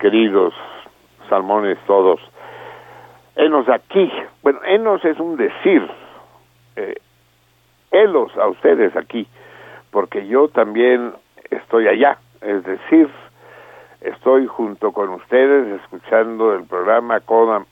[0.00, 0.54] Queridos,
[1.28, 2.20] salmones todos.
[3.36, 4.10] Enos aquí,
[4.42, 5.88] bueno, enos es un decir,
[6.76, 6.96] eh,
[7.92, 9.26] helos a ustedes aquí,
[9.90, 11.12] porque yo también
[11.50, 13.08] estoy allá, es decir,
[14.00, 17.20] estoy junto con ustedes escuchando el programa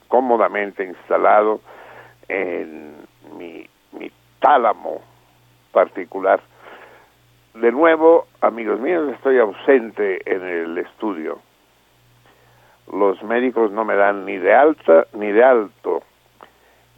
[0.09, 1.61] cómodamente instalado
[2.29, 2.95] en
[3.39, 5.01] mi, mi tálamo
[5.73, 6.41] particular.
[7.55, 11.41] De nuevo, amigos míos, estoy ausente en el estudio.
[12.93, 16.03] Los médicos no me dan ni de alta ni de alto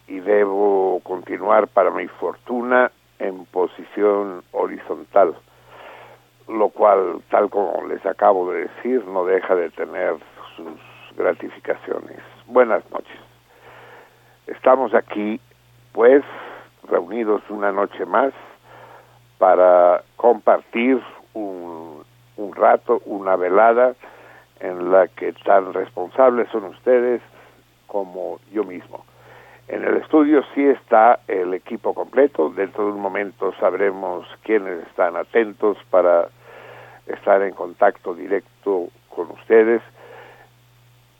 [0.06, 5.34] y debo continuar para mi fortuna en posición horizontal,
[6.48, 10.16] lo cual, tal como les acabo de decir, no deja de tener
[10.56, 12.18] sus gratificaciones.
[12.46, 13.18] Buenas noches.
[14.46, 15.40] Estamos aquí,
[15.92, 16.24] pues,
[16.88, 18.32] reunidos una noche más
[19.38, 21.00] para compartir
[21.34, 22.04] un,
[22.36, 23.94] un, rato, una velada
[24.60, 27.20] en la que tan responsables son ustedes
[27.86, 29.04] como yo mismo.
[29.68, 35.16] En el estudio sí está el equipo completo, dentro de un momento sabremos quiénes están
[35.16, 36.28] atentos para
[37.06, 39.82] estar en contacto directo con ustedes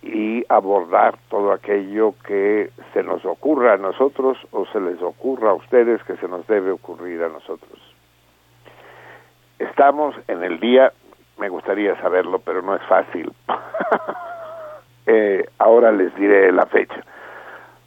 [0.02, 5.54] y abordar todo aquello que se nos ocurra a nosotros o se les ocurra a
[5.54, 7.78] ustedes que se nos debe ocurrir a nosotros.
[9.58, 10.92] Estamos en el día,
[11.40, 13.32] me gustaría saberlo, pero no es fácil.
[15.06, 17.02] eh, ahora les diré la fecha,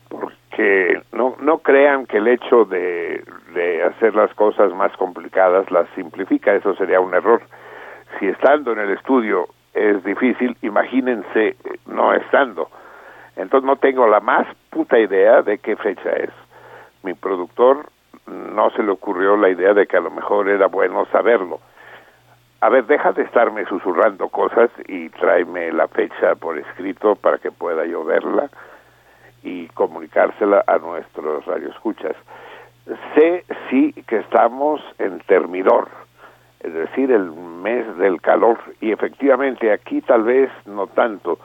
[0.10, 5.88] porque no, no crean que el hecho de, de hacer las cosas más complicadas las
[5.96, 7.42] simplifica, eso sería un error.
[8.20, 11.56] Si estando en el estudio es difícil, imagínense
[11.86, 12.70] no estando.
[13.36, 16.32] Entonces no tengo la más puta idea de qué fecha es.
[17.04, 17.86] Mi productor
[18.28, 21.60] no se le ocurrió la idea de que a lo mejor era bueno saberlo.
[22.64, 27.52] A ver, deja de estarme susurrando cosas y tráeme la fecha por escrito para que
[27.52, 28.50] pueda yo verla
[29.44, 32.16] y comunicársela a nuestros radioescuchas.
[33.16, 35.90] Sé sí que estamos en termidor,
[36.62, 41.40] es decir, el mes del calor, y efectivamente aquí tal vez no tanto,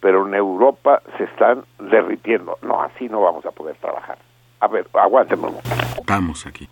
[0.00, 2.56] pero en Europa se están derritiendo.
[2.62, 4.16] No, así no vamos a poder trabajar.
[4.60, 6.00] A ver, aguánteme un momento.
[6.00, 6.66] Estamos aquí.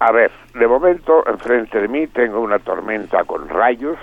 [0.00, 3.96] A ver, de momento, enfrente de mí tengo una tormenta con rayos.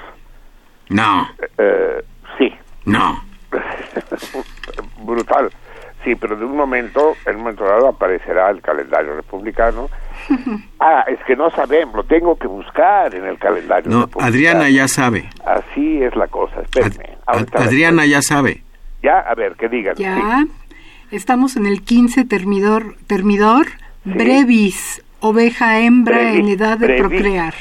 [0.89, 1.27] No.
[1.57, 2.03] Eh,
[2.37, 2.53] sí.
[2.85, 3.23] No.
[5.03, 5.49] Brutal.
[6.03, 9.89] Sí, pero de un momento, en un momento dado aparecerá el calendario republicano.
[10.79, 14.27] Ah, es que no sabemos, lo tengo que buscar en el calendario No, republicano.
[14.27, 15.27] Adriana ya sabe.
[15.45, 17.17] Así es la cosa, espérenme.
[17.25, 18.61] Ad- Adriana ya sabe.
[19.01, 19.95] Ya, a ver, que digan.
[19.95, 20.15] Ya.
[20.43, 20.51] sí.
[21.11, 23.65] Estamos en el 15 termidor, termidor
[24.03, 26.99] brevis, oveja hembra Brevi, en edad de brevi.
[27.01, 27.53] procrear.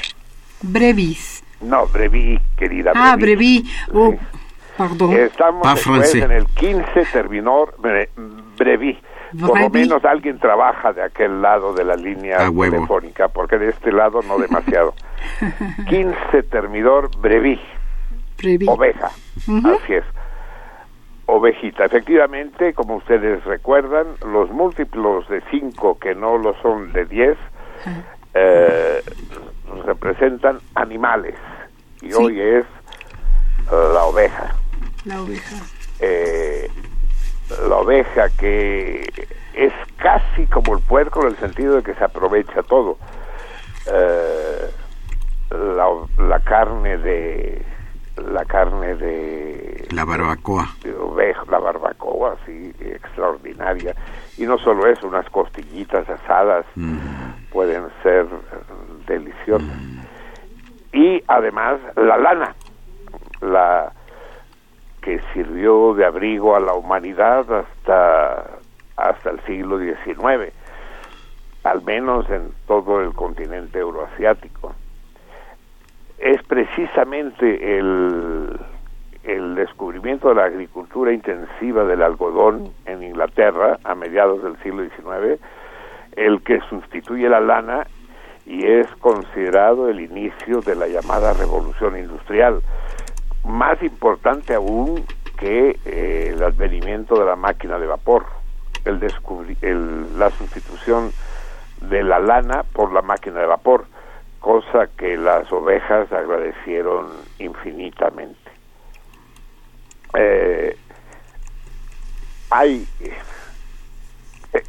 [0.61, 1.43] Brevis.
[1.61, 2.91] No, breví, querida.
[2.95, 3.65] Ah, brevi.
[3.93, 4.13] Oh,
[4.77, 5.13] perdón.
[5.13, 6.23] Estamos después francés.
[6.23, 8.09] en el 15 terminor bre-
[8.57, 8.97] breví.
[9.39, 13.91] Por lo menos alguien trabaja de aquel lado de la línea telefónica, porque de este
[13.91, 14.93] lado no demasiado.
[15.89, 17.59] 15 termidor breví,
[18.37, 18.65] Brevi.
[18.69, 19.07] oveja.
[19.07, 20.03] Así es.
[21.25, 21.85] ovejita.
[21.85, 27.37] Efectivamente, como ustedes recuerdan, los múltiplos de 5 que no lo son de 10
[28.33, 29.01] eh,
[29.85, 31.35] representan animales.
[32.01, 32.13] Y Sí.
[32.13, 34.55] hoy es eh, la oveja.
[35.05, 35.55] La oveja.
[35.99, 36.69] Eh,
[37.67, 42.61] la oveja que es casi como el puerco en el sentido de que se aprovecha
[42.63, 42.97] todo.
[43.87, 44.69] Eh,
[45.51, 45.87] la,
[46.27, 47.63] la carne de
[48.17, 50.69] la carne de La barbacoa.
[50.83, 53.93] de oveja, la barbacoa, así, extraordinaria.
[54.37, 56.65] Y no solo eso, unas costillitas asadas
[57.55, 59.79] pueden ser eh, deliciosas.
[60.91, 62.53] Y además la lana,
[63.39, 63.93] la
[65.01, 68.45] que sirvió de abrigo a la humanidad hasta,
[68.97, 70.51] hasta el siglo XIX,
[71.63, 74.75] al menos en todo el continente euroasiático
[76.17, 78.59] es precisamente el,
[79.23, 85.39] el descubrimiento de la agricultura intensiva del algodón en Inglaterra a mediados del siglo XIX
[86.15, 87.87] el que sustituye la lana
[88.45, 92.61] y es considerado el inicio de la llamada revolución industrial.
[93.43, 95.05] Más importante aún
[95.37, 98.25] que eh, el advenimiento de la máquina de vapor,
[98.85, 98.99] el
[100.17, 101.11] la sustitución
[101.81, 103.85] de la lana por la máquina de vapor,
[104.39, 107.07] cosa que las ovejas agradecieron
[107.39, 108.51] infinitamente.
[110.13, 110.77] Eh,
[112.51, 112.87] hay,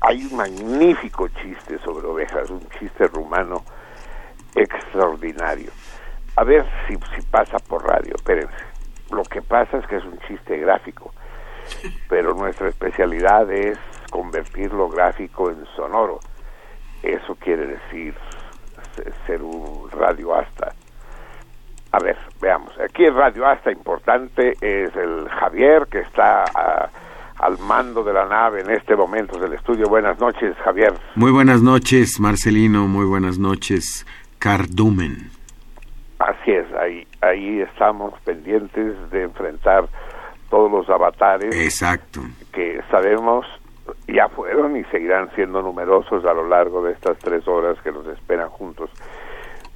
[0.00, 3.62] hay un magnífico chiste sobre ovejas, un chiste rumano
[4.54, 5.70] extraordinario.
[6.36, 8.54] A ver si, si pasa por radio, espérense.
[9.10, 11.12] Lo que pasa es que es un chiste gráfico,
[12.08, 13.78] pero nuestra especialidad es
[14.10, 16.20] convertir lo gráfico en sonoro.
[17.02, 18.14] Eso quiere decir
[18.96, 20.74] se- ser un radioasta.
[21.92, 22.72] A ver, veamos.
[22.80, 26.88] Aquí el radioasta importante es el Javier, que está ah,
[27.38, 29.88] al mando de la nave en este momento del estudio.
[29.88, 30.94] Buenas noches, Javier.
[31.14, 32.86] Muy buenas noches, Marcelino.
[32.88, 34.06] Muy buenas noches,
[34.38, 35.30] Cardumen.
[36.18, 39.86] Así es, ahí, ahí estamos pendientes de enfrentar
[40.48, 42.20] todos los avatares Exacto.
[42.52, 43.44] que sabemos
[44.08, 48.06] ya fueron y seguirán siendo numerosos a lo largo de estas tres horas que nos
[48.06, 48.90] esperan juntos.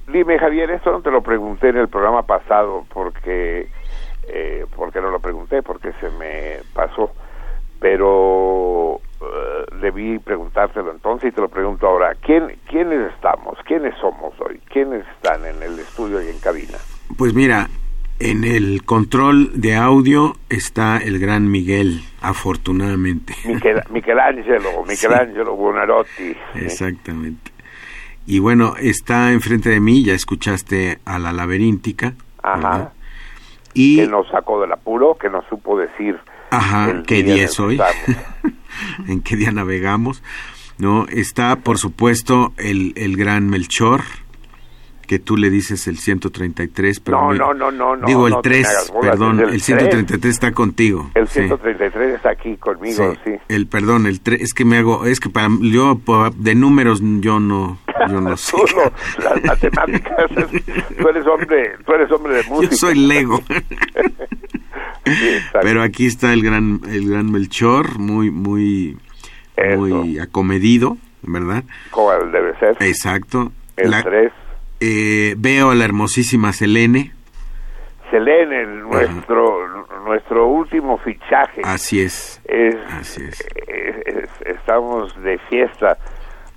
[0.07, 3.69] Dime, Javier, esto no te lo pregunté en el programa pasado porque,
[4.27, 7.11] eh, porque no lo pregunté, porque se me pasó,
[7.81, 12.15] pero eh, debí preguntártelo entonces y te lo pregunto ahora.
[12.21, 13.57] ¿Quién, ¿Quiénes estamos?
[13.65, 14.61] ¿Quiénes somos hoy?
[14.71, 16.77] ¿Quiénes están en el estudio y en cabina?
[17.17, 17.67] Pues mira,
[18.19, 23.33] en el control de audio está el gran Miguel, afortunadamente.
[23.45, 26.37] Michel- Michelangelo, Michelangelo Buonarroti.
[26.55, 27.51] Exactamente.
[28.27, 32.13] Y bueno, está enfrente de mí, ya escuchaste a la laberíntica.
[32.43, 32.57] Ajá.
[32.57, 32.93] ¿verdad?
[33.73, 36.19] Y, que nos sacó del apuro, que nos supo decir
[36.51, 37.81] ajá, ¿qué día es hoy?
[39.07, 40.21] ¿En qué día navegamos?
[40.77, 44.03] No, está, por supuesto, el, el gran Melchor,
[45.11, 48.33] que tú le dices el 133, pero No, me- no, no, no, no, digo el
[48.35, 51.11] no te me 3, hagas bolas, perdón, el, el 133 está contigo.
[51.15, 51.39] El sí.
[51.41, 53.31] 133 está aquí conmigo, sí.
[53.49, 55.99] El perdón, el 3, es que me hago, es que para yo
[56.37, 57.77] de números yo no
[58.07, 58.55] yo no sé.
[58.55, 60.15] Tú no, las matemáticas,
[60.97, 62.71] tú eres hombre, tú eres hombre de música.
[62.71, 63.41] Yo soy Lego.
[65.03, 65.37] Sí.
[65.61, 68.97] Pero aquí está el gran el gran Melchor, muy muy
[69.57, 69.77] Eso.
[69.77, 71.63] muy acomedido, ¿verdad?
[71.89, 72.77] ¿Cuál debe ser?
[72.79, 73.51] Exacto.
[73.77, 74.31] El La- 3.
[74.81, 77.13] Eh, veo a la hermosísima Selene,
[78.09, 81.61] Selene, nuestro, nuestro último fichaje.
[81.63, 82.41] así es.
[82.45, 83.39] es, Así es.
[83.67, 85.97] es- es- estamos de fiesta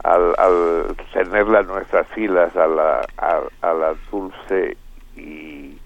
[0.02, 4.76] al, al tenerla en nuestras filas a la, a, a la dulce
[5.16, 5.76] y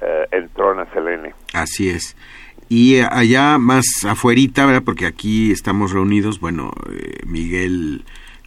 [0.00, 1.34] eh, entrona Selene.
[1.52, 2.16] Así es.
[2.70, 4.82] Y eh, allá más afuerita, ¿verdad?
[4.84, 8.04] Porque aquí estamos reunidos, bueno, eh, Miguel,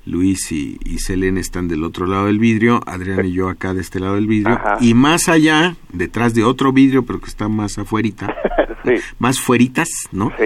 [0.09, 3.81] Luis y, y Selene están del otro lado del vidrio, Adrián y yo acá de
[3.81, 4.77] este lado del vidrio, Ajá.
[4.81, 8.33] y más allá, detrás de otro vidrio, pero que está más afuerita,
[8.85, 10.31] sí, más fueritas, ¿no?
[10.37, 10.45] sí.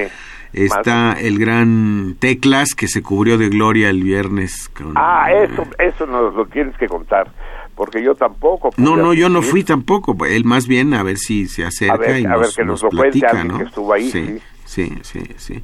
[0.55, 4.69] Está el gran Teclas que se cubrió de gloria el viernes.
[4.69, 7.31] Con, Ah, eso, eso nos lo tienes que contar,
[7.75, 8.69] porque yo tampoco.
[8.77, 10.15] No, no, yo no fui tampoco.
[10.27, 12.65] Él más bien a ver si se acerca A ver, y a nos, ver, que
[12.65, 13.57] nos platica, ¿no?
[13.57, 15.19] que estuvo ahí, Sí, sí, sí, sí.
[15.37, 15.61] Sí,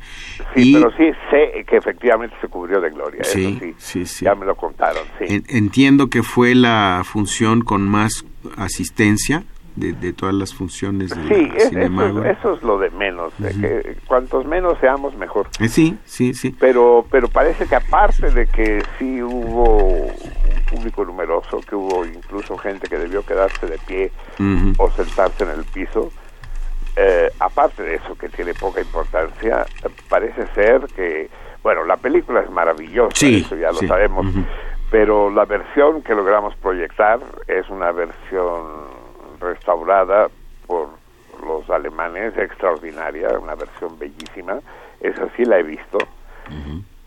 [0.55, 3.23] Y pero sí sé que efectivamente se cubrió de gloria.
[3.23, 4.25] Sí, eso sí, sí, sí.
[4.25, 5.25] Ya me lo contaron, sí.
[5.27, 8.25] en- entiendo que fue la función con más
[8.57, 9.43] asistencia
[9.75, 12.89] de, de todas las funciones de Sí, la es- eso, es, eso es lo de
[12.91, 13.31] menos.
[13.37, 15.47] de que cuantos menos seamos, mejor.
[15.59, 16.53] Eh, sí, sí, sí.
[16.59, 19.77] Pero, pero parece que aparte de que sí hubo
[20.07, 24.11] un público numeroso, que hubo incluso gente que debió quedarse de pie
[24.77, 26.11] o sentarse en el piso,
[26.95, 29.65] eh, aparte de eso, que tiene poca importancia,
[30.09, 31.29] parece ser que,
[31.63, 34.25] bueno, la película es maravillosa, eso ya lo sabemos,
[34.91, 38.87] pero la versión que logramos proyectar es una versión
[39.39, 40.29] restaurada
[40.67, 40.89] por
[41.45, 44.59] los alemanes, extraordinaria, una versión bellísima,
[44.99, 45.99] esa sí la he visto,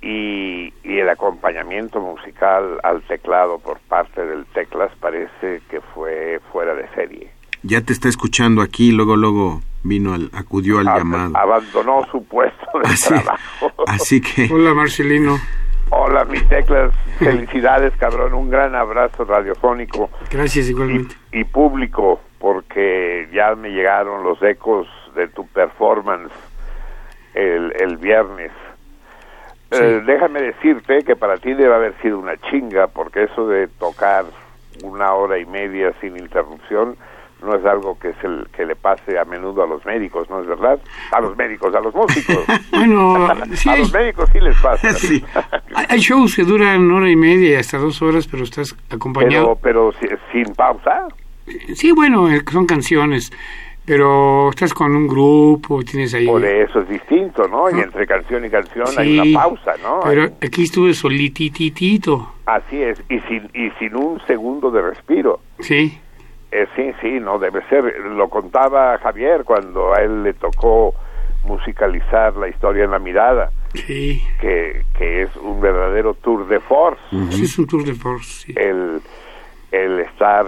[0.01, 6.75] y, y, el acompañamiento musical al teclado por parte del Teclas parece que fue fuera
[6.75, 7.31] de serie.
[7.63, 11.37] Ya te está escuchando aquí, luego, luego vino al, acudió al llamado.
[11.37, 13.73] Abandonó su puesto de trabajo.
[13.87, 14.49] Así que...
[14.53, 15.39] Hola Marcelino.
[15.91, 16.95] Hola, mi teclas.
[17.19, 18.33] Felicidades, cabrón.
[18.33, 20.11] Un gran abrazo radiofónico.
[20.31, 21.15] Gracias, igualmente.
[21.33, 26.33] Y, público, porque ya me llegaron los ecos de tu performance
[27.35, 28.53] el, el viernes.
[29.71, 34.25] Eh, déjame decirte que para ti debe haber sido una chinga, porque eso de tocar
[34.83, 36.97] una hora y media sin interrupción
[37.43, 40.41] no es algo que es el que le pase a menudo a los médicos, ¿no
[40.41, 40.81] es verdad?
[41.11, 42.45] A los médicos, a los músicos.
[42.71, 44.89] bueno, a los médicos sí les pasa.
[45.89, 49.57] Hay shows que duran hora y media hasta dos horas, pero estás acompañado.
[49.63, 51.09] Pero, pero sin pausa.
[51.75, 53.33] Sí, bueno, eh, son canciones.
[53.85, 56.27] Pero estás con un grupo, tienes ahí...
[56.27, 57.69] Por eso es distinto, ¿no?
[57.69, 60.01] Y entre canción y canción hay una pausa, ¿no?
[60.05, 62.35] Pero aquí estuve solititito.
[62.47, 65.41] Así es, y sin, y sin un segundo de respiro.
[65.59, 65.99] Sí.
[66.53, 67.83] Eh, sí, sí, no debe ser.
[68.01, 70.95] Lo contaba Javier cuando a él le tocó
[71.45, 73.51] musicalizar la historia en la mirada.
[73.75, 74.23] Sí.
[74.39, 77.01] Que, que es un verdadero tour de force.
[77.31, 78.47] Sí, es un tour de force.
[78.47, 78.55] Sí.
[78.55, 79.01] El,
[79.71, 80.45] el estar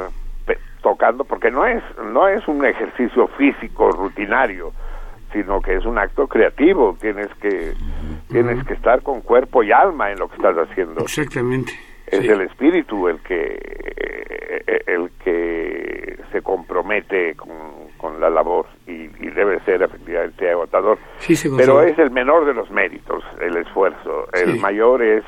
[0.82, 1.82] tocando, porque no es,
[2.12, 4.72] no es un ejercicio físico rutinario,
[5.32, 6.98] sino que es un acto creativo.
[7.00, 7.72] Tienes que,
[8.28, 11.00] tienes que estar con cuerpo y alma en lo que estás haciendo.
[11.00, 11.72] Exactamente
[12.06, 13.58] es el espíritu el que
[14.86, 17.64] el que se compromete con,
[18.20, 20.98] la labor y, debe ser efectivamente agotador.
[21.56, 24.28] Pero es el menor de los méritos el esfuerzo.
[24.32, 25.24] El mayor es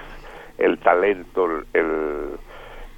[0.59, 2.39] el talento el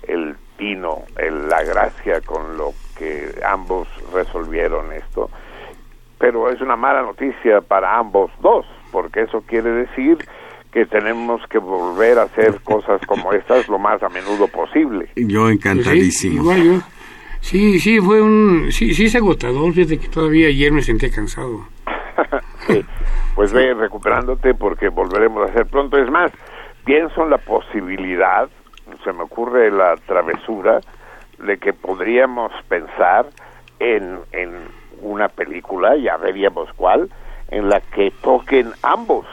[0.03, 5.31] el tino el, la gracia con lo que ambos resolvieron esto.
[6.19, 10.19] Pero es una mala noticia para ambos dos porque eso quiere decir
[10.73, 15.11] que tenemos que volver a hacer cosas como estas lo más a menudo posible.
[15.17, 16.33] Yo encantadísimo.
[16.33, 16.81] Sí, igual yo.
[17.41, 18.71] Sí, sí, fue un...
[18.71, 21.67] Sí, sí es agotador, desde que todavía ayer me sentí cansado.
[22.67, 22.85] sí,
[23.35, 25.97] pues ve recuperándote porque volveremos a hacer pronto.
[25.97, 26.33] Es más,
[26.85, 28.49] pienso en la posibilidad,
[29.05, 30.81] se me ocurre la travesura,
[31.39, 33.27] de que podríamos pensar
[33.79, 34.51] en, en
[35.01, 37.09] una película, ya veríamos cuál,
[37.51, 39.27] en la que toquen ambos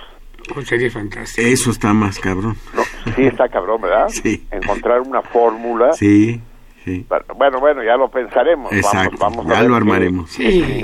[0.54, 1.48] pues sería fantástico.
[1.48, 2.56] Eso está más cabrón.
[3.16, 4.08] sí, está cabrón, ¿verdad?
[4.10, 4.46] Sí.
[4.52, 5.94] Encontrar una fórmula.
[5.94, 6.40] Sí,
[6.84, 7.06] sí.
[7.36, 8.72] Bueno, bueno, ya lo pensaremos.
[8.72, 10.30] Exacto, vamos, ya lo armaremos.
[10.30, 10.84] sí.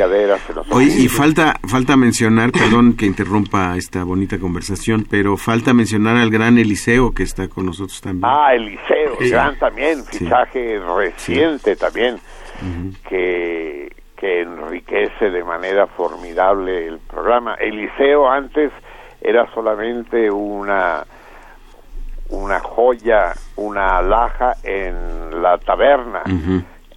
[0.72, 6.30] Oye, y falta, falta mencionar, perdón que interrumpa esta bonita conversación, pero falta mencionar al
[6.32, 8.26] gran Eliseo que está con nosotros también.
[8.26, 12.18] Ah, Eliseo, gran también, fichaje reciente también,
[13.08, 17.56] que, que enriquece de manera formidable el programa.
[17.56, 18.72] Eliseo antes
[19.22, 21.06] era solamente una
[22.30, 26.24] una joya, una alhaja en la taberna,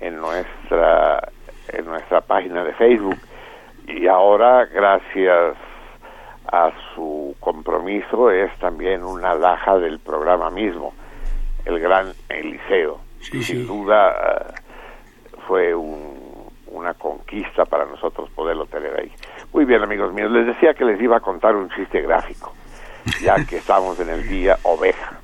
[0.01, 1.29] en nuestra
[1.69, 3.19] en nuestra página de Facebook.
[3.87, 5.57] Y ahora gracias
[6.51, 10.95] a su compromiso es también una alhaja del programa mismo,
[11.65, 13.01] el gran Eliseo.
[13.21, 14.55] Sin duda eh,
[15.49, 15.75] fue
[16.75, 19.13] una conquista para nosotros poderlo tener ahí.
[19.53, 20.31] Muy bien, amigos míos.
[20.31, 22.53] Les decía que les iba a contar un chiste gráfico,
[23.23, 25.19] ya que estamos en el día oveja.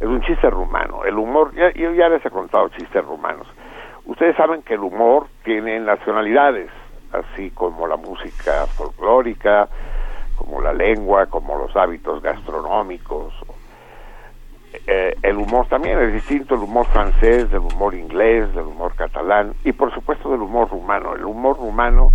[0.00, 1.04] Es un chiste rumano.
[1.04, 3.46] El humor, ya, yo ya les he contado chistes rumanos.
[4.04, 6.70] Ustedes saben que el humor tiene nacionalidades,
[7.12, 9.68] así como la música folclórica,
[10.36, 13.32] como la lengua, como los hábitos gastronómicos,
[14.86, 19.54] eh, el humor también es distinto, el humor francés, del humor inglés, del humor catalán
[19.64, 21.14] y por supuesto del humor rumano.
[21.14, 22.10] El humor rumano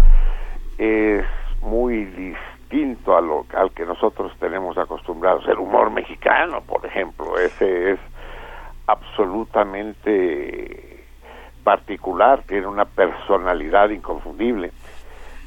[0.78, 1.26] es
[1.62, 5.48] muy distinto a lo, al que nosotros tenemos acostumbrados.
[5.48, 8.00] El humor mexicano, por ejemplo, ese es
[8.88, 11.06] absolutamente
[11.64, 14.72] particular, tiene una personalidad inconfundible.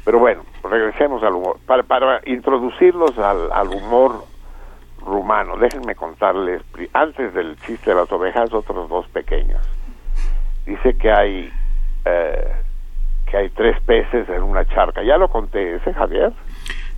[0.04, 1.58] Pero bueno, regresemos al humor.
[1.66, 4.24] Para, para introducirlos al, al humor
[5.04, 5.56] rumano.
[5.56, 9.60] Déjenme contarles, antes del chiste de las ovejas, otros dos pequeños.
[10.66, 11.52] Dice que hay
[12.04, 12.52] eh,
[13.32, 15.02] que hay tres peces en una charca.
[15.02, 16.32] ¿Ya lo conté ese, Javier?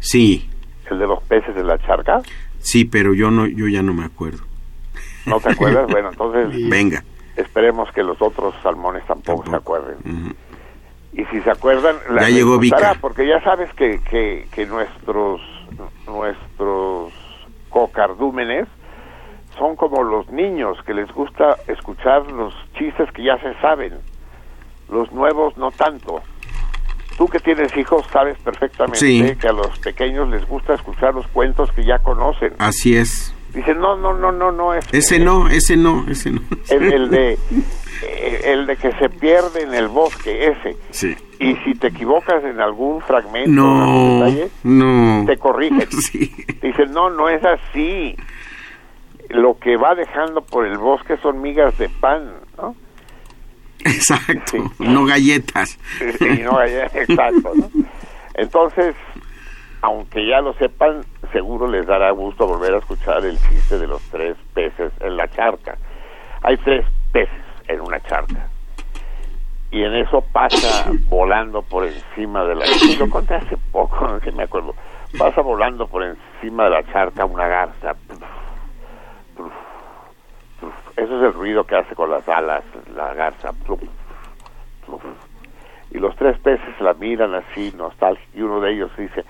[0.00, 0.50] Sí.
[0.90, 2.20] ¿El de los peces en la charca?
[2.58, 4.44] Sí, pero yo no, yo ya no me acuerdo.
[5.26, 5.86] ¿No te acuerdas?
[5.90, 6.68] bueno, entonces...
[6.68, 7.04] Venga.
[7.36, 10.34] Esperemos que los otros salmones tampoco, se acuerden.
[11.12, 12.96] Y si se acuerdan, la ya llegó Vika.
[13.00, 15.40] Porque ya sabes que, que, que nuestros,
[16.06, 17.12] nuestros
[17.74, 18.68] cocardúmenes
[19.58, 23.94] son como los niños que les gusta escuchar los chistes que ya se saben.
[24.88, 26.22] Los nuevos no tanto.
[27.18, 31.70] Tú que tienes hijos sabes perfectamente que a los pequeños les gusta escuchar los cuentos
[31.72, 32.54] que ya conocen.
[32.58, 33.33] Así es.
[33.54, 34.74] Dicen, no, no, no, no, no.
[34.74, 36.40] Es, ese no, ese no, ese no.
[36.68, 37.38] El, de,
[38.44, 40.76] el de que se pierde en el bosque, ese.
[40.90, 41.16] Sí.
[41.38, 44.28] Y si te equivocas en algún fragmento, no,
[44.64, 45.24] no.
[45.26, 45.88] te corrigen.
[46.62, 48.16] Dicen, no, no es así.
[49.28, 52.74] Lo que va dejando por el bosque son migas de pan, ¿no?
[53.84, 55.78] Exacto, no galletas.
[56.18, 57.52] Sí, no galletas, exacto.
[57.54, 57.70] ¿no?
[58.34, 58.94] Entonces,
[59.84, 64.00] aunque ya lo sepan, seguro les dará gusto volver a escuchar el chiste de los
[64.10, 65.76] tres peces en la charca.
[66.40, 68.48] Hay tres peces en una charca.
[69.70, 72.64] Y en eso pasa volando por encima de la...
[72.66, 74.74] Y lo conté hace poco, no sé me acuerdo.
[75.18, 77.94] Pasa volando por encima de la charca una garza.
[80.96, 82.64] Eso es el ruido que hace con las alas
[82.96, 83.50] la garza.
[85.90, 89.24] Y los tres peces la miran así, nostálgicos, y uno de ellos dice,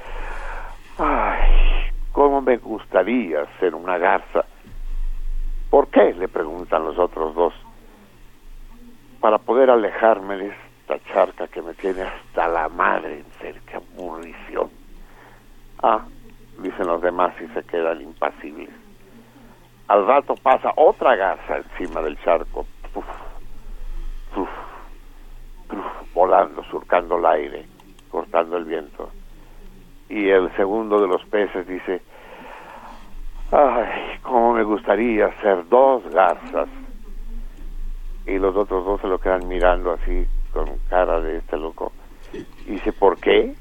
[0.99, 4.45] ay, cómo me gustaría ser una garza.
[5.71, 6.15] ¿Por qué?
[6.15, 7.55] le preguntan los otros dos.
[9.21, 13.81] Para poder alejarme de esta charca que me tiene hasta la madre en cerca.
[15.83, 16.05] Ah,
[16.59, 18.71] dicen los demás y se quedan impasibles.
[19.89, 22.67] Al rato pasa otra garza encima del charco,
[26.15, 27.67] volando, surcando el aire,
[28.11, 29.11] cortando el viento.
[30.09, 32.03] Y el segundo de los peces dice,
[33.51, 36.69] ay, cómo me gustaría ser dos garzas.
[38.27, 41.93] Y los otros dos se lo quedan mirando así, con cara de este loco.
[42.67, 43.55] Y dice, ¿por qué?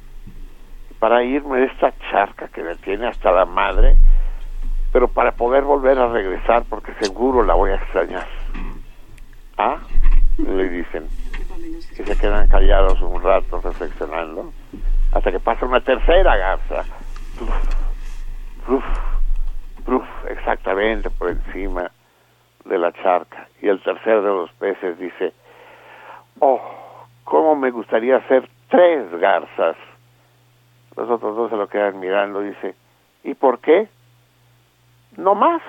[0.99, 3.97] Para irme de esta charca que me tiene hasta la madre
[4.93, 8.27] pero para poder volver a regresar porque seguro la voy a extrañar.
[9.57, 9.79] ¿Ah?
[10.37, 11.07] Le dicen.
[11.91, 14.53] Y se quedan callados un rato reflexionando
[15.13, 16.85] hasta que pasa una tercera garza.
[20.29, 21.91] exactamente por encima
[22.65, 23.47] de la charca.
[23.61, 25.33] Y el tercer de los peces dice,
[26.39, 26.61] oh,
[27.23, 29.75] cómo me gustaría ser tres garzas.
[30.95, 32.75] Los otros dos se lo quedan mirando, dice,
[33.23, 33.87] ¿y por qué?
[35.17, 35.61] no más.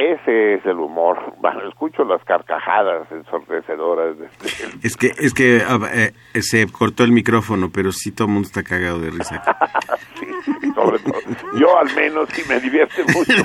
[0.00, 1.34] Ese es el humor.
[1.40, 4.18] Bueno, escucho las carcajadas ensordecedoras.
[4.18, 8.32] De este es que, es que eh, se cortó el micrófono, pero sí todo el
[8.32, 9.42] mundo está cagado de risa.
[10.18, 10.26] sí,
[10.74, 11.20] sobre todo.
[11.58, 13.44] Yo al menos sí me divierte mucho.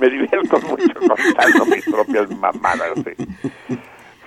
[0.00, 2.98] me divierto mucho contando mis propias mamadas.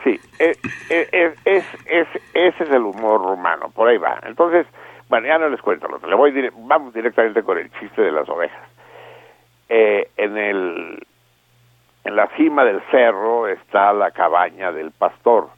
[0.06, 0.56] Sí, eh,
[0.90, 3.70] eh, es, es, es, ese es el humor rumano.
[3.72, 4.22] Por ahí va.
[4.24, 4.66] Entonces,
[5.10, 6.32] bueno, ya no les cuento lo Le voy
[6.66, 8.70] vamos directamente con el chiste de las ovejas.
[9.68, 11.08] Eh, en el
[12.04, 15.50] en la cima del cerro está la cabaña del pastor,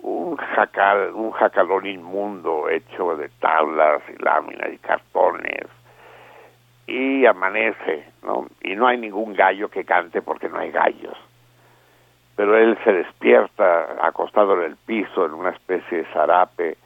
[0.00, 5.66] un jacal, un jacalón inmundo hecho de tablas y láminas y cartones.
[6.86, 8.46] Y amanece, ¿no?
[8.62, 11.16] Y no hay ningún gallo que cante porque no hay gallos.
[12.36, 16.76] Pero él se despierta acostado en el piso en una especie de zarape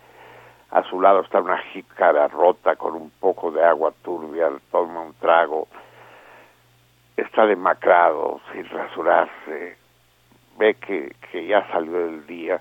[0.71, 5.15] a su lado está una jícara rota con un poco de agua turbia, toma un
[5.15, 5.67] trago,
[7.21, 9.77] está demacrado, sin rasurarse,
[10.59, 12.61] ve que, que ya salió el día,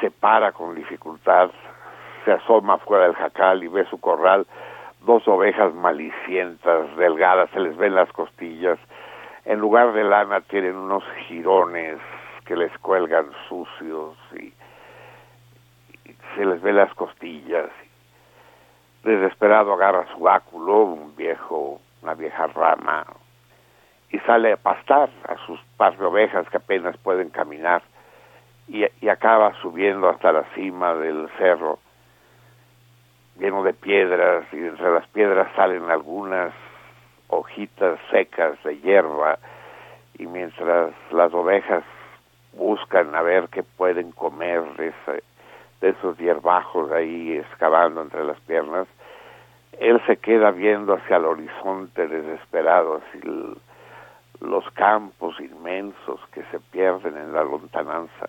[0.00, 1.50] se para con dificultad,
[2.24, 4.46] se asoma fuera del jacal y ve su corral,
[5.04, 8.78] dos ovejas malicientas, delgadas, se les ven las costillas,
[9.44, 11.98] en lugar de lana tienen unos jirones
[12.44, 14.52] que les cuelgan sucios y
[16.36, 17.70] se les ve las costillas.
[19.02, 23.06] Desesperado agarra su báculo, un viejo, una vieja rama,
[24.10, 27.82] y sale a pastar a sus par de ovejas que apenas pueden caminar,
[28.68, 31.78] y, acaba subiendo hasta la cima del cerro,
[33.38, 36.52] lleno de piedras, y entre las piedras salen algunas
[37.28, 39.38] hojitas secas de hierba,
[40.18, 41.82] y mientras las ovejas
[42.52, 45.22] buscan a ver qué pueden comer ese,
[45.80, 48.86] de esos hierbajos ahí excavando entre las piernas,
[49.78, 53.00] él se queda viendo hacia el horizonte desesperado,
[54.40, 58.28] los campos inmensos que se pierden en la lontananza,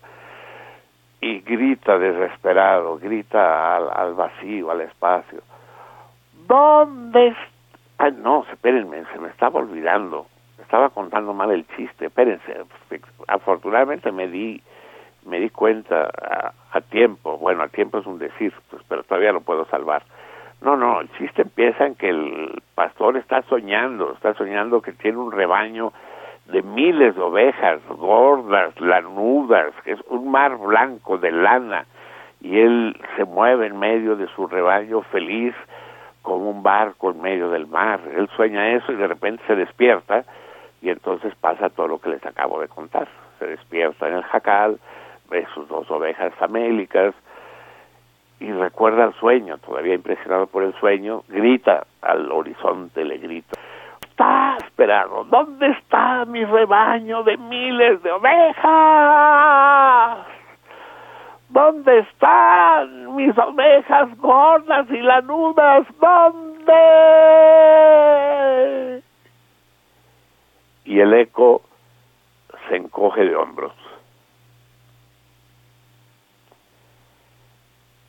[1.21, 5.41] y grita desesperado, grita al, vacío, al espacio,
[6.47, 7.35] ¿dónde?
[7.99, 10.25] Ay, no, espérenme, se me estaba olvidando,
[10.59, 12.65] estaba contando mal el chiste, espérense,
[13.27, 14.61] afortunadamente me di
[15.25, 16.09] me di cuenta
[16.71, 20.03] a, tiempo, bueno, a tiempo es un decir, pues, pero todavía lo puedo salvar.
[20.61, 25.17] No, no, el chiste empieza en que el pastor está soñando, está soñando que tiene
[25.17, 25.91] un rebaño
[26.45, 31.85] de miles de ovejas gordas, lanudas, que es un mar blanco de lana,
[32.41, 35.55] y él se mueve en medio de su rebaño feliz
[36.21, 37.99] como un barco en medio del mar.
[38.15, 40.25] Él sueña eso y de repente se despierta
[40.81, 43.07] y entonces pasa todo lo que les acabo de contar.
[43.39, 44.79] Se despierta en el jacal,
[45.29, 47.15] ve sus dos ovejas famélicas
[48.41, 53.59] y recuerda el sueño, todavía impresionado por el sueño, grita al horizonte, le grita,
[54.01, 55.25] está esperando?
[55.25, 58.57] ¿Dónde está mi rebaño de miles de ovejas?
[61.49, 65.85] ¿Dónde están mis ovejas gordas y lanudas?
[65.99, 66.73] ¿Dónde?
[70.85, 71.61] Y el eco
[72.67, 73.73] se encoge de hombros.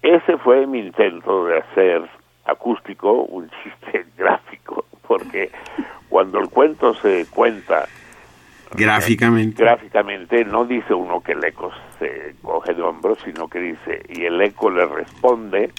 [0.03, 2.03] Ese fue mi intento de hacer
[2.45, 5.51] acústico un chiste gráfico, porque
[6.09, 7.88] cuando el cuento se cuenta
[8.75, 14.03] gráficamente gráficamente no dice uno que el eco se encoge de hombros, sino que dice
[14.09, 15.71] y el eco le responde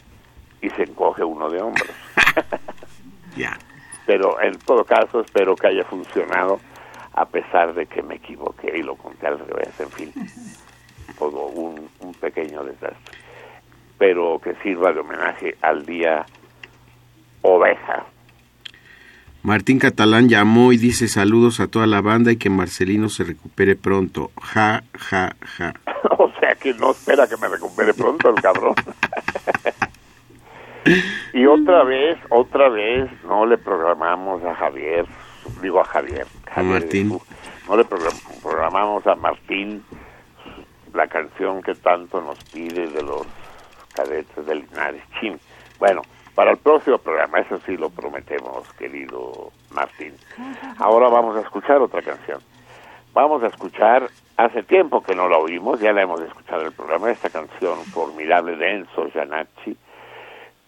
[0.62, 1.90] y se encoge uno de hombros.
[3.36, 3.58] ya.
[4.06, 6.60] Pero en todo caso espero que haya funcionado
[7.14, 10.14] a pesar de que me equivoqué y lo conté al revés, en fin,
[11.20, 13.23] todo un, un pequeño desastre
[14.04, 16.26] pero que sirva de homenaje al día
[17.42, 18.06] oveja.
[19.44, 23.78] Martín Catalán llamó y dice saludos a toda la banda y que Marcelino se recupere
[23.78, 24.32] pronto.
[24.42, 25.74] Ja, ja, ja.
[26.18, 28.76] o sea que no espera que me recupere pronto el cabrón.
[31.34, 35.06] y otra vez, otra vez, no le programamos a Javier,
[35.62, 36.28] digo a Javier.
[36.54, 37.18] a Martín.
[37.70, 39.82] No le programamos a Martín
[40.94, 43.26] la canción que tanto nos pide de los
[43.94, 45.04] cadetes del Linares.
[45.20, 45.40] Chin.
[45.80, 46.02] Bueno,
[46.36, 50.14] para el próximo programa, eso sí lo prometemos, querido Martín.
[50.78, 52.40] Ahora vamos a escuchar otra canción.
[53.14, 56.74] Vamos a escuchar, hace tiempo que no la oímos, ya la hemos escuchado en el
[56.74, 59.78] programa, esta canción formidable de Enzo Giannacci,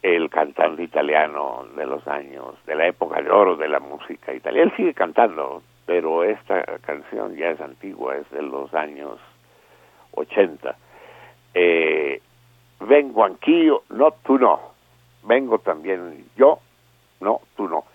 [0.04, 4.70] el cantante italiano de los años, de la época de oro de la música italiana.
[4.70, 9.18] Él sigue cantando, pero esta canción ya es antigua, es de los años
[10.12, 10.76] 80.
[11.56, 12.22] Eh,
[12.80, 14.60] vengo anch'io, no tú no,
[15.24, 16.60] vengo también yo,
[17.22, 17.86] no tú no.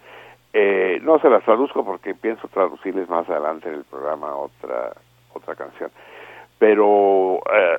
[0.52, 4.92] Eh, no se las traduzco porque pienso traducirles más adelante en el programa otra
[5.32, 5.90] otra canción,
[6.58, 7.78] pero eh,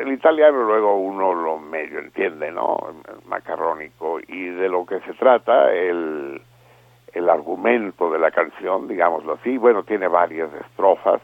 [0.00, 2.78] el italiano luego uno lo medio entiende, ¿no?
[3.26, 6.40] Macarrónico y de lo que se trata el
[7.12, 11.20] el argumento de la canción, digámoslo así, bueno, tiene varias estrofas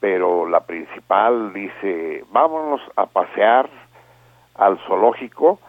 [0.00, 3.68] pero la principal dice, vámonos a pasear
[4.54, 5.60] al zoológico,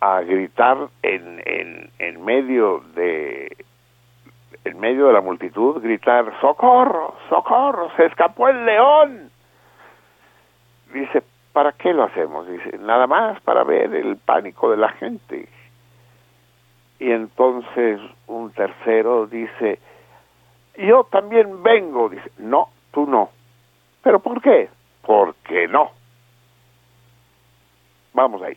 [0.00, 3.54] a gritar en, en, en medio de
[4.64, 9.30] en medio de la multitud, gritar, socorro, socorro, se escapó el león.
[10.92, 12.46] Dice, ¿para qué lo hacemos?
[12.46, 15.48] Dice, nada más para ver el pánico de la gente.
[16.98, 19.78] Y entonces un tercero dice,
[20.76, 22.10] yo también vengo.
[22.10, 23.30] Dice, no, tú no.
[24.02, 24.68] ¿Pero por qué?
[25.02, 25.90] Porque no.
[28.12, 28.56] Vamos ahí.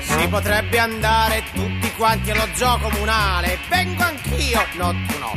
[0.00, 5.32] Si potrebbe andare tutti quanti allo zoo comunale, vengo anch'io, no tu no,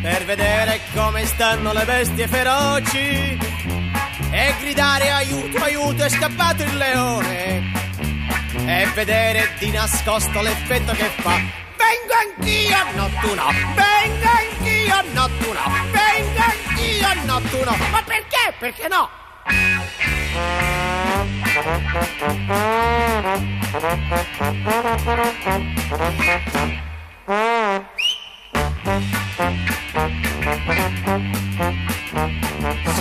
[0.00, 3.38] per vedere come stanno le bestie feroci
[4.32, 7.70] e gridare aiuto, aiuto, è scappato il leone
[8.66, 11.38] e vedere di nascosto l'effetto che fa.
[11.76, 17.76] Vengo anch'io, no tu no, vengo anch'io, no tu no, vengo anch'io, no tu no.
[17.90, 18.54] Ma perché?
[18.58, 19.10] Perché no?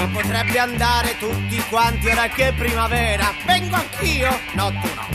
[0.02, 3.32] Si potrebbe andare tutti quanti ora che è primavera.
[3.46, 5.08] Vengo anch'io, no tu no.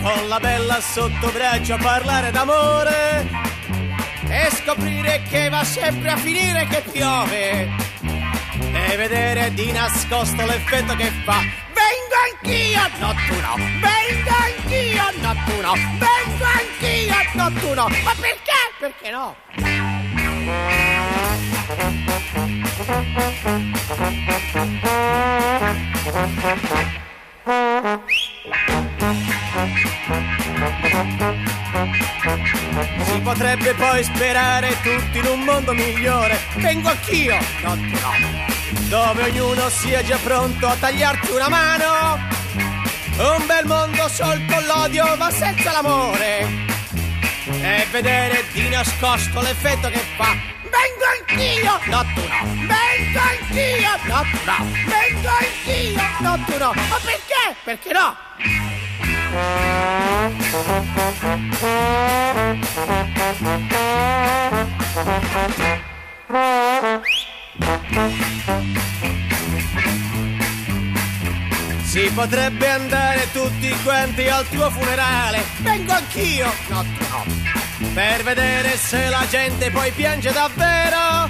[0.00, 3.28] Con la bella sotto braccio a parlare d'amore
[4.26, 7.68] e scoprire che va sempre a finire che piove
[8.72, 11.40] e vedere di nascosto l'effetto che fa.
[11.74, 13.54] Vengo anch'io, no tu no.
[13.56, 15.72] Vengo anch'io, no tu no.
[15.74, 17.88] Vengo anch'io, no tu no.
[18.02, 18.72] Ma perché?
[18.78, 19.36] Perché no?
[33.04, 36.38] Si potrebbe poi sperare tutti in un mondo migliore.
[36.56, 38.12] Vengo anch'io, no, no.
[38.88, 42.18] Dove ognuno sia già pronto a tagliarti una mano.
[43.16, 46.46] Un bel mondo sol con l'odio ma senza l'amore.
[47.46, 52.40] E vedere di nascosto l'effetto che fa Vengo anch'io, no tu no.
[52.66, 54.56] Vengo anch'io, no tu no.
[54.88, 56.72] Vengo anch'io, no tu no.
[56.88, 57.44] Ma perché?
[57.64, 58.16] Perché no?
[71.94, 75.44] Si potrebbe andare tutti quanti al tuo funerale.
[75.58, 77.24] Vengo anch'io, no, no.
[77.92, 81.28] Per vedere se la gente poi piange davvero.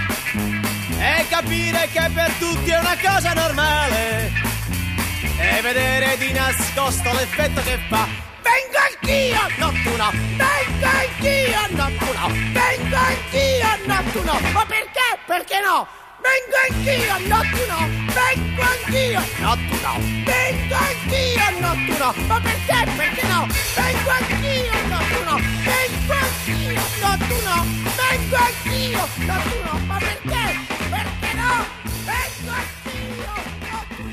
[0.98, 4.32] E capire che per tutti è una cosa normale.
[5.36, 8.08] E vedere di nascosto l'effetto che fa.
[8.40, 10.10] Vengo anch'io, no tu no.
[10.12, 12.28] Vengo anch'io, no tu no.
[12.54, 14.50] Vengo anch'io, no tu no.
[14.52, 15.18] Ma perché?
[15.26, 15.86] Perché no?
[16.24, 17.80] Vengo anch'io, no tu no.
[18.16, 19.92] Vengo anch'io, no tu no.
[20.24, 22.08] Vengo anch'io, no tu no.
[22.28, 22.78] Ma perché?
[22.96, 23.40] Perché no?
[23.76, 25.36] Vengo anch'io, no tu no.
[25.68, 27.56] Vengo anch'io, no tu no.
[28.00, 29.74] Vengo anch'io, no tu no.
[29.86, 30.44] Ma perché?
[30.90, 31.52] Perché no?
[32.08, 33.34] Vengo anch'io.
[33.60, 34.08] Vengo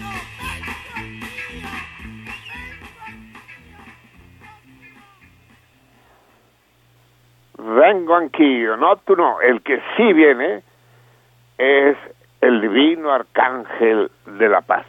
[7.71, 7.79] anch'io.
[7.79, 9.39] Vengo anch'io, no tú no.
[9.39, 10.63] El que sí viene
[11.61, 11.97] es
[12.41, 14.85] el divino arcángel de la paz.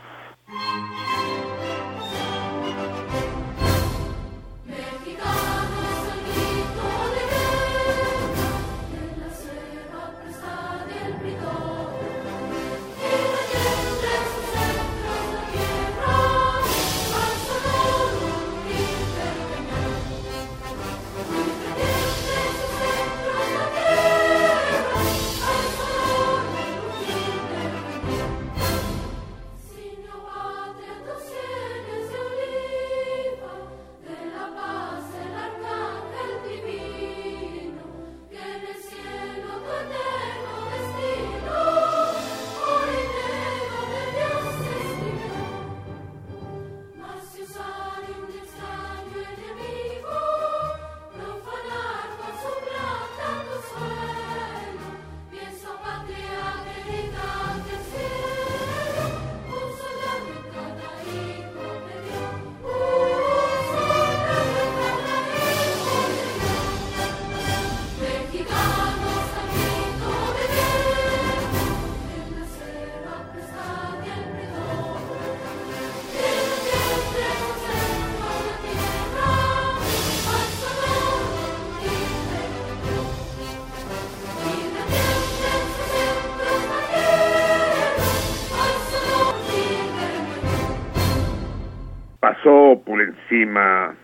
[93.33, 93.95] Encima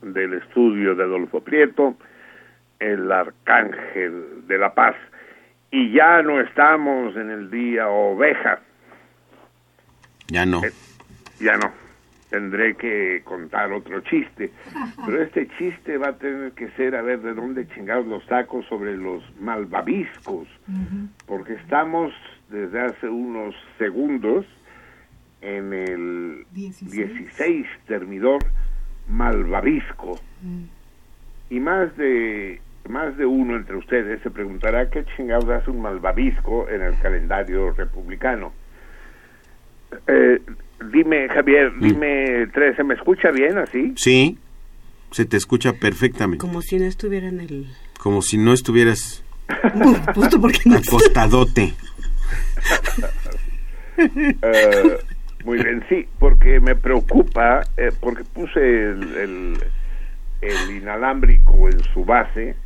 [0.00, 1.96] del estudio de Adolfo Prieto
[2.78, 4.94] el arcángel de la paz.
[5.70, 8.60] Y ya no estamos en el día oveja,
[10.28, 10.62] Ya no.
[11.40, 11.70] ya no.
[12.30, 14.50] Tendré que contar otro chiste,
[15.04, 18.64] pero este chiste va a tener que ser a ver de dónde chingados los tacos
[18.66, 20.46] sobre los malvaviscos,
[21.26, 22.12] porque estamos
[22.48, 24.46] desde hace unos segundos
[25.40, 26.92] en el 16.
[26.92, 28.44] 16 termidor
[29.08, 30.18] malvavisco.
[31.50, 36.68] Y más de más de uno entre ustedes se preguntará qué chingados hace un malvavisco
[36.68, 38.52] en el calendario republicano.
[40.06, 40.40] Eh,
[40.92, 43.92] dime, Javier, dime, tres, ¿se me escucha bien así?
[43.96, 44.38] Sí,
[45.10, 46.40] se te escucha perfectamente.
[46.40, 47.66] Como si no estuviera en el...
[47.98, 49.22] Como si no estuvieras
[50.14, 51.74] Justo porque no acostadote.
[54.00, 54.98] Eh,
[55.44, 59.58] muy bien, sí, porque me preocupa, eh, porque puse el, el,
[60.40, 62.56] el inalámbrico en su base,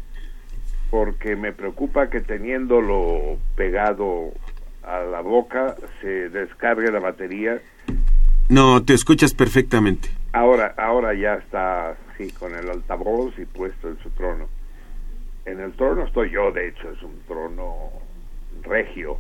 [0.91, 4.33] porque me preocupa que teniéndolo pegado
[4.83, 7.61] a la boca se descargue la batería.
[8.49, 10.11] No, te escuchas perfectamente.
[10.33, 14.49] Ahora, ahora ya está sí con el altavoz y puesto en su trono.
[15.45, 17.91] En el trono estoy yo, de hecho, es un trono
[18.63, 19.19] regio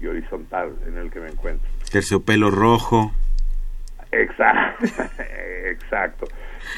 [0.00, 1.68] y horizontal en el que me encuentro.
[1.92, 3.12] Terciopelo rojo.
[4.10, 4.84] Exacto,
[5.66, 6.26] exacto.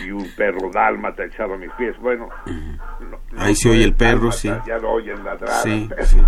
[0.05, 1.97] Y un perro dálmata echado a mis pies.
[1.99, 4.51] Bueno, no- no Ahí se oye el perro, dálmata, sí.
[4.67, 5.63] Ya lo oyen ladrar.
[5.63, 6.19] Sí, sí.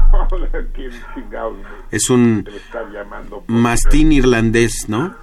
[0.74, 1.56] ¿quién chingados
[1.90, 2.46] Es un
[3.48, 5.14] mastín irlandés, ¿no?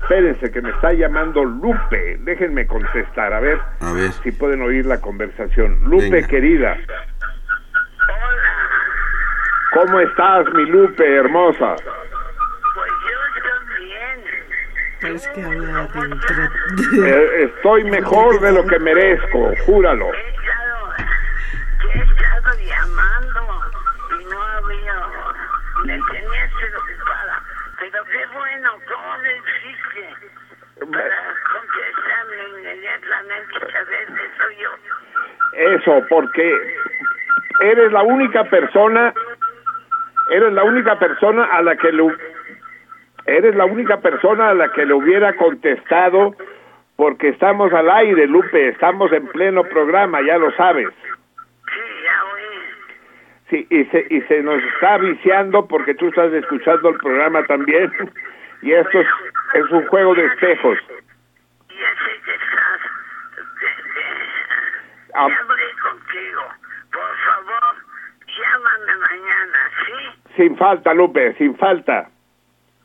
[0.00, 2.18] Espérense que me está llamando Lupe.
[2.20, 4.12] Déjenme contestar, a ver, A ver.
[4.22, 5.82] si pueden oír la conversación.
[5.84, 6.28] Lupe, Venga.
[6.28, 6.76] querida.
[9.72, 11.74] ¿Cómo estás, mi Lupe, hermosa?
[15.04, 16.34] Parece que habla dentro.
[17.06, 20.10] Eh, estoy mejor de lo que merezco, júralo.
[20.14, 23.40] He estado, llamando
[24.18, 24.94] y no había,
[25.84, 27.42] me tenías preocupada.
[27.80, 30.08] Pero qué bueno, ¿cómo le hiciste
[30.80, 31.18] para
[31.52, 34.70] contestarme inmediatamente saber que soy yo?
[35.52, 36.46] Eso, porque
[37.60, 39.12] eres la única persona,
[40.30, 42.02] eres la única persona a la que le,
[43.26, 46.34] eres la única persona a la que le hubiera contestado
[46.96, 50.88] porque estamos al aire, Lupe, estamos en pleno programa, ya lo sabes.
[50.94, 52.44] Sí, ya oí.
[53.50, 57.90] Sí, y se, y se nos está viciando porque tú estás escuchando el programa también.
[58.62, 59.06] Y esto es,
[59.54, 60.78] es un juego de espejos.
[65.16, 65.28] Ah.
[65.28, 66.42] ya hablé contigo.
[66.92, 67.76] Por favor,
[68.26, 70.32] llámame mañana, ¿sí?
[70.36, 72.08] Sin falta, Lupe, sin falta.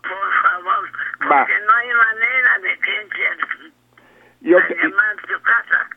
[0.02, 0.90] Por favor,
[1.32, 1.40] Va.
[1.46, 3.74] porque no hay manera de que entre
[4.42, 5.90] Yo a te, llamar tu casa.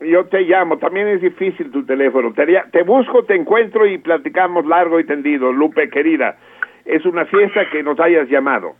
[0.00, 2.32] yo te llamo, también es difícil tu teléfono.
[2.34, 6.36] Te, busco, te encuentro y platicamos largo y tendido, Lupe, querida.
[6.84, 8.76] Es una fiesta que nos hayas llamado.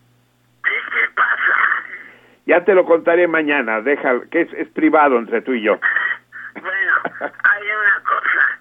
[0.65, 1.55] ¿Qué te pasa?
[2.47, 5.79] Ya te lo contaré mañana, deja, que es, es privado entre tú y yo.
[6.55, 6.93] Bueno,
[7.45, 8.59] hay una cosa.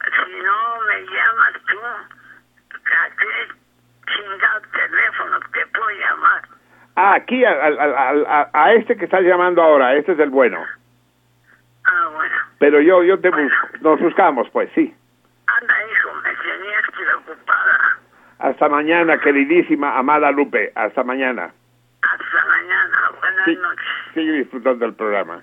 [0.00, 3.55] Si no me llamas tú, ¿a qué
[4.16, 6.42] chingado teléfono te puedo llamar?
[6.96, 10.30] Ah, aquí, al- al- al- a, a este que estás llamando ahora, este es el
[10.30, 10.64] bueno.
[11.84, 12.34] Ah, bueno.
[12.58, 14.94] Pero yo, yo te busco, nos buscamos, pues sí.
[15.46, 17.98] Anda, hijo, me tenías preocupada.
[18.38, 20.72] Hasta mañana, queridísima, amada Lupe.
[20.74, 21.52] Hasta mañana.
[22.02, 22.96] Hasta mañana.
[23.20, 23.86] Buenas Sí, noches.
[24.14, 25.42] sigue disfrutando del programa.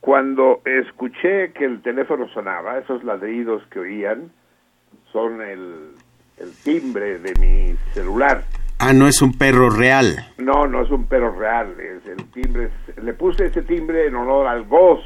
[0.00, 4.32] Cuando escuché que el teléfono sonaba, esos ladridos que oían
[5.12, 5.92] son el,
[6.42, 8.44] el timbre de mi celular.
[8.78, 10.32] Ah, no es un perro real.
[10.38, 12.64] No, no es un perro real, es el timbre.
[12.88, 15.00] es- le puse ese timbre en honor al Goz,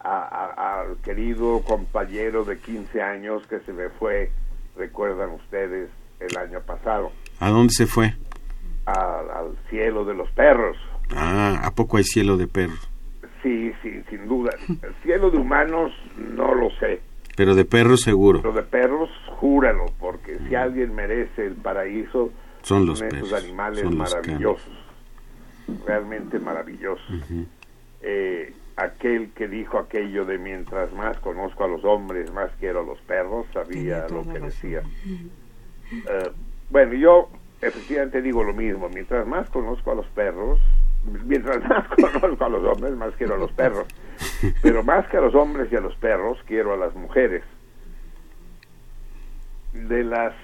[0.00, 4.30] al querido compañero de 15 años que se me fue,
[4.76, 8.14] recuerdan ustedes, el año pasado, ¿A dónde se fue?
[8.86, 10.76] al, al cielo de los perros.
[11.14, 12.88] Ah, ¿a poco hay cielo de perros?
[13.42, 14.50] Sí, sí, sin duda.
[14.68, 17.00] El cielo de humanos no lo sé,
[17.36, 18.40] Pero de perros seguro.
[18.42, 22.30] pero de perros, júralo, porque si alguien merece el paraíso,
[22.62, 24.72] Son los son esos perros, animales son los maravillosos,
[25.86, 27.24] realmente maravillosos.
[28.02, 32.84] Eh, aquel que dijo aquello de mientras más conozco a los hombres, más quiero a
[32.84, 34.82] los perros, sabía lo que decía.
[35.92, 36.30] Eh,
[36.70, 37.28] bueno, yo
[37.60, 40.60] efectivamente digo lo mismo, mientras más conozco a los perros,
[41.24, 43.86] mientras más conozco a los hombres, más quiero a los perros.
[44.62, 47.42] Pero más que a los hombres y a los perros, quiero a las mujeres.
[49.72, 50.34] De las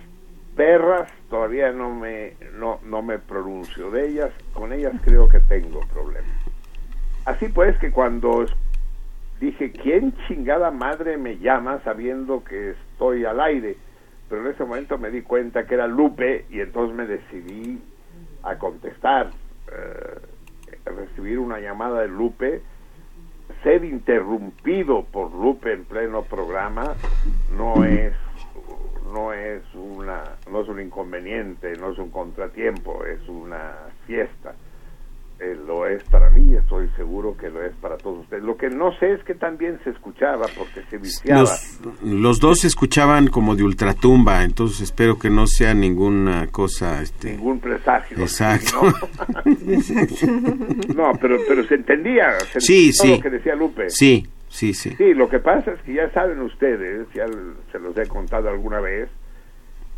[0.57, 5.81] perras todavía no me no, no me pronuncio de ellas, con ellas creo que tengo
[5.93, 6.31] problemas.
[7.25, 8.47] Así pues que cuando
[9.41, 13.77] dije, ¿quién chingada madre me llama sabiendo que estoy al aire?
[14.29, 17.83] Pero en ese momento me di cuenta que era Lupe y entonces me decidí
[18.43, 19.31] a contestar,
[19.73, 20.21] eh,
[20.85, 22.63] recibir una llamada de Lupe,
[23.63, 26.97] ser interrumpido por Lupe en pleno programa
[27.57, 28.15] no es
[29.13, 33.73] no es una no es un inconveniente, no es un contratiempo, es una
[34.07, 34.55] fiesta.
[35.43, 38.43] Eh, lo es para mí, estoy seguro que lo es para todos ustedes.
[38.43, 41.41] Lo que no sé es que también se escuchaba porque se viciaba.
[41.41, 47.01] Los, los dos se escuchaban como de ultratumba, entonces espero que no sea ninguna cosa...
[47.01, 48.19] Este, ningún presagio.
[48.19, 48.83] Exacto.
[49.35, 49.43] No,
[50.95, 52.39] No, pero, pero se entendía.
[52.41, 53.17] se Sí, entendía todo sí.
[53.17, 53.89] lo que decía Lupe.
[53.91, 54.91] Sí, sí, sí.
[54.97, 57.27] Sí, lo que pasa es que ya saben ustedes, ya
[57.73, 59.09] se los he contado alguna vez,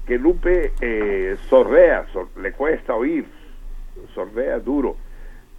[0.06, 3.24] que Lupe eh, sorrea, sor- le cuesta oír,
[4.14, 4.96] sordea duro,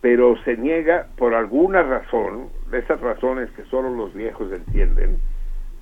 [0.03, 5.17] pero se niega por alguna razón, de esas razones que solo los viejos entienden,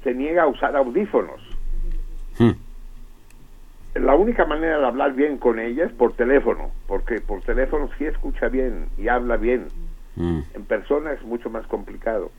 [0.03, 1.41] se niega a usar audífonos.
[2.37, 2.51] Hmm.
[3.95, 8.05] La única manera de hablar bien con ella es por teléfono, porque por teléfono sí
[8.05, 9.65] escucha bien y habla bien.
[10.15, 10.41] Mm.
[10.53, 12.29] En persona es mucho más complicado.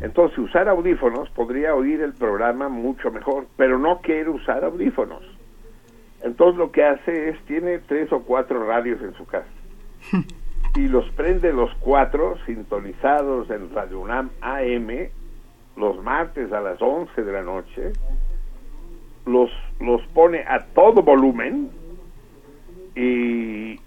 [0.00, 5.22] Entonces, usar audífonos podría oír el programa mucho mejor, pero no quiere usar audífonos.
[6.22, 9.46] Entonces, lo que hace es, tiene tres o cuatro radios en su casa.
[10.74, 15.08] Y los prende los cuatro sintonizados en Radio UNAM AM
[15.76, 17.92] los martes a las 11 de la noche.
[19.26, 19.50] Los,
[19.80, 21.70] los pone a todo volumen
[22.94, 23.78] y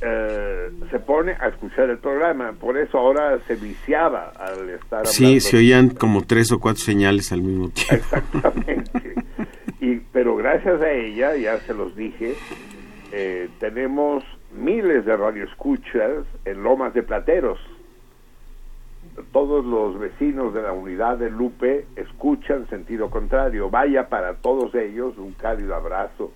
[0.00, 0.70] eh,
[1.06, 2.52] pone a escuchar el programa.
[2.52, 5.10] Por eso ahora se viciaba al estar hablando.
[5.10, 7.94] Sí, se oían como tres o cuatro señales al mismo tiempo.
[7.94, 9.14] Exactamente.
[9.80, 12.34] y, pero gracias a ella, ya se los dije,
[13.12, 17.58] eh, tenemos miles de radioescuchas en Lomas de Plateros.
[19.32, 23.70] Todos los vecinos de la unidad de Lupe escuchan sentido contrario.
[23.70, 26.30] Vaya para todos ellos un cálido abrazo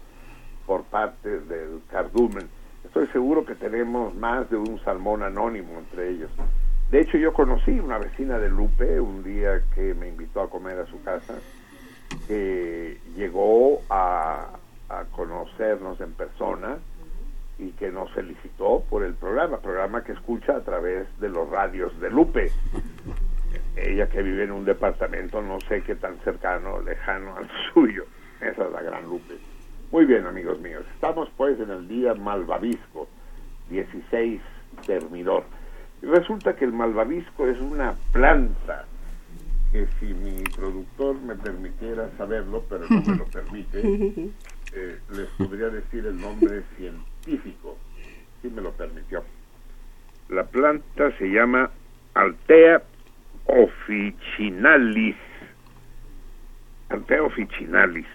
[0.66, 2.48] por parte del cardumen.
[2.84, 6.30] Estoy seguro que tenemos más de un salmón anónimo entre ellos.
[6.90, 10.78] De hecho, yo conocí una vecina de Lupe un día que me invitó a comer
[10.78, 11.34] a su casa,
[12.26, 14.48] que llegó a,
[14.88, 16.78] a conocernos en persona
[17.62, 21.98] y que nos felicitó por el programa, programa que escucha a través de los radios
[22.00, 22.50] de Lupe.
[23.76, 28.04] Ella que vive en un departamento, no sé qué tan cercano, lejano al suyo.
[28.40, 29.34] Esa es la gran Lupe.
[29.92, 30.84] Muy bien, amigos míos.
[30.94, 33.08] Estamos pues en el día Malvavisco,
[33.70, 34.40] 16
[34.86, 35.44] termidor.
[36.02, 38.86] Y resulta que el malvavisco es una planta
[39.70, 43.80] que si mi productor me permitiera saberlo, pero no me lo permite,
[44.74, 49.24] eh, les podría decir el nombre científico, si me lo permitió.
[50.28, 51.70] La planta se llama
[52.14, 52.82] Altea
[53.46, 55.16] officinalis.
[56.88, 58.06] Altea officinalis.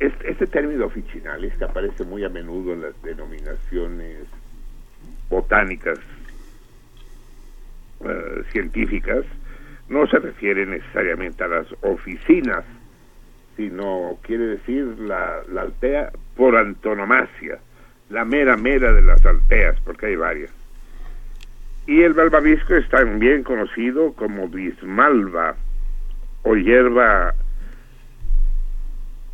[0.00, 4.26] Este, este término officinalis, que aparece muy a menudo en las denominaciones
[5.30, 5.98] botánicas
[8.00, 9.24] eh, científicas,
[9.88, 12.64] no se refiere necesariamente a las oficinas,
[13.56, 17.60] sino quiere decir la altea por antonomasia,
[18.10, 20.50] la mera mera de las alteas, porque hay varias.
[21.86, 25.56] Y el malvavisco es también conocido como bismalva
[26.42, 27.34] o hierba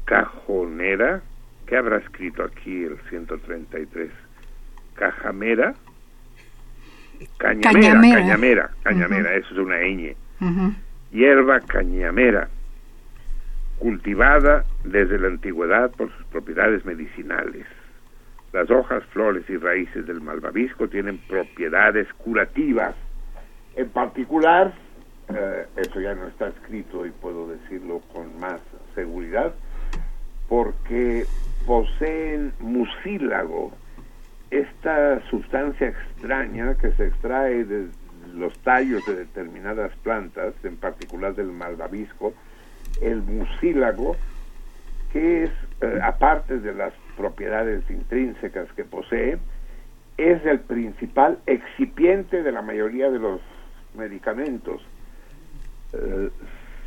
[0.04, 1.20] cajonera.
[1.66, 4.10] ¿Qué habrá escrito aquí el 133?
[4.94, 5.74] Cajamera.
[7.36, 8.20] Cañamera, Cañamera.
[8.20, 10.14] cañamera, cañamera, eso es una ñ.
[11.12, 12.48] Hierba cañamera,
[13.78, 17.66] cultivada desde la antigüedad por sus propiedades medicinales.
[18.52, 22.94] Las hojas, flores y raíces del malvavisco tienen propiedades curativas.
[23.76, 24.72] En particular,
[25.28, 28.60] eh, eso ya no está escrito y puedo decirlo con más
[28.94, 29.54] seguridad,
[30.48, 31.24] porque
[31.64, 33.72] poseen mucílago,
[34.50, 37.88] esta sustancia extraña que se extrae de
[38.34, 42.34] los tallos de determinadas plantas, en particular del malvavisco,
[43.00, 44.16] el mucílago,
[45.12, 49.36] que es, eh, aparte de las propiedades intrínsecas que posee,
[50.16, 53.40] es el principal excipiente de la mayoría de los
[53.94, 54.80] medicamentos.
[55.92, 56.30] Eh,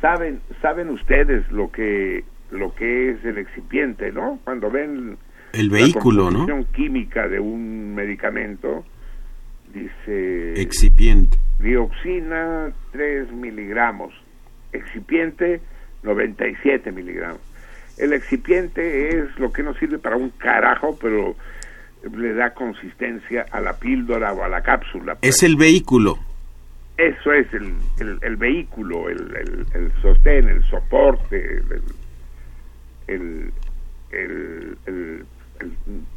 [0.00, 4.40] saben saben ustedes lo que lo que es el excipiente, ¿no?
[4.44, 5.16] Cuando ven
[5.52, 6.66] El vehículo, la ¿no?
[6.72, 8.84] química de un medicamento,
[9.72, 11.38] dice Excipiente.
[11.60, 14.12] dioxina 3 miligramos,
[14.72, 15.60] excipiente
[16.02, 17.40] 97 miligramos.
[17.98, 21.36] El excipiente es lo que no sirve para un carajo, pero
[22.16, 25.14] le da consistencia a la píldora o a la cápsula.
[25.14, 25.36] pues.
[25.36, 26.18] Es el vehículo.
[26.96, 31.62] Eso es el, el, el vehículo, el, el, el sostén, el soporte,
[33.08, 33.52] el,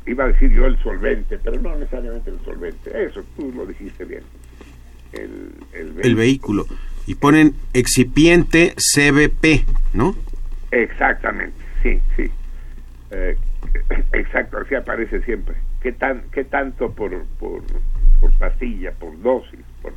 [0.06, 3.06] iba a decir yo el solvente, pero no necesariamente el solvente.
[3.06, 4.24] Eso, tú lo dijiste bien.
[5.14, 6.66] El, el El vehículo.
[7.06, 10.16] Y ponen excipiente CBP, ¿no?
[10.72, 11.56] Exactamente,
[11.88, 12.32] sí, sí.
[13.12, 13.38] Eh,
[14.14, 15.56] exacto, así aparece siempre.
[15.82, 17.64] ¿Qué, tan, qué tanto por, por,
[18.20, 19.94] por pastilla, por dosis, por,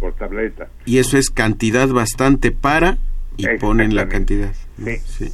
[0.00, 0.68] por tableta?
[0.84, 2.98] Y eso es cantidad bastante para
[3.36, 4.52] y ponen la cantidad.
[4.76, 4.96] Sí.
[4.98, 5.32] Sí.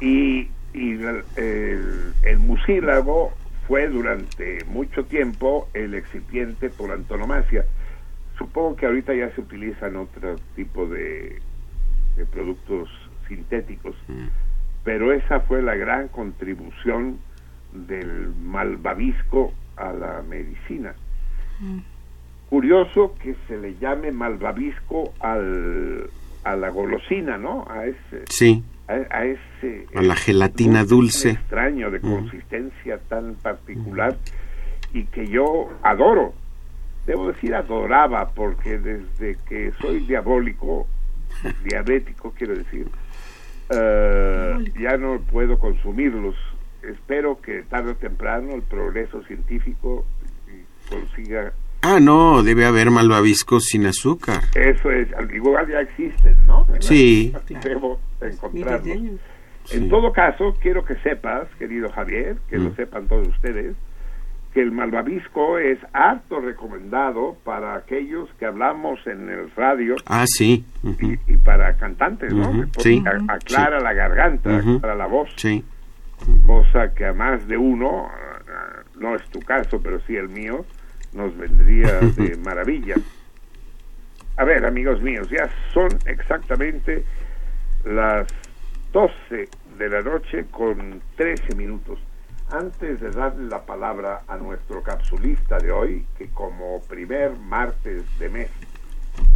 [0.00, 3.32] Y, y la- el, el mucílago
[3.68, 7.64] fue durante mucho tiempo el excipiente por antonomasia.
[8.38, 11.40] Supongo que ahorita ya se utilizan otro tipo de,
[12.16, 12.88] de productos
[13.28, 13.94] sintéticos,
[14.84, 17.18] pero esa fue la gran contribución
[17.72, 20.94] del malvavisco a la medicina.
[22.48, 26.10] Curioso que se le llame malvavisco al,
[26.44, 27.64] a la golosina, ¿no?
[27.70, 31.30] A ese, Sí, a, a ese a la gelatina dulce.
[31.30, 32.08] extraño de Ujú.
[32.16, 34.16] consistencia tan particular
[34.92, 36.34] y que yo adoro.
[37.06, 40.86] Debo decir adoraba porque desde que soy diabólico,
[41.64, 42.86] diabético quiero decir,
[43.74, 46.34] eh, ya no puedo consumirlos.
[46.82, 50.04] Espero que tarde o temprano el progreso científico
[50.88, 51.52] consiga
[51.84, 54.40] Ah, no, debe haber malvavisco sin azúcar.
[54.54, 56.64] eso es, al igual ya existen, ¿no?
[56.80, 57.32] Sí.
[57.64, 58.98] Debo encontrarlos.
[59.72, 62.76] En todo caso, quiero que sepas, querido Javier, que lo Mm.
[62.76, 63.74] sepan todos ustedes,
[64.52, 70.64] que el malvavisco es harto recomendado para aquellos que hablamos en el radio Ah, sí.
[70.82, 72.66] y, y para cantantes, ¿no?
[72.78, 73.02] Sí.
[73.28, 74.76] aclara la garganta, Ujú.
[74.76, 75.64] aclara la voz, Sí.
[76.46, 78.08] cosa que a más de uno,
[78.98, 80.64] no es tu caso, pero sí el mío,
[81.14, 82.94] nos vendría de maravilla.
[84.36, 87.04] A ver, amigos míos, ya son exactamente
[87.84, 88.26] las
[88.92, 89.48] 12
[89.78, 91.98] de la noche con 13 minutos.
[92.52, 98.28] Antes de darle la palabra a nuestro capsulista de hoy, que como primer martes de
[98.28, 98.50] mes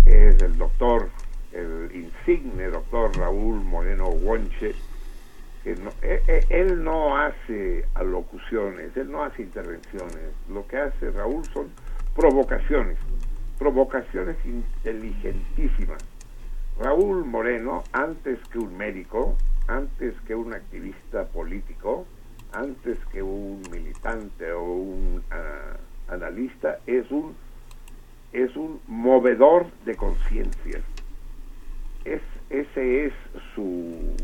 [0.04, 1.08] es el doctor,
[1.50, 4.76] el insigne doctor Raúl Moreno Wonche,
[5.64, 11.10] que no- e- e- él no hace alocuciones, él no hace intervenciones, lo que hace
[11.10, 11.74] Raúl son
[12.14, 12.98] provocaciones,
[13.58, 16.02] provocaciones inteligentísimas.
[16.78, 19.38] Raúl Moreno, antes que un médico,
[19.68, 22.06] antes que un activista político,
[22.53, 25.76] antes que un militante o un ah,
[26.09, 27.34] analista, es un
[28.32, 30.82] es un movedor de conciencias.
[32.05, 32.20] Es,
[32.51, 33.12] ese es
[33.55, 34.14] su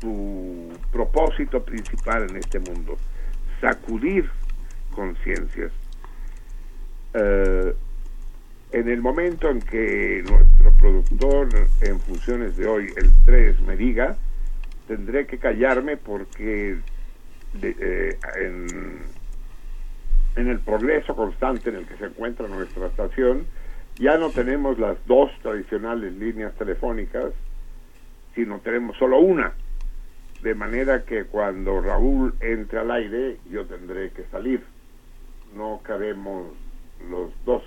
[0.00, 2.96] su propósito principal en este mundo,
[3.60, 4.30] sacudir
[4.94, 5.72] conciencias.
[7.14, 7.74] Eh,
[8.72, 11.48] en el momento en que nuestro productor
[11.80, 14.16] en funciones de hoy, el 3, me diga,
[14.90, 16.80] tendré que callarme porque
[17.62, 18.66] eh, en,
[20.34, 23.46] en el progreso constante en el que se encuentra nuestra estación,
[24.00, 27.32] ya no tenemos las dos tradicionales líneas telefónicas,
[28.34, 29.52] sino tenemos solo una.
[30.42, 34.64] De manera que cuando Raúl entre al aire, yo tendré que salir.
[35.54, 36.48] No cabemos
[37.08, 37.62] los dos.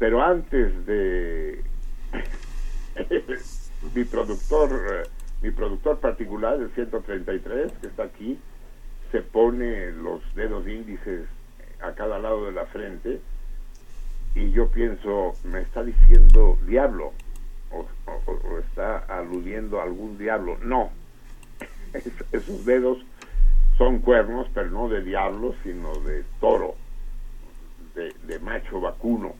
[0.00, 1.62] Pero antes de
[3.94, 8.38] mi productor, eh, mi productor particular, el 133, que está aquí,
[9.12, 11.26] se pone los dedos índices
[11.80, 13.20] a cada lado de la frente
[14.34, 17.12] y yo pienso, me está diciendo diablo
[17.70, 17.86] o,
[18.58, 20.58] está aludiendo a algún diablo.
[20.62, 20.90] No,
[21.94, 22.98] Es- esos dedos
[23.78, 26.74] son cuernos, pero no de diablo, sino de toro,
[27.94, 29.34] de, de macho vacuno.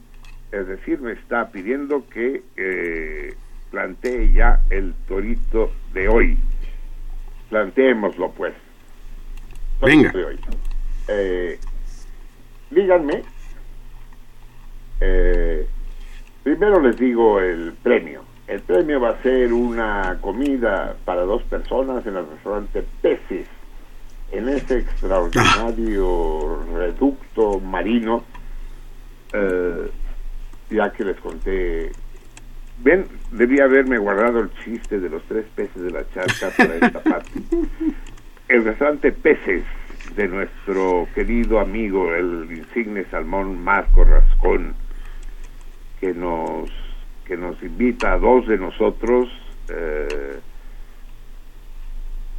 [0.53, 3.37] Es decir, me está pidiendo que eh,
[3.71, 6.39] plantee ya el torito de hoy.
[7.51, 8.55] Planteémoslo, pues.
[9.81, 10.13] Torito Venga.
[10.13, 10.41] de hoy.
[11.09, 11.59] Eh,
[12.71, 13.23] díganme,
[15.01, 15.67] eh,
[16.43, 18.23] primero les digo el premio.
[18.47, 23.47] El premio va a ser una comida para dos personas en el restaurante Peces,
[24.33, 28.25] en ese extraordinario reducto marino,
[29.33, 29.91] eh,
[30.71, 31.93] ya que les conté.
[32.81, 37.01] Ven, debía haberme guardado el chiste de los tres peces de la charca para esta
[37.03, 37.31] parte.
[38.49, 39.65] El restaurante Peces
[40.17, 44.75] de nuestro querido amigo, el insigne salmón Marco Rascón,
[46.01, 46.71] que nos
[47.27, 49.29] que nos invita a dos de nosotros
[49.69, 50.41] eh,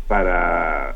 [0.07, 0.93] para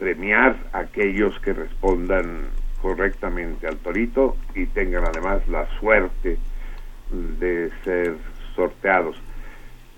[0.00, 2.48] premiar a aquellos que respondan
[2.82, 6.38] correctamente al torito y tengan además la suerte
[7.10, 8.16] de ser
[8.56, 9.16] sorteados.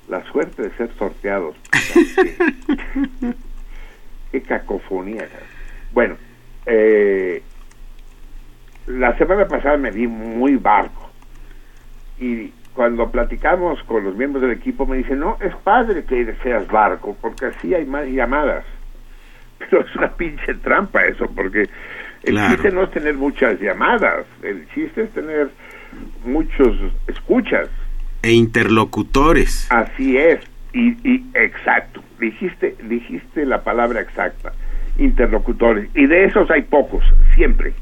[0.09, 1.57] La suerte de ser sorteados.
[1.71, 2.35] qué,
[4.33, 5.27] qué cacofonía.
[5.93, 6.17] Bueno,
[6.67, 7.43] eh,
[8.87, 11.11] la semana pasada me di muy barco
[12.19, 16.67] y cuando platicamos con los miembros del equipo me dicen, no, es padre que seas
[16.69, 18.65] barco, porque así hay más llamadas.
[19.59, 21.69] Pero es una pinche trampa eso, porque
[22.23, 22.55] el Claro.
[22.55, 25.51] chiste no es tener muchas llamadas, el chiste es tener
[26.25, 26.77] muchos
[27.09, 27.69] escuchas.
[28.23, 29.67] E interlocutores.
[29.71, 30.41] Así es,
[30.73, 34.53] y, y exacto, dijiste, dijiste la palabra exacta,
[34.99, 37.05] interlocutores, y de esos hay pocos,
[37.35, 37.73] siempre.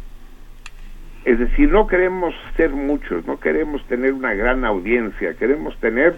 [1.25, 6.17] Es decir, no queremos ser muchos, no queremos tener una gran audiencia, queremos tener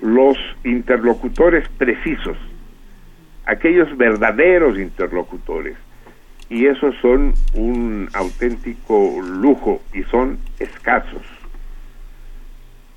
[0.00, 2.36] los interlocutores precisos,
[3.46, 5.76] aquellos verdaderos interlocutores.
[6.50, 11.37] Y esos son un auténtico lujo y son escasos.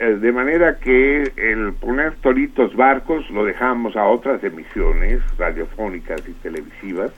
[0.02, 6.32] Eh, De manera que el poner toritos barcos lo dejamos a otras emisiones radiofónicas y
[6.42, 7.12] televisivas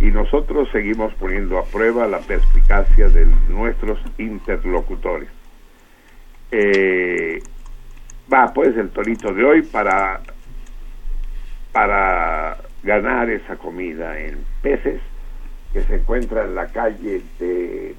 [0.00, 5.28] y nosotros seguimos poniendo a prueba la perspicacia de nuestros interlocutores.
[6.50, 7.40] Eh,
[8.32, 10.20] va pues el torito de hoy para
[11.70, 15.00] para ganar esa comida en peces
[15.72, 17.94] que se encuentra en la calle de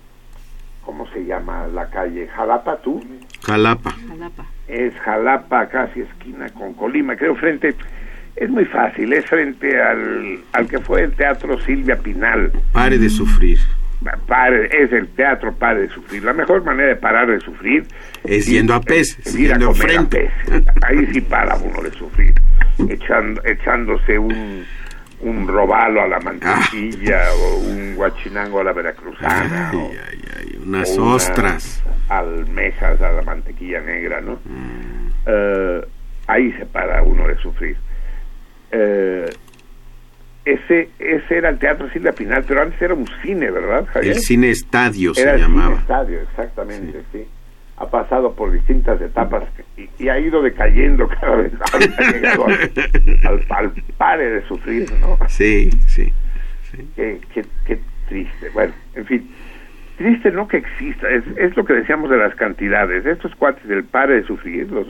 [0.86, 2.28] ¿cómo se llama la calle?
[2.28, 3.04] Jalapa tú
[3.44, 3.92] Jalapa.
[4.08, 4.46] Jalapa.
[4.68, 7.76] es Jalapa, casi esquina con Colima, creo frente,
[8.36, 12.52] Es muy fácil, es frente al, al que fue el Teatro Silvia Pinal.
[12.72, 13.60] Pare de sufrir.
[14.28, 16.24] Pare, es el teatro Pare de Sufrir.
[16.24, 17.86] La mejor manera de parar de sufrir
[18.24, 20.30] Es yendo a peces, es ir a yendo a frente.
[20.84, 22.34] Ahí sí para uno de sufrir.
[22.90, 24.66] Echando, echándose un,
[25.22, 29.70] un robalo a la mantequilla o un guachinango a la veracruzana.
[29.72, 31.84] Ay, o- ay, ay, unas o unas ostras.
[32.10, 34.34] almejas a la mantequilla negra, ¿no?
[34.46, 35.10] Mm.
[35.26, 35.82] Eh,
[36.28, 37.78] ahí se para uno de sufrir.
[38.72, 39.30] Eh,
[40.44, 44.14] ese, ese era el Teatro Silvia Pinal, pero antes era un cine, ¿verdad, Javier?
[44.16, 45.68] El cine estadio era se el llamaba.
[45.70, 47.28] cine estadio, exactamente, sí.
[47.78, 49.44] Ha pasado por distintas etapas
[49.76, 51.74] y, y ha ido decayendo cada vez más.
[51.74, 52.60] Ha llegado al,
[53.26, 55.18] al, al pare de sufrir, ¿no?
[55.28, 56.12] Sí, sí.
[56.96, 58.50] Qué, qué, qué triste.
[58.54, 59.30] Bueno, en fin,
[59.98, 63.06] triste no que exista, es, es lo que decíamos de las cantidades.
[63.06, 64.88] Estos cuates del pare de sufrir, los,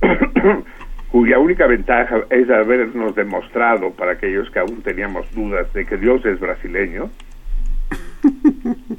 [1.10, 6.24] cuya única ventaja es habernos demostrado, para aquellos que aún teníamos dudas de que Dios
[6.24, 7.10] es brasileño,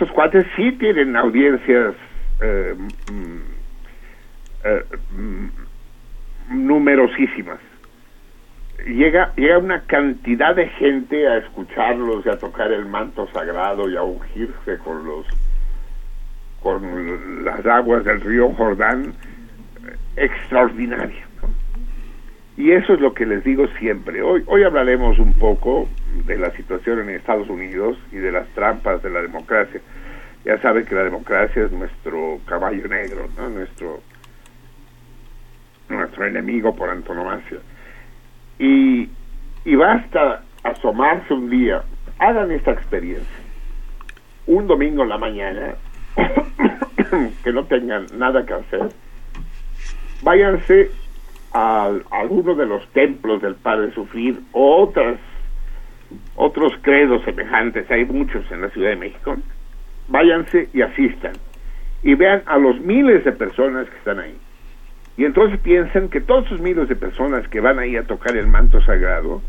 [0.00, 1.94] estos cuates sí tienen audiencias
[2.40, 2.74] eh,
[3.12, 3.38] mm,
[4.64, 7.58] eh, mm, numerosísimas
[8.86, 13.96] llega llega una cantidad de gente a escucharlos y a tocar el manto sagrado y
[13.98, 15.26] a ungirse con los
[16.62, 19.12] con las aguas del río Jordán
[19.86, 21.29] eh, extraordinaria.
[22.60, 25.88] Y eso es lo que les digo siempre hoy hoy hablaremos un poco
[26.26, 29.80] de la situación en Estados Unidos y de las trampas de la democracia
[30.44, 33.48] ya saben que la democracia es nuestro caballo negro ¿no?
[33.48, 34.00] nuestro
[35.88, 37.58] nuestro enemigo por antonomasia
[38.60, 39.08] y,
[39.64, 41.82] y basta asomarse un día,
[42.18, 43.26] hagan esta experiencia.
[44.46, 45.74] Un domingo en la mañana,
[47.44, 48.90] que no tengan nada que hacer,
[50.22, 50.90] váyanse
[51.52, 55.18] a, alguno de los templos del Padre Sufrir o otras,
[56.36, 59.36] otros credos semejantes, hay muchos en la Ciudad de México,
[60.08, 61.32] váyanse y asistan
[62.02, 64.36] y vean a los miles de personas que están ahí.
[65.16, 68.46] Y entonces piensan que todos esos miles de personas que van ahí a tocar el
[68.46, 69.42] manto sagrado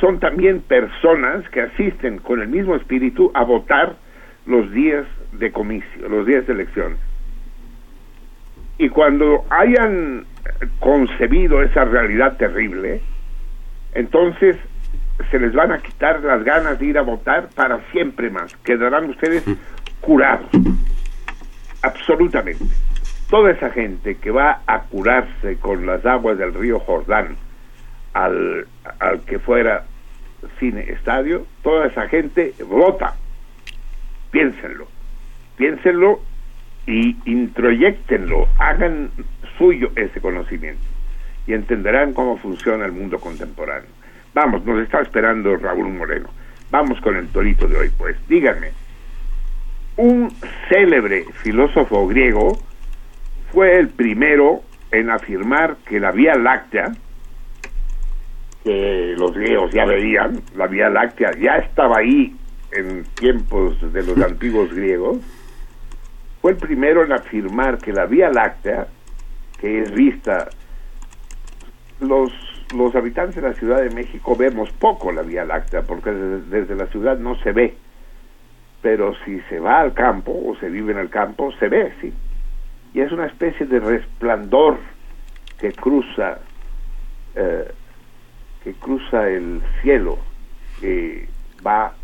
[0.00, 3.96] son también personas que asisten con el mismo espíritu a votar
[4.46, 6.96] los días de comicio, los días de elección.
[8.78, 10.24] Y cuando hayan
[10.78, 13.00] concebido esa realidad terrible,
[13.92, 14.56] entonces
[15.30, 18.54] se les van a quitar las ganas de ir a votar para siempre más.
[18.58, 19.44] Quedarán ustedes
[20.00, 20.48] curados.
[21.82, 22.64] Absolutamente
[23.28, 27.36] toda esa gente que va a curarse con las aguas del río Jordán
[28.14, 28.66] al,
[28.98, 29.84] al que fuera
[30.58, 33.14] cine estadio, toda esa gente vota.
[34.30, 34.86] Piénsenlo,
[35.56, 36.20] piénsenlo
[36.88, 39.10] y introyectenlo, hagan
[39.58, 40.80] suyo ese conocimiento
[41.46, 43.90] y entenderán cómo funciona el mundo contemporáneo.
[44.32, 46.30] Vamos, nos está esperando Raúl Moreno.
[46.70, 48.16] Vamos con el torito de hoy, pues.
[48.26, 48.70] Díganme,
[49.98, 50.32] un
[50.70, 52.58] célebre filósofo griego
[53.52, 56.92] fue el primero en afirmar que la Vía Láctea,
[58.64, 62.34] que los griegos ya veían, la Vía Láctea ya estaba ahí
[62.72, 65.18] en tiempos de los antiguos griegos,
[66.40, 68.86] fue el primero en afirmar que la Vía Láctea,
[69.60, 70.48] que es vista,
[72.00, 72.32] los,
[72.74, 76.86] los habitantes de la Ciudad de México vemos poco la Vía Láctea, porque desde, la
[76.86, 77.74] ciudad no se ve,
[78.82, 82.12] pero si se va al campo o se vive en el campo, se ve, sí.
[82.94, 84.78] Y es una especie de resplandor
[85.58, 86.38] que cruza
[87.34, 87.72] eh,
[88.62, 90.18] que cruza el cielo
[90.80, 91.28] que
[91.64, 91.94] va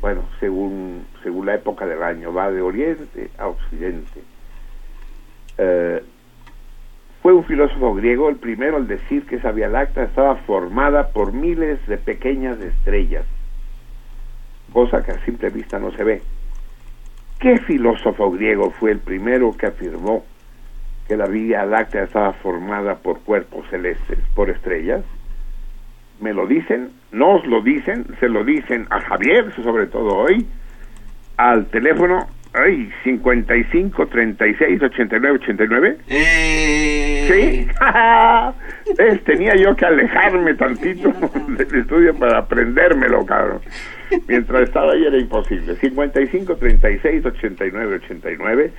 [0.00, 4.22] bueno según según la época del año va de oriente a occidente
[5.62, 6.02] Eh,
[7.22, 11.32] fue un filósofo griego el primero al decir que esa Vía Láctea estaba formada por
[11.34, 13.26] miles de pequeñas estrellas
[14.72, 16.22] cosa que a simple vista no se ve
[17.40, 20.24] ¿Qué filósofo griego fue el primero que afirmó
[21.08, 25.02] que la Vía Láctea estaba formada por cuerpos celestes, por estrellas?
[26.20, 26.90] ¿Me lo dicen?
[27.12, 28.04] ¿No os lo dicen?
[28.20, 30.46] ¿Se lo dicen a Javier, sobre todo hoy?
[31.36, 35.96] Al teléfono, ay, 55 36 89 89.
[36.06, 37.66] Sí.
[38.98, 39.24] ¿Ves?
[39.24, 41.10] Tenía yo que alejarme tantito
[41.48, 43.60] del estudio para aprendérmelo, cabrón.
[44.28, 45.76] Mientras estaba ahí era imposible.
[45.76, 48.72] 55 36 89 89.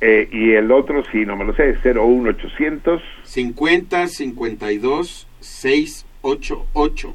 [0.00, 5.26] Eh, y el otro, sí, no me lo sé, 01 800 50 52
[6.26, 7.14] 688.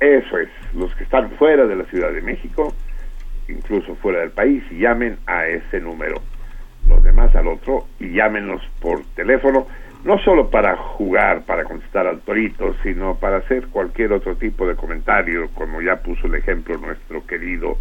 [0.00, 2.74] Eso es, los que están fuera de la Ciudad de México,
[3.48, 6.20] incluso fuera del país, llamen a ese número.
[6.88, 9.66] Los demás al otro y llámenos por teléfono
[10.04, 14.74] no solo para jugar, para contestar al torito, sino para hacer cualquier otro tipo de
[14.74, 17.78] comentario, como ya puso el ejemplo nuestro querido,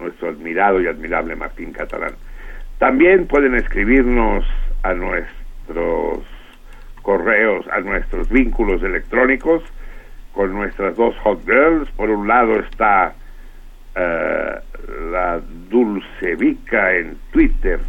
[0.00, 2.14] nuestro admirado y admirable Martín Catalán.
[2.78, 4.44] También pueden escribirnos
[4.82, 6.24] a nuestros
[7.00, 9.62] correos, a nuestros vínculos electrónicos
[10.32, 11.90] con nuestras dos hot girls.
[11.92, 13.14] Por un lado está
[13.94, 14.54] eh,
[15.10, 17.80] la Dulcevica en Twitter,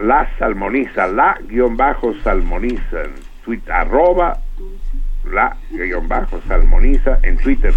[0.00, 4.38] la salmoniza, la guion bajo salmoniza en Twitter, arroba
[5.30, 7.72] la guion bajo salmoniza en Twitter.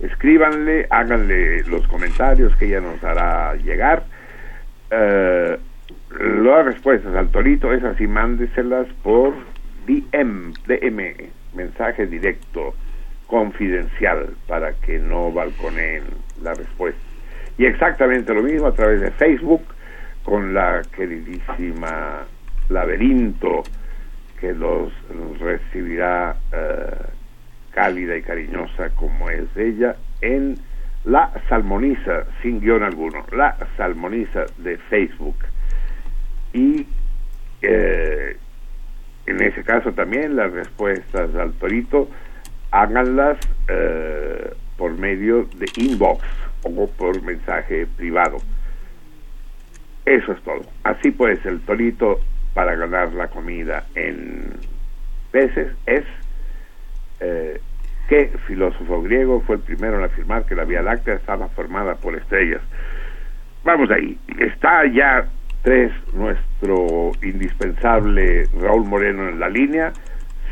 [0.00, 4.04] Escríbanle, háganle los comentarios que ella nos hará llegar.
[4.90, 5.58] Eh,
[6.10, 9.34] las respuestas al torito, esas sí mándeselas por
[9.88, 12.74] DM, DM, mensaje directo,
[13.26, 16.04] confidencial, para que no balconeen
[16.42, 17.00] la respuesta.
[17.56, 19.62] Y exactamente lo mismo a través de Facebook,
[20.24, 22.26] con la queridísima
[22.68, 23.62] Laberinto,
[24.38, 24.92] que los,
[25.40, 26.96] recibirá eh,
[27.72, 30.56] cálida y cariñosa como es ella, en
[31.04, 35.36] la salmoniza, sin guion alguno, la salmoniza de Facebook.
[36.52, 36.86] Y
[37.62, 38.36] eh,
[39.30, 42.08] en ese caso también las respuestas al torito
[42.70, 46.24] háganlas eh, por medio de inbox
[46.62, 48.38] o por mensaje privado.
[50.04, 50.62] Eso es todo.
[50.84, 52.20] Así pues, el torito
[52.54, 54.54] para ganar la comida en
[55.30, 56.04] peces es
[57.20, 57.60] eh,
[58.08, 62.16] ¿Qué filósofo griego fue el primero en afirmar que la Vía Láctea estaba formada por
[62.16, 62.62] estrellas?
[63.64, 64.18] Vamos ahí.
[64.38, 65.26] Está ya
[65.62, 69.92] tres nuestro indispensable Raúl Moreno en la línea.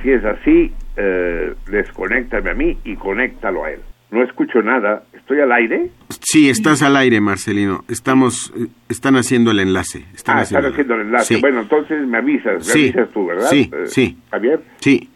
[0.03, 3.81] Si es así, eh, desconéctame a mí y conéctalo a él.
[4.11, 5.03] No escucho nada.
[5.13, 5.91] ¿Estoy al aire?
[6.21, 7.85] Sí, estás al aire, Marcelino.
[7.89, 10.05] Estamos, eh, están haciendo el enlace.
[10.15, 11.35] Están ah, están haciendo el enlace.
[11.35, 11.41] Sí.
[11.41, 12.83] Bueno, entonces me avisas, me Sí.
[12.85, 13.49] avisas tú, ¿verdad?
[13.51, 14.19] Sí, Eh, sí.
[14.31, 15.11] Javier, Sí.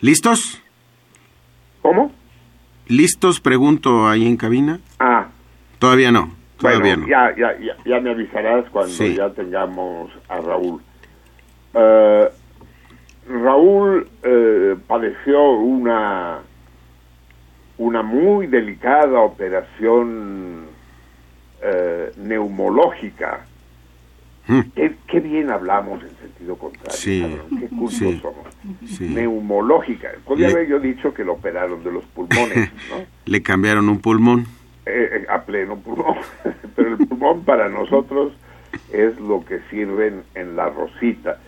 [0.00, 0.62] ¿Listos?
[1.82, 2.12] ¿cómo?
[2.88, 3.40] ¿Listos?
[3.40, 4.80] Pregunto ahí en cabina.
[4.98, 5.28] Ah,
[5.78, 6.32] Todavía no.
[6.58, 7.08] Todavía bueno, no.
[7.08, 9.14] ya, ya, ya, ya me avisarás cuando Sí.
[9.16, 10.80] ya tengamos a Raúl.
[11.74, 12.28] Eh,
[13.28, 16.38] Raúl eh, padeció una
[17.76, 20.64] una muy delicada operación
[21.62, 23.44] eh, neumológica.
[24.48, 24.60] Mm.
[24.74, 26.92] Qué, qué bien hablamos en sentido contrario.
[26.98, 28.18] Sí, cabrón, Qué cultos sí.
[28.20, 28.46] somos.
[28.96, 29.08] Sí.
[29.10, 30.08] Neumológica.
[30.24, 33.04] Podría Le- haber yo dicho que lo operaron de los pulmones, ¿no?
[33.26, 34.46] Le cambiaron un pulmón.
[34.90, 36.16] Eh, a pleno pulmón.
[36.76, 38.32] Pero el pulmón para nosotros
[38.90, 41.38] es lo que sirven en la rosita,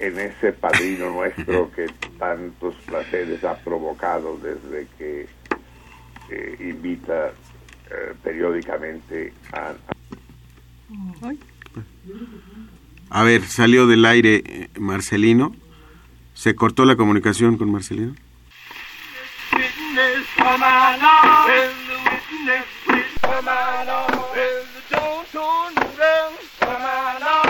[0.00, 1.86] en ese padrino nuestro que
[2.18, 5.28] tantos placeres ha provocado desde que
[6.30, 9.74] eh, invita eh, periódicamente a,
[13.10, 15.54] A ver, salió del aire Marcelino.
[16.34, 18.14] ¿Se cortó la comunicación con Marcelino?
[23.30, 24.66] Come on on, there's
[25.78, 26.38] around.
[26.58, 27.49] Come on on.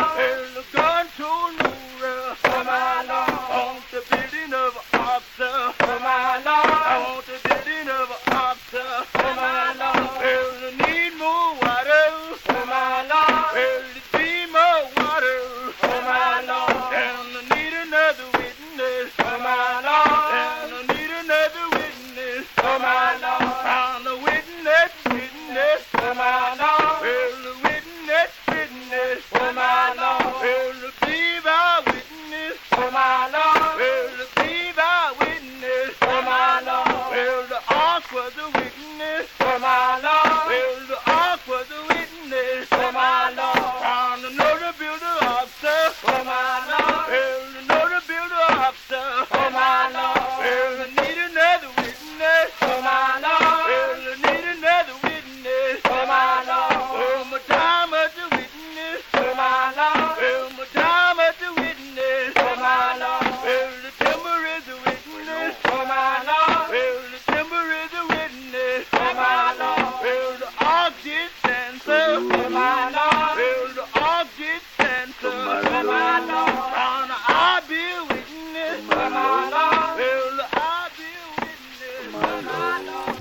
[32.82, 34.39] Oh my Lord.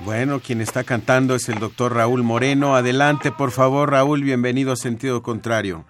[0.09, 2.73] Bueno, quien está cantando es el doctor Raúl Moreno.
[2.75, 5.85] Adelante, por favor, Raúl, bienvenido a Sentido Contrario.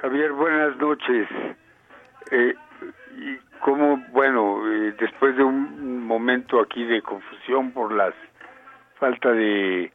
[0.00, 1.28] Javier, buenas noches.
[2.30, 2.54] Eh,
[3.18, 8.10] y como, bueno, eh, después de un momento aquí de confusión por la
[8.98, 9.92] falta de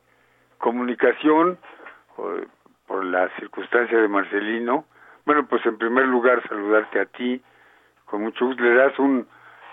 [0.59, 1.57] comunicación,
[2.17, 2.41] o-
[2.86, 4.86] por la circunstancia de Marcelino,
[5.26, 7.41] bueno, pues en primer lugar saludarte a ti
[8.05, 9.26] con mucho gusto le das un,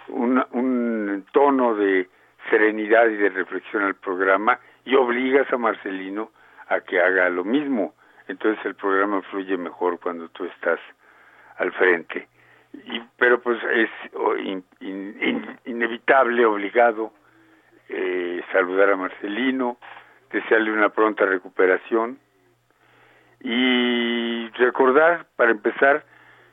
[0.08, 2.08] un, un tono de
[2.50, 6.30] serenidad y de reflexión al programa y obligas a Marcelino
[6.68, 7.94] a que haga lo mismo.
[8.28, 10.78] Entonces el programa fluye mejor cuando tú estás
[11.56, 12.28] al frente.
[12.72, 13.90] Y, pero pues es
[14.44, 17.12] in- in- in- inevitable, obligado,
[17.88, 19.78] eh, saludar a Marcelino,
[20.30, 22.18] desearle una pronta recuperación
[23.40, 26.04] y recordar, para empezar,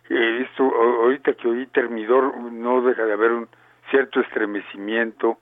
[0.09, 3.47] eh, esto ahorita que oí Termidor no deja de haber un
[3.91, 5.37] cierto estremecimiento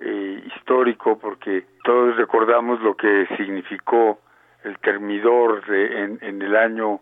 [0.00, 4.20] eh, histórico porque todos recordamos lo que significó
[4.64, 7.00] el Termidor de- en, en el año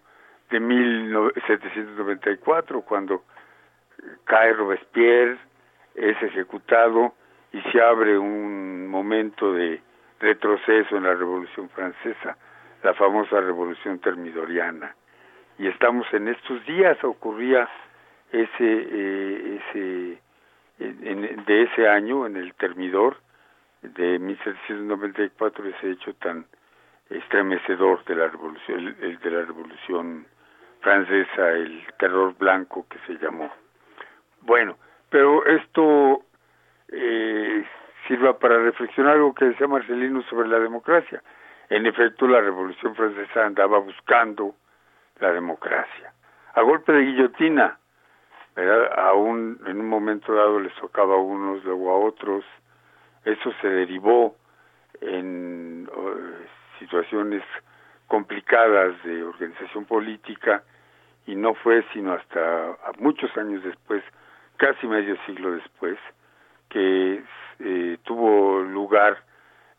[0.51, 3.23] de 1794 cuando
[4.25, 5.39] cae Robespierre,
[5.95, 7.15] es ejecutado
[7.53, 9.81] y se abre un momento de
[10.21, 12.37] retroceso en la Revolución Francesa,
[12.83, 14.95] la famosa Revolución Termidoriana.
[15.59, 17.69] Y estamos en estos días, ocurría
[18.33, 20.19] ese, eh, ese
[20.81, 23.17] en- de ese año, en el Termidor,
[23.83, 26.47] de 1794, ese hecho tan
[27.09, 30.27] estremecedor de la revolución, el, de la revolución
[30.81, 33.51] francesa, el terror blanco que se llamó.
[34.43, 34.77] Bueno,
[35.11, 36.23] pero esto
[36.89, 37.65] eh,
[38.07, 41.23] sirva para reflexionar lo que decía Marcelino sobre la democracia.
[41.69, 44.55] En efecto, la Revolución Francesa andaba buscando
[45.21, 46.13] la democracia.
[46.55, 47.79] A golpe de guillotina,
[48.57, 48.91] ¿verdad?
[49.67, 52.45] En un momento dado les tocaba a unos, luego a otros.
[53.25, 54.37] Eso se derivó
[55.01, 55.89] en
[56.79, 57.43] situaciones
[58.07, 60.65] complicadas de organización política
[61.27, 64.03] y no fue sino hasta muchos años después,
[64.57, 65.97] casi medio siglo después,
[66.69, 67.23] que
[67.61, 69.23] eh, tuvo lugar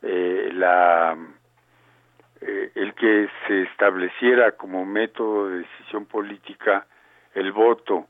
[0.01, 1.17] eh, la
[2.39, 6.87] eh, el que se estableciera como método de decisión política
[7.33, 8.07] el voto,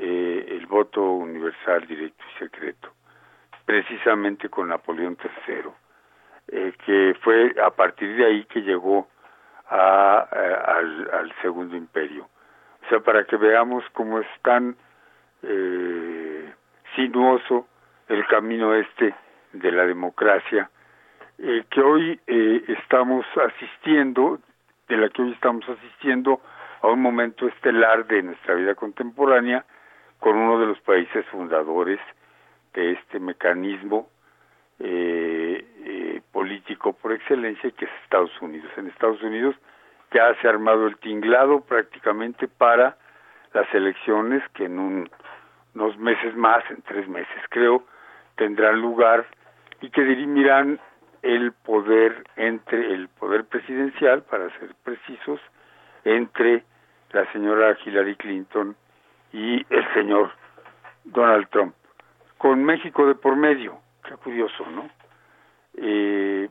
[0.00, 2.92] eh, el voto universal, directo y secreto,
[3.64, 5.70] precisamente con Napoleón III,
[6.48, 9.08] eh, que fue a partir de ahí que llegó
[9.68, 10.78] a, a-
[11.18, 12.28] al, Segundo Imperio.
[12.86, 14.76] O sea, para que veamos cómo es tan
[15.42, 16.52] eh,
[16.96, 17.66] sinuoso
[18.08, 19.14] el camino este
[19.52, 20.70] de la democracia
[21.38, 24.38] eh, que hoy eh, estamos asistiendo,
[24.88, 26.40] de la que hoy estamos asistiendo
[26.82, 29.64] a un momento estelar de nuestra vida contemporánea
[30.20, 32.00] con uno de los países fundadores
[32.74, 34.08] de este mecanismo
[34.80, 38.70] eh, eh, político por excelencia que es Estados Unidos.
[38.76, 39.56] En Estados Unidos
[40.12, 42.96] ya se ha armado el tinglado prácticamente para
[43.52, 45.10] las elecciones que en un-
[45.74, 47.84] unos meses más, en tres meses creo,
[48.36, 49.26] tendrán lugar
[49.80, 50.80] y que dirimirán
[51.22, 55.40] el poder entre el poder presidencial, para ser precisos,
[56.04, 56.62] entre
[57.12, 58.76] la señora Hillary Clinton
[59.32, 60.30] y el señor
[61.04, 61.74] Donald Trump,
[62.38, 63.78] con México de por medio.
[64.04, 64.88] Qué curioso, ¿no?
[65.74, 66.48] Eh,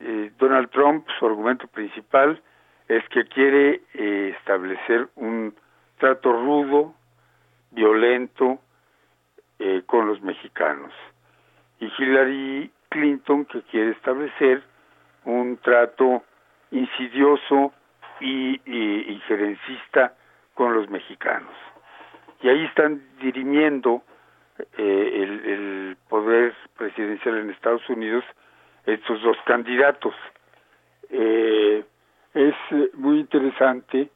[0.00, 2.40] eh, Donald Trump, su argumento principal
[2.88, 5.54] es que quiere eh, establecer un
[5.98, 6.94] trato rudo,
[7.70, 8.58] violento
[9.58, 10.92] eh, con los mexicanos.
[11.78, 14.62] Y Hillary Clinton que quiere establecer
[15.24, 16.24] un trato
[16.70, 17.72] insidioso
[18.20, 20.14] y, y injerencista
[20.60, 21.54] con los mexicanos.
[22.42, 24.02] Y ahí están dirimiendo
[24.76, 28.22] eh, el, poder presidencial en Estados Unidos
[28.84, 30.12] estos dos candidatos.
[31.08, 31.82] Eh,
[32.34, 34.10] es eh, muy interesante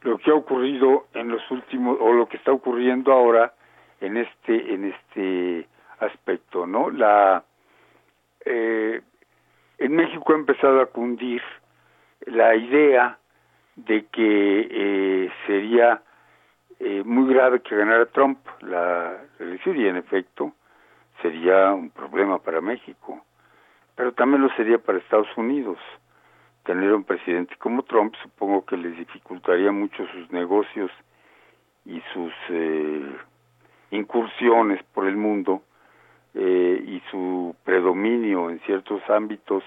[0.00, 3.52] lo que ha ocurrido en los últimos o lo que está ocurriendo ahora
[4.00, 6.88] en este en este aspecto, ¿no?
[6.88, 7.44] La
[8.46, 9.02] eh,
[9.76, 11.42] en México ha empezado a cundir
[12.24, 13.19] la idea
[13.84, 16.02] de que eh, sería
[16.78, 20.52] eh, muy grave que ganara Trump la elección y en efecto
[21.22, 23.22] sería un problema para México,
[23.94, 25.78] pero también lo sería para Estados Unidos.
[26.64, 30.90] Tener un presidente como Trump supongo que les dificultaría mucho sus negocios
[31.84, 33.16] y sus eh,
[33.90, 35.62] incursiones por el mundo
[36.34, 39.64] eh, y su predominio en ciertos ámbitos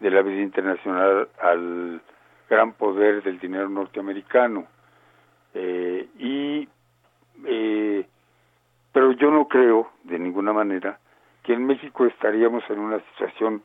[0.00, 2.02] de la vida internacional al
[2.50, 4.66] gran poder del dinero norteamericano.
[5.54, 6.68] Eh, y
[7.46, 8.04] eh,
[8.92, 10.98] pero yo no creo de ninguna manera
[11.44, 13.62] que en México estaríamos en una situación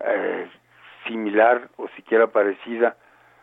[0.00, 0.50] eh,
[1.06, 2.96] similar o siquiera parecida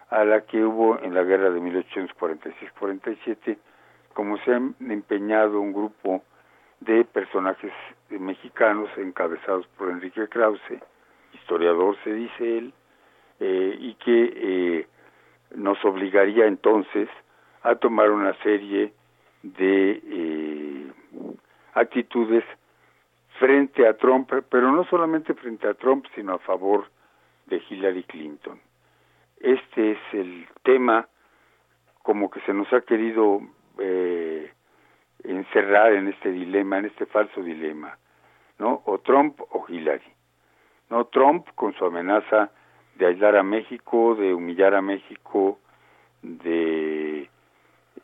[0.09, 3.57] a la que hubo en la guerra de 1846-47,
[4.13, 6.21] como se han empeñado un grupo
[6.81, 7.71] de personajes
[8.09, 10.81] mexicanos encabezados por Enrique Krause,
[11.33, 12.73] historiador se dice él,
[13.41, 14.87] eh, y que eh,
[15.55, 17.09] nos obligaría entonces
[17.63, 18.93] a tomar una serie
[19.41, 20.91] de eh,
[21.73, 22.43] actitudes
[23.39, 26.85] frente a Trump, pero no solamente frente a Trump, sino a favor
[27.47, 28.59] de Hillary Clinton.
[29.39, 31.07] Este es el tema
[32.03, 33.41] como que se nos ha querido
[33.79, 34.51] eh,
[35.23, 37.97] encerrar en este dilema, en este falso dilema,
[38.59, 38.83] ¿no?
[38.85, 40.13] O Trump o Hillary.
[40.91, 42.51] No Trump con su amenaza
[42.95, 45.59] de aislar a México, de humillar a México,
[46.21, 47.29] de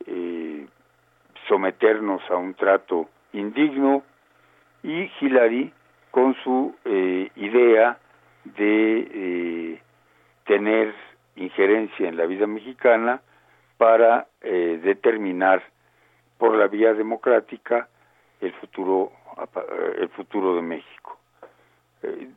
[0.06, 0.68] eh,
[1.48, 4.04] someternos a un trato indigno.
[4.84, 5.74] Y Hillary
[6.12, 8.00] con su eh, idea
[8.44, 9.82] de eh,
[10.46, 10.94] tener
[11.36, 13.22] injerencia en la vida mexicana
[13.78, 15.62] para eh, determinar
[16.38, 17.88] por la vía democrática
[18.42, 19.12] el futuro
[20.00, 21.20] el futuro de México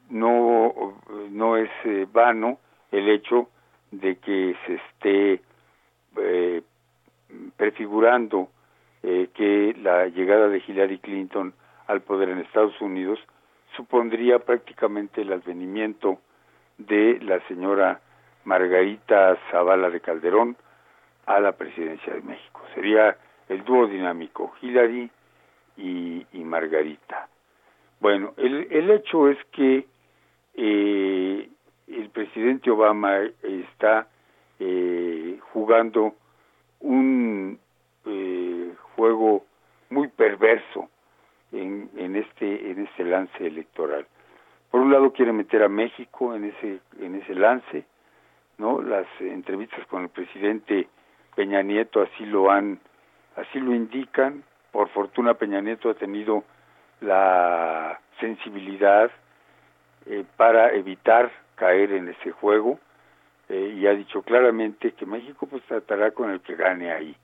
[0.09, 0.95] no
[1.31, 1.71] no es
[2.13, 2.59] vano
[2.91, 3.49] el hecho
[3.91, 5.43] de que se esté
[7.57, 8.49] prefigurando
[9.03, 11.55] que la llegada de Hillary Clinton
[11.87, 13.19] al poder en Estados Unidos
[13.77, 16.19] supondría prácticamente el advenimiento
[16.79, 18.01] de la señora
[18.45, 20.57] Margarita Zavala de Calderón
[21.27, 22.63] a la presidencia de México.
[22.75, 23.17] Sería
[23.49, 25.11] el dúo dinámico Hillary
[25.77, 27.29] y, Margarita.
[28.01, 29.87] Bueno, el, el, hecho es que
[30.55, 31.49] eh,
[31.87, 34.09] el presidente Obama está
[34.59, 36.15] eh, jugando
[36.81, 37.59] un
[38.07, 39.45] eh, juego
[39.91, 40.89] muy perverso
[41.53, 44.07] en, en este en este lance electoral.
[44.71, 47.85] Por un lado quiere meter a México en ese en ese lance,
[48.57, 48.81] ¿no?
[48.81, 50.89] Las entrevistas con el presidente
[51.35, 52.81] Peña Nieto así lo han
[53.37, 54.43] así lo indican.
[54.73, 56.45] Por fortuna Peña Nieto ha tenido
[57.01, 59.11] la sensibilidad
[60.07, 62.79] eh, para evitar caer en ese juego
[63.51, 67.17] eh, y ha dicho claramente que México pues tratará con el que gane ahí.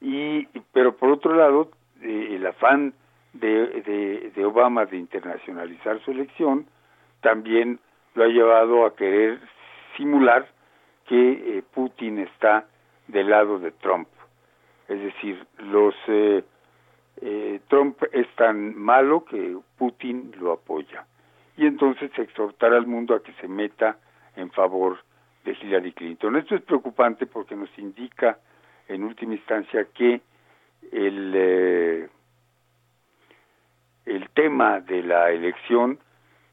[0.00, 1.70] Y pero por otro lado
[2.02, 2.92] eh, el afán
[3.32, 6.66] de, de, Obama de internacionalizar su elección
[7.20, 7.80] también
[8.14, 9.40] lo ha llevado a querer
[9.96, 10.46] simular
[11.06, 12.66] que eh, Putin está
[13.08, 14.08] del lado de Trump.
[14.88, 15.94] Es decir, los
[17.20, 21.06] eh, eh, Trump es tan malo que Putin lo apoya.
[21.56, 23.98] Y entonces exhortar al mundo a que se meta
[24.36, 24.98] en favor
[25.44, 26.36] de Hillary Clinton.
[26.36, 28.38] Esto es preocupante porque nos indica
[28.88, 30.20] en última instancia que
[30.90, 32.10] el
[34.06, 35.98] el tema de la elección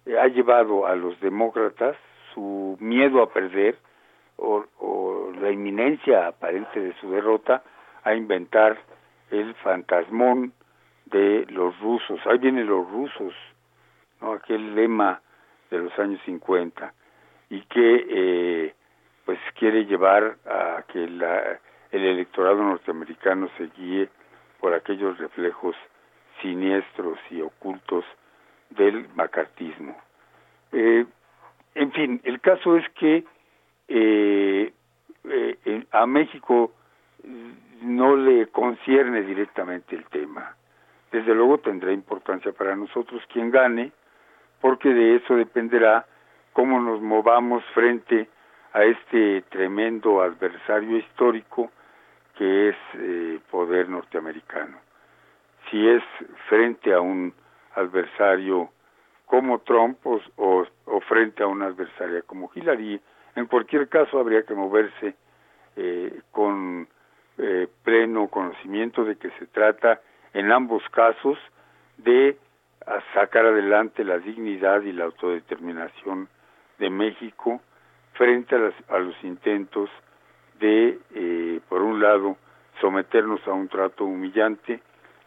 [0.06, 1.96] eh, ha llevado a los demócratas
[2.34, 3.78] su miedo a perder
[4.38, 4.66] o,
[5.40, 7.64] la inminencia aparente de su derrota
[8.04, 8.78] a inventar
[9.32, 10.54] el fantasmón
[11.06, 12.20] de los rusos.
[12.26, 13.34] Ahí vienen los rusos,
[14.22, 14.34] ¿no?
[14.34, 15.22] aquel lema
[15.70, 16.94] de los años 50
[17.50, 18.76] y que eh,
[19.26, 21.60] pues quiere llevar a que la,
[21.92, 24.10] el electorado norteamericano se guíe
[24.60, 25.76] por aquellos reflejos
[26.42, 28.06] siniestros y ocultos
[28.70, 29.96] del macartismo.
[30.72, 31.06] Eh,
[31.76, 33.24] en fin, el caso es que
[33.88, 34.74] eh,
[35.26, 36.72] eh, a México
[37.82, 40.56] no le concierne directamente el tema.
[41.12, 43.92] Desde luego tendrá importancia para nosotros quien gane,
[44.62, 46.06] porque de eso dependerá
[46.54, 48.30] cómo nos movamos frente
[48.74, 51.72] a este tremendo adversario histórico
[52.38, 54.78] que es el poder norteamericano
[55.72, 56.04] si es
[56.50, 57.34] frente a un
[57.76, 58.70] adversario
[59.26, 60.66] como Trump o,
[61.08, 63.00] frente a una adversaria como Hillary.
[63.36, 65.16] En cualquier caso habría que moverse
[65.78, 66.88] eh, con
[67.42, 70.00] eh, pleno conocimiento de que se trata
[70.34, 71.40] en ambos casos
[71.98, 72.38] de
[73.14, 76.30] sacar adelante la dignidad y la autodeterminación
[76.78, 77.62] de México
[78.14, 79.90] frente a, los intentos
[80.60, 82.38] de, eh, por un lado,
[82.80, 84.80] someternos a un trato humillante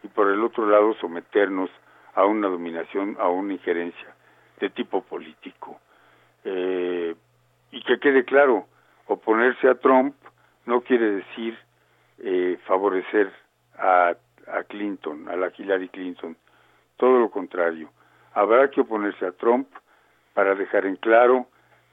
[0.03, 1.71] y por el otro lado someternos
[2.15, 4.15] a una dominación, a una injerencia
[4.61, 5.81] de tipo político.
[6.45, 7.15] Eh,
[7.73, 8.67] y que quede claro,
[9.07, 10.15] oponerse a Trump
[10.67, 11.59] no quiere decir
[12.19, 13.33] eh, favorecer
[13.79, 14.15] a,
[14.47, 16.37] a Clinton, a la Hillary Clinton,
[16.97, 17.91] todo lo contrario.
[18.33, 19.69] Habrá que oponerse a Trump
[20.33, 21.47] para dejar en claro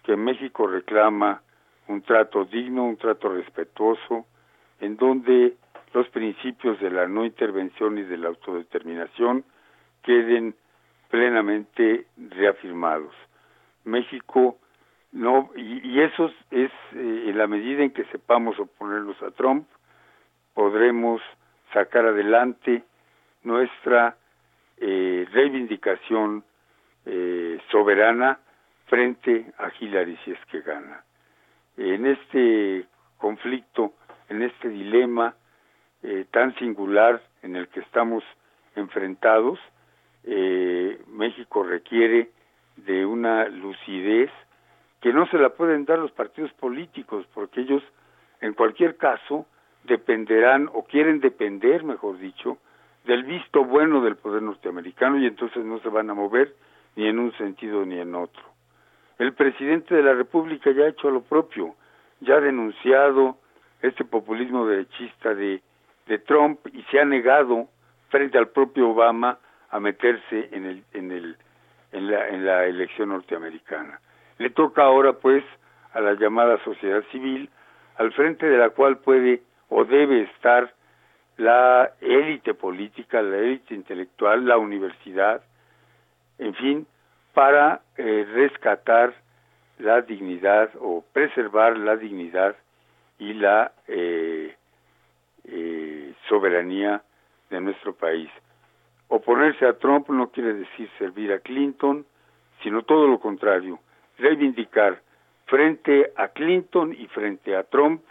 [0.03, 1.41] que México reclama
[1.87, 4.25] un trato digno, un trato respetuoso,
[4.79, 5.55] en donde
[5.93, 9.43] los principios de la no intervención y de la autodeterminación
[10.03, 10.55] queden
[11.09, 13.13] plenamente reafirmados.
[13.83, 14.57] México
[15.11, 19.67] no y, eso es eh, en la medida en que sepamos oponernos a Trump
[20.61, 21.19] podremos
[21.73, 22.83] sacar adelante
[23.41, 24.15] nuestra
[24.77, 26.43] eh, reivindicación
[27.07, 28.37] eh, soberana
[28.85, 31.03] frente a Hillary si es que gana.
[31.77, 32.85] En este
[33.17, 33.93] conflicto,
[34.29, 35.33] en este dilema,
[36.03, 38.23] eh, tan singular en el que estamos
[38.75, 39.57] enfrentados,
[40.25, 42.29] eh, México requiere
[42.75, 44.29] de una lucidez
[45.01, 47.81] que no se la pueden dar los partidos políticos, porque ellos,
[48.41, 49.47] en cualquier caso,
[49.83, 52.57] dependerán o quieren depender, mejor dicho,
[53.05, 56.53] del visto bueno del poder norteamericano y entonces no se van a mover
[56.95, 58.43] ni en un sentido ni en otro.
[59.17, 61.75] El presidente de la República ya ha hecho lo propio,
[62.19, 63.37] ya ha denunciado
[63.81, 65.61] este populismo derechista de,
[66.25, 67.69] Trump y se ha negado
[68.09, 71.37] frente al propio Obama a meterse en el en el
[71.93, 74.01] en la, en la elección norteamericana.
[74.37, 75.41] Le toca ahora pues
[75.93, 77.49] a la llamada sociedad civil
[77.95, 80.73] al frente de la cual puede o debe estar
[81.37, 85.41] la élite política, la élite intelectual, la universidad,
[86.37, 86.85] en fin,
[87.33, 89.13] para eh, rescatar
[89.79, 92.55] la dignidad o preservar la dignidad
[93.17, 94.53] y la eh,
[95.45, 97.01] eh, soberanía
[97.49, 98.29] de nuestro país.
[99.07, 102.05] Oponerse a Trump no quiere decir servir a Clinton,
[102.61, 103.79] sino todo lo contrario,
[104.17, 105.01] reivindicar
[105.45, 108.01] frente a Clinton y frente a Trump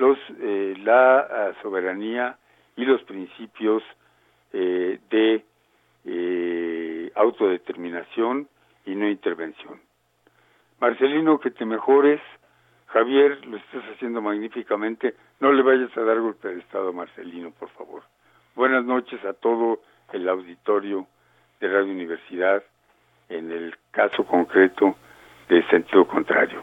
[0.00, 2.36] los, eh, la ah, soberanía
[2.74, 3.82] y los principios
[4.52, 5.44] eh, de
[6.06, 8.48] eh, autodeterminación
[8.86, 9.78] y no intervención.
[10.80, 12.20] Marcelino, que te mejores.
[12.86, 15.14] Javier, lo estás haciendo magníficamente.
[15.38, 18.02] No le vayas a dar golpe de Estado a Marcelino, por favor.
[18.56, 19.80] Buenas noches a todo
[20.12, 21.06] el auditorio
[21.60, 22.62] de Radio Universidad,
[23.28, 24.96] en el caso concreto
[25.48, 26.62] de sentido contrario.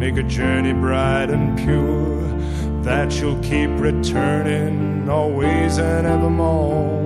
[0.00, 2.22] make a journey bright and pure,
[2.82, 7.04] that you'll keep returning always and evermore.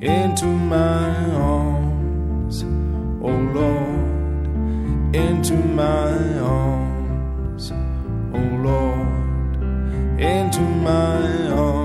[0.00, 2.62] Into my arms,
[3.22, 7.70] oh Lord, into my arms,
[8.32, 9.60] oh Lord,
[10.18, 11.83] into my arms,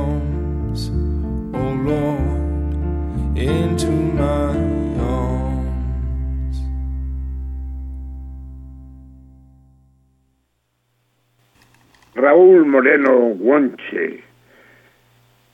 [12.79, 14.23] Moreno Guanche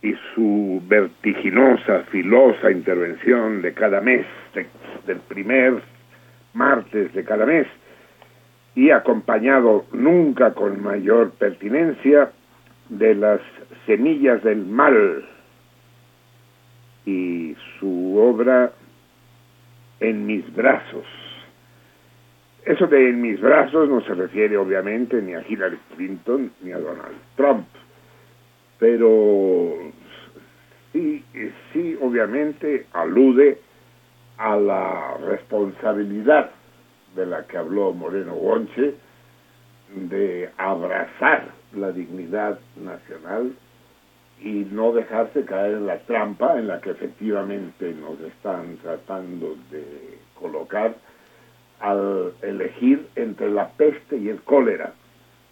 [0.04, 4.68] y su vertiginosa, filosa intervención de cada mes, de-
[5.08, 5.82] del primer
[6.54, 7.66] martes de cada mes,
[8.76, 12.30] y acompañado nunca con mayor pertinencia
[12.90, 13.42] de las
[13.88, 15.26] semillas del mal
[17.08, 18.72] y su obra
[20.00, 21.08] en mis brazos.
[22.66, 26.80] Eso de en mis brazos no se refiere obviamente ni a Hillary Clinton ni a
[26.80, 27.68] Donald Trump,
[28.80, 29.78] pero
[30.92, 31.24] sí,
[31.72, 33.60] sí obviamente alude
[34.38, 36.50] a la responsabilidad
[37.16, 38.96] de la que habló Moreno Gonche
[39.96, 43.54] de abrazar la dignidad nacional
[44.42, 50.18] y no dejarse caer en la trampa en la que efectivamente nos están tratando de
[50.34, 50.96] colocar
[51.80, 54.94] al elegir entre la peste y el cólera,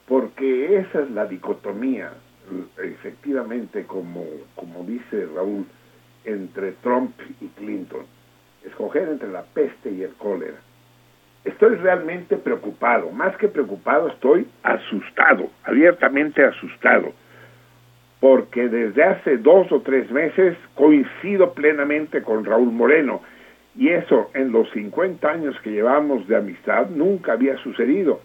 [0.07, 2.11] porque esa es la dicotomía,
[2.77, 4.25] efectivamente, como,
[4.55, 5.65] como dice Raúl,
[6.25, 8.05] entre Trump y Clinton,
[8.65, 10.57] escoger entre la peste y el cólera.
[11.43, 17.11] Estoy realmente preocupado, más que preocupado, estoy asustado, abiertamente asustado,
[18.21, 23.21] porque desde hace dos o tres meses coincido plenamente con Raúl Moreno,
[23.75, 28.21] y eso en los 50 años que llevamos de amistad nunca había sucedido.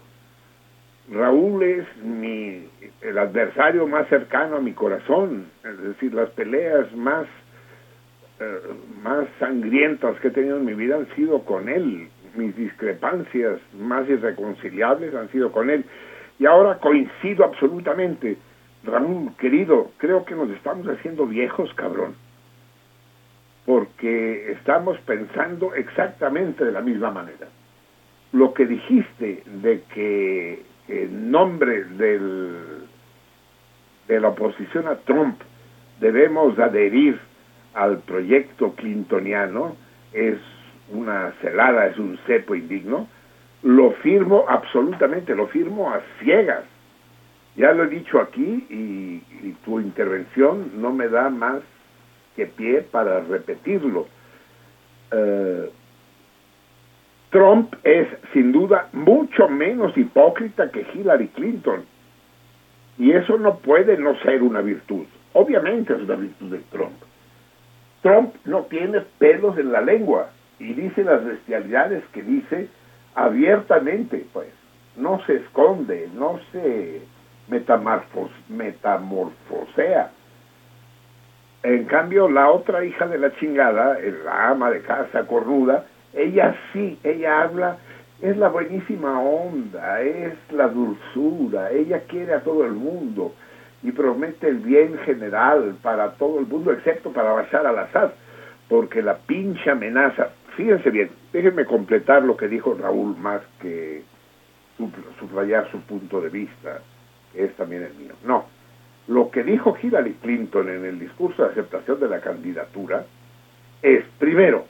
[1.11, 2.67] Raúl es mi,
[3.01, 7.25] el adversario más cercano a mi corazón, es decir, las peleas más,
[8.39, 8.59] eh,
[9.01, 14.07] más sangrientas que he tenido en mi vida han sido con él, mis discrepancias más
[14.07, 15.83] irreconciliables han sido con él,
[16.37, 18.37] y ahora coincido absolutamente.
[18.83, 22.13] Raúl, querido, creo que nos estamos haciendo viejos, cabrón
[23.69, 27.47] porque estamos pensando exactamente de la misma manera.
[28.31, 32.87] Lo que dijiste de que en nombre del,
[34.07, 35.39] de la oposición a Trump
[35.99, 37.19] debemos adherir
[37.75, 39.75] al proyecto clintoniano
[40.13, 40.39] es
[40.91, 43.07] una celada, es un cepo indigno,
[43.61, 46.63] lo firmo absolutamente, lo firmo a ciegas.
[47.55, 51.61] Ya lo he dicho aquí y, y tu intervención no me da más
[52.39, 54.07] que pie para repetirlo.
[55.11, 55.69] Eh,
[57.31, 61.83] Trump es sin duda mucho menos hipócrita que Hillary Clinton.
[62.97, 65.05] Y eso no puede no ser una virtud.
[65.33, 66.95] Obviamente es una virtud de Trump.
[68.01, 70.29] Trump no tiene pelos en la lengua
[70.59, 72.69] y dice las bestialidades que dice
[73.15, 74.47] abiertamente, pues.
[74.95, 77.01] No se esconde, no se
[77.49, 80.11] metamorfos, metamorfosea.
[81.63, 86.97] En cambio, la otra hija de la chingada, la ama de casa cornuda, ella sí,
[87.03, 87.77] ella habla,
[88.21, 93.33] es la buenísima onda, es la dulzura, ella quiere a todo el mundo
[93.83, 98.11] y promete el bien general para todo el mundo, excepto para Bashar al-Assad,
[98.69, 104.03] porque la pinche amenaza, fíjense bien, déjenme completar lo que dijo Raúl más que
[105.19, 106.79] subrayar su punto de vista,
[107.33, 108.13] que es también el mío.
[108.23, 108.45] No,
[109.09, 113.05] lo que dijo Hillary Clinton en el discurso de aceptación de la candidatura
[113.81, 114.65] es, primero,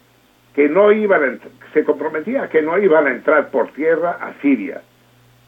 [0.55, 4.33] que no iban a se comprometía a que no iban a entrar por tierra a
[4.41, 4.81] Siria,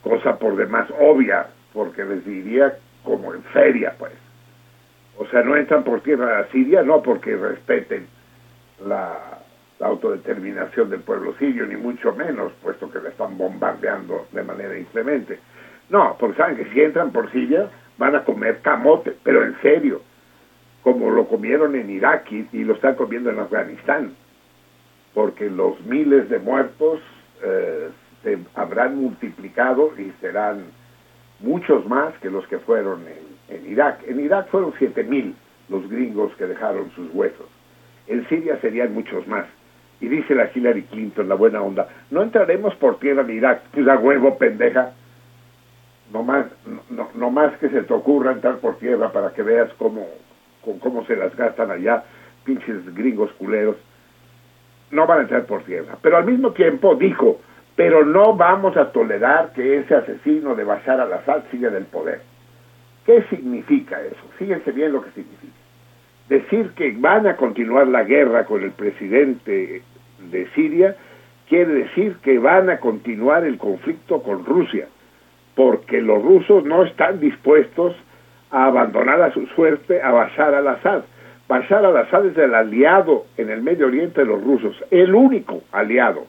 [0.03, 4.11] cosa por demás obvia, porque les diría como en feria, pues.
[5.17, 8.07] O sea, no entran por tierra a Siria, no porque respeten
[8.85, 9.39] la,
[9.79, 14.77] la autodeterminación del pueblo sirio, ni mucho menos, puesto que la están bombardeando de manera
[14.77, 15.39] inclemente.
[15.89, 20.01] No, porque saben que si entran por Siria van a comer camote, pero en serio,
[20.83, 24.13] como lo comieron en Irak y, lo están comiendo en Afganistán,
[25.13, 26.99] porque los miles de muertos
[27.43, 27.89] eh,
[28.23, 30.65] se habrán multiplicado y serán
[31.39, 33.01] muchos más que los que fueron
[33.49, 34.01] en, Irak.
[34.07, 35.35] En Irak fueron siete mil
[35.69, 37.47] los gringos que dejaron sus huesos.
[38.07, 39.45] En Siria serían muchos más.
[39.99, 43.61] Y dice la Hillary Clinton, la buena onda, no entraremos por tierra en Irak.
[43.71, 44.93] Pues a huevo, pendeja.
[46.11, 46.45] No más,
[46.89, 50.07] no, no más que se te ocurra entrar por tierra para que veas cómo,
[50.63, 52.03] con cómo se las gastan allá,
[52.43, 53.77] pinches gringos culeros.
[54.91, 55.97] No van a entrar por tierra.
[56.01, 57.39] Pero al mismo tiempo dijo,
[57.75, 62.21] pero no vamos a tolerar que ese asesino de Bashar al-Assad siga en el poder.
[63.05, 64.21] ¿Qué significa eso?
[64.37, 65.53] Fíjense bien lo que significa.
[66.27, 69.81] Decir que van a continuar la guerra con el presidente
[70.29, 70.95] de Siria
[71.47, 74.87] quiere decir que van a continuar el conflicto con Rusia,
[75.55, 77.95] porque los rusos no están dispuestos
[78.51, 81.03] a abandonar a su suerte a Bashar al-Assad.
[81.47, 86.25] Bashar al-Assad es el aliado en el Medio Oriente de los rusos, el único aliado.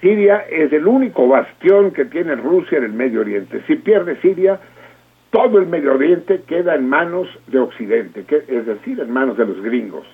[0.00, 3.62] Siria es el único bastión que tiene Rusia en el Medio Oriente.
[3.68, 4.58] Si pierde Siria,
[5.30, 9.46] todo el Medio Oriente queda en manos de Occidente, que, es decir, en manos de
[9.46, 10.04] los gringos.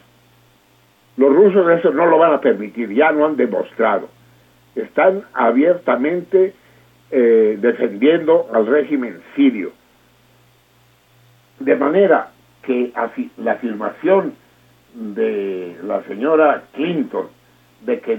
[1.16, 4.08] Los rusos eso no lo van a permitir, ya lo han demostrado.
[4.76, 6.52] Están abiertamente
[7.10, 9.72] eh, defendiendo al régimen sirio.
[11.60, 12.30] De manera
[12.62, 12.92] que
[13.38, 14.34] la afirmación
[14.94, 17.28] de la señora Clinton
[17.80, 18.18] de que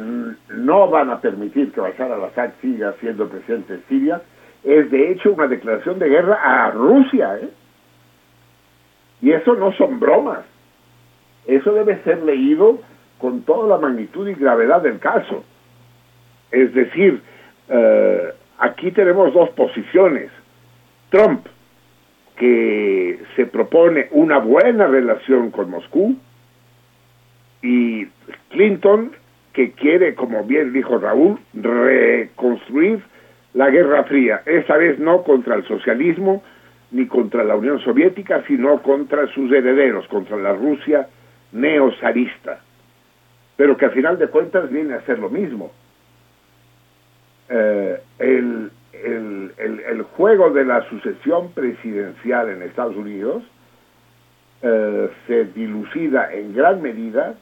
[0.50, 4.22] no van a permitir que Bashar al-Assad siga siendo presidente de Siria
[4.64, 7.38] es de hecho una declaración de guerra a Rusia.
[7.42, 7.50] ¿eh?
[9.22, 10.40] Y eso no son bromas.
[11.46, 12.80] Eso debe ser leído
[13.18, 15.44] con toda la magnitud y gravedad del caso.
[16.52, 17.22] Es decir,
[17.68, 20.32] eh, aquí tenemos dos posiciones.
[21.10, 21.46] Trump,
[22.38, 26.16] que se propone una buena relación con Moscú,
[27.62, 28.06] y
[28.50, 29.12] Clinton,
[29.54, 33.02] que quiere, como bien dijo Raúl, reconstruir
[33.54, 36.44] la Guerra Fría, esa vez no contra el socialismo
[36.92, 41.08] ni contra la Unión Soviética, sino contra sus herederos, contra la Rusia
[41.52, 42.62] neozarista,
[43.58, 45.72] pero que a final de cuentas viene a ser lo mismo.
[47.50, 53.44] Eh, el, el, el, el, juego de la sucesión presidencial en Estados Unidos
[54.62, 57.36] eh, se dilucida en gran medida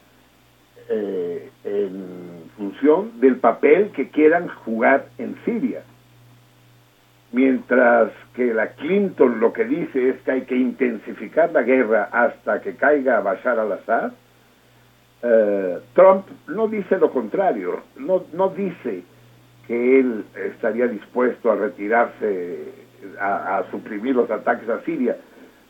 [0.88, 5.82] eh, en función del papel que quieran jugar en Siria.
[7.32, 12.62] Mientras que la Clinton lo que dice es que hay que intensificar la guerra hasta
[12.62, 14.12] que caiga Bashar al-Assad,
[15.22, 19.02] eh, Trump no dice lo contrario, no, no dice
[19.68, 22.72] que él estaría dispuesto a retirarse,
[23.20, 25.18] a, suprimir los ataques a Siria,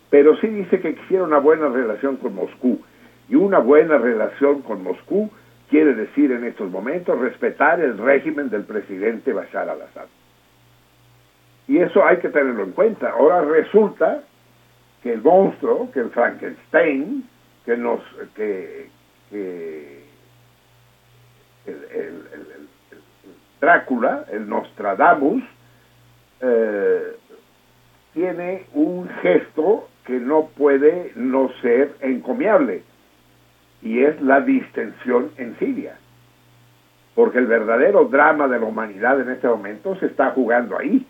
[0.08, 2.80] pero sí dice que quisiera una buena relación con Moscú.
[3.28, 5.30] Y una buena relación con Moscú
[5.68, 10.06] quiere decir en estos momentos respetar el régimen del presidente Bashar al-Assad.
[11.66, 13.10] Y eso hay que tenerlo en cuenta.
[13.10, 14.22] Ahora resulta
[15.02, 17.28] que el monstruo, que el Frankenstein,
[17.66, 18.00] que nos,
[18.34, 18.88] que,
[19.28, 20.04] que
[21.66, 22.67] el, el, el,
[23.60, 25.42] Drácula, el Nostradamus,
[26.40, 27.16] eh,
[28.14, 32.82] tiene un gesto que no puede no ser encomiable
[33.82, 35.96] y es la distensión en Siria.
[37.14, 41.06] Porque el verdadero drama de la humanidad en este momento se está jugando ahí.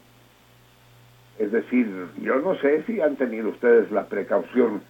[1.38, 1.86] Es decir,
[2.20, 4.82] yo no sé si han tenido ustedes la precaución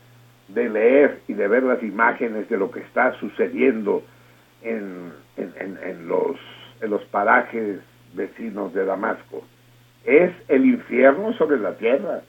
[0.49, 4.03] de leer y de ver las imágenes de lo que está sucediendo
[4.63, 6.37] en, en, en, los,
[6.81, 7.81] en los parajes
[8.15, 9.45] vecinos de Damasco.
[10.05, 12.23] Es el infierno sobre la tierra.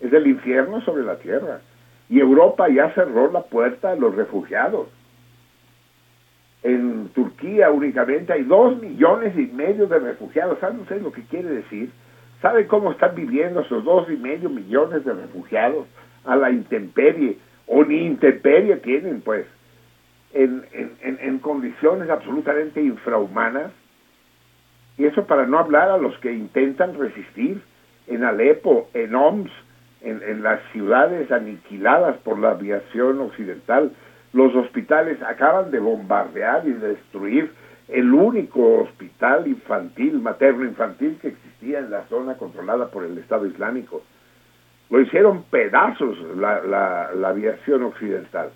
[0.00, 1.60] Es el infierno sobre la tierra
[2.08, 4.88] y Europa ya cerró la puerta a los refugiados.
[6.62, 10.58] En Turquía únicamente hay dos millones y medio de refugiados.
[10.58, 11.90] ¿Saben ustedes lo que quiere decir?
[12.40, 15.86] ¿Saben cómo están viviendo esos dos y medio millones de refugiados
[16.24, 17.38] a la intemperie?
[17.66, 19.46] O ni intemperie tienen, pues,
[20.32, 23.70] en, en, en condiciones absolutamente infrahumanas.
[24.98, 27.62] Y eso para no hablar a los que intentan resistir
[28.08, 29.50] en Alepo, en Oms,
[30.02, 33.92] en, en, las ciudades aniquiladas por la aviación occidental.
[34.32, 37.52] Los hospitales acaban de bombardear y destruir
[37.88, 44.02] el único hospital infantil, materno-infantil que existía en la zona controlada por el Estado Islámico.
[44.90, 48.50] Lo hicieron pedazos la, la, la aviación occidental.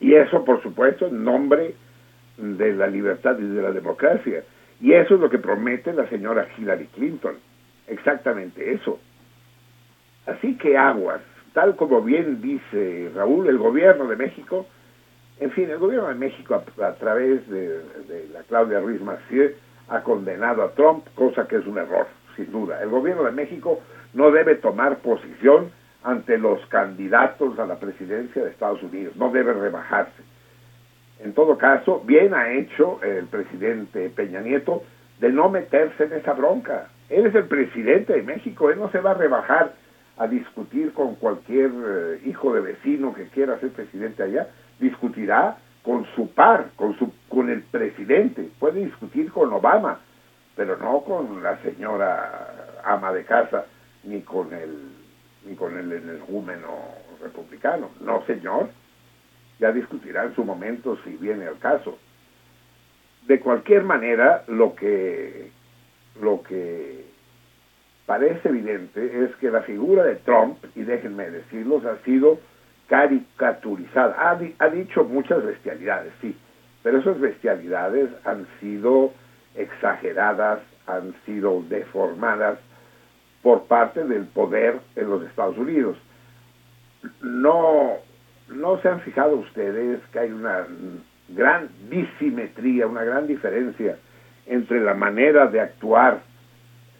[0.00, 1.74] Y eso, por supuesto, en nombre
[2.36, 4.42] de la libertad y de la democracia.
[4.84, 7.36] Y eso es lo que promete la señora Hillary Clinton.
[7.86, 9.00] Exactamente eso.
[10.26, 11.22] Así que aguas,
[11.54, 14.66] tal como bien dice Raúl, el gobierno de México,
[15.40, 19.52] en fin, el gobierno de México a, través de, de, la Claudia Ruiz Massieu
[19.88, 22.06] ha condenado a Trump, cosa que es un error,
[22.36, 22.82] sin duda.
[22.82, 23.80] El gobierno de México
[24.12, 25.70] no debe tomar posición
[26.02, 30.33] ante los candidatos a la presidencia de Estados Unidos, no debe rebajarse.
[31.20, 34.82] En todo caso, bien ha hecho el presidente Peña Nieto
[35.20, 36.88] de no meterse en esa bronca.
[37.08, 39.74] Él es el presidente de México, él no se va a rebajar
[40.16, 46.06] a discutir con cualquier eh, hijo de vecino que quiera ser presidente allá, discutirá con
[46.14, 50.00] su par, con su con el presidente, puede discutir con Obama,
[50.56, 53.66] pero no con la señora ama de casa
[54.04, 54.70] ni con el
[55.46, 56.68] ni con el energúmeno
[57.22, 57.90] republicano.
[58.00, 58.68] No, señor.
[59.58, 61.98] Ya discutirá en su momento si viene al caso.
[63.26, 65.50] De cualquier manera, lo que
[66.20, 67.04] lo que
[68.06, 72.38] parece evidente es que la figura de Trump, y déjenme decirlo, ha sido
[72.88, 74.14] caricaturizada.
[74.18, 76.36] Ha, ha dicho muchas bestialidades, sí,
[76.82, 79.12] pero esas bestialidades han sido
[79.54, 82.58] exageradas, han sido deformadas
[83.42, 85.96] por parte del poder en los Estados Unidos.
[87.22, 87.98] No,
[88.48, 90.66] no se han fijado ustedes que hay una
[91.28, 93.96] gran disimetría, una gran diferencia
[94.46, 96.22] entre la manera de actuar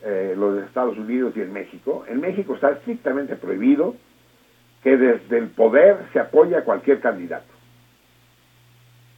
[0.02, 2.04] eh, los Estados Unidos y en México.
[2.08, 3.96] En México está estrictamente prohibido
[4.82, 7.52] que desde el poder se apoye a cualquier candidato.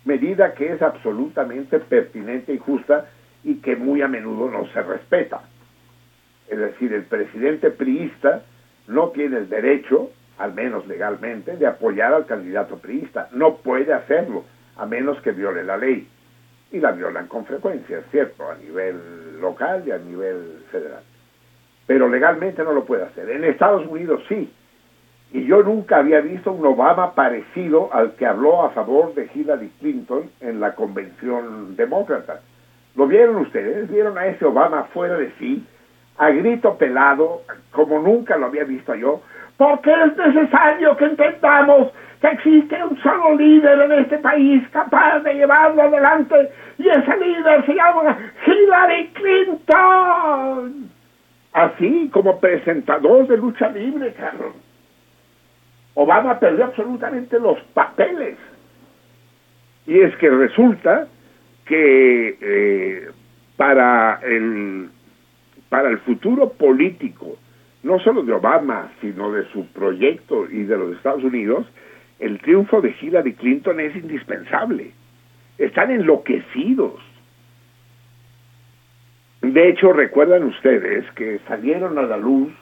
[0.05, 3.07] Medida que es absolutamente pertinente y justa
[3.43, 5.43] y que muy a menudo no se respeta.
[6.49, 8.43] Es decir, el presidente priista
[8.87, 13.29] no tiene el derecho, al menos legalmente, de apoyar al candidato priista.
[13.33, 14.45] No puede hacerlo,
[14.77, 16.09] a menos que viole la ley.
[16.73, 21.03] Y la violan con frecuencia, es cierto, a nivel local y a nivel federal.
[21.87, 23.31] Pero legalmente no lo puede hacer.
[23.31, 24.53] En Estados Unidos sí.
[25.33, 29.71] Y yo nunca había visto un Obama parecido al que habló a favor de Hillary
[29.81, 32.41] Clinton en la convención demócrata.
[32.95, 33.91] ¿Lo vieron ustedes?
[33.91, 35.65] ¿Vieron a ese Obama fuera de sí?
[36.19, 39.23] a grito pelado, como nunca lo había visto yo,
[39.57, 45.35] porque es necesario que entendamos que existe un solo líder en este país capaz de
[45.35, 48.17] llevarlo adelante y ese líder se llama
[48.47, 50.91] Hillary Clinton.
[51.53, 54.55] Así como presentador de lucha libre, Carlos.
[55.95, 58.37] Obama perdió absolutamente los papeles.
[59.87, 61.07] Y es que resulta
[61.65, 63.11] que eh,
[63.57, 64.91] para el
[65.71, 67.37] para el futuro político,
[67.87, 71.67] no solo de Obama, sino de su proyecto y de los Estados Unidos,
[72.19, 74.91] el triunfo de Hillary Clinton es indispensable.
[75.57, 76.95] Están enloquecidos.
[79.41, 82.53] De hecho, recuerdan ustedes que salieron a la luz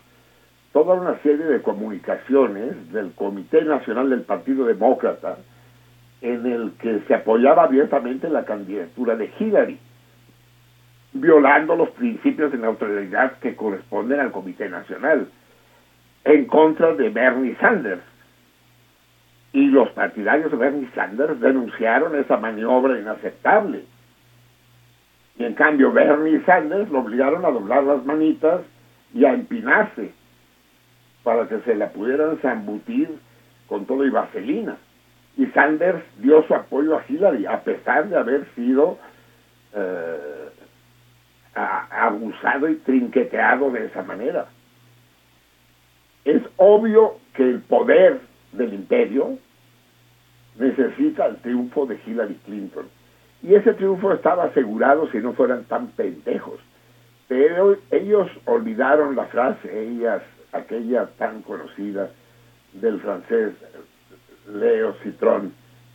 [0.72, 5.38] toda una serie de comunicaciones del Comité Nacional del Partido Demócrata
[6.20, 9.78] en el que se apoyaba abiertamente la candidatura de Hillary
[11.14, 15.28] violando los principios de neutralidad que corresponden al Comité Nacional,
[16.24, 18.02] en contra de Bernie Sanders.
[19.52, 23.84] Y los partidarios de Bernie Sanders denunciaron esa maniobra inaceptable.
[25.38, 28.62] Y en cambio Bernie Sanders lo obligaron a doblar las manitas
[29.14, 30.12] y a empinarse
[31.22, 33.08] para que se la pudieran zambutir
[33.68, 34.76] con todo y vaselina.
[35.36, 38.98] Y Sanders dio su apoyo a Hillary, a pesar de haber sido
[39.74, 40.50] eh,
[41.54, 44.46] abusado y trinqueteado de esa manera.
[46.24, 48.20] Es obvio que el poder
[48.52, 49.38] del imperio
[50.58, 52.86] necesita el triunfo de Hillary Clinton.
[53.42, 56.60] Y ese triunfo estaba asegurado si no fueran tan pendejos.
[57.28, 60.22] Pero ellos olvidaron la frase, ellas,
[60.52, 62.10] aquella tan conocida
[62.72, 63.52] del francés
[64.52, 65.52] Leo Citrón,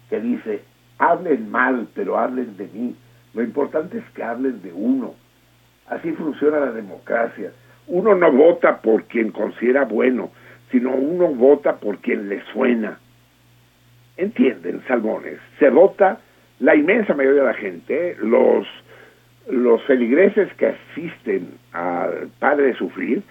[0.09, 0.63] que dice,
[0.97, 2.95] hablen mal, pero hablen de mí.
[3.33, 5.15] Lo importante es que hablen de uno.
[5.89, 7.51] Así funciona la democracia.
[7.87, 10.31] Uno no vota por quien considera bueno,
[10.71, 12.99] sino uno vota por quien le suena.
[14.17, 15.39] ¿Entienden, salmones?
[15.57, 16.19] Se vota
[16.59, 18.67] la inmensa mayoría de la gente, los,
[19.49, 23.23] los feligreses que asisten al Padre de Sufrir,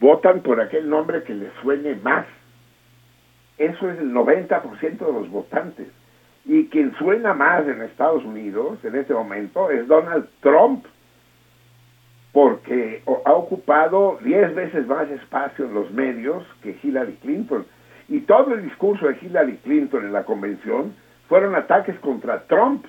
[0.00, 2.26] votan por aquel nombre que les suene más.
[3.56, 5.86] Eso es el 90% de los votantes.
[6.44, 10.84] Y quien suena más en Estados Unidos en este momento es Donald Trump
[12.32, 17.66] porque ha ocupado diez veces más espacio en los medios que Hillary Clinton.
[18.08, 20.94] Y todo el discurso de Hillary Clinton en la convención
[21.28, 22.86] fueron ataques contra Trump.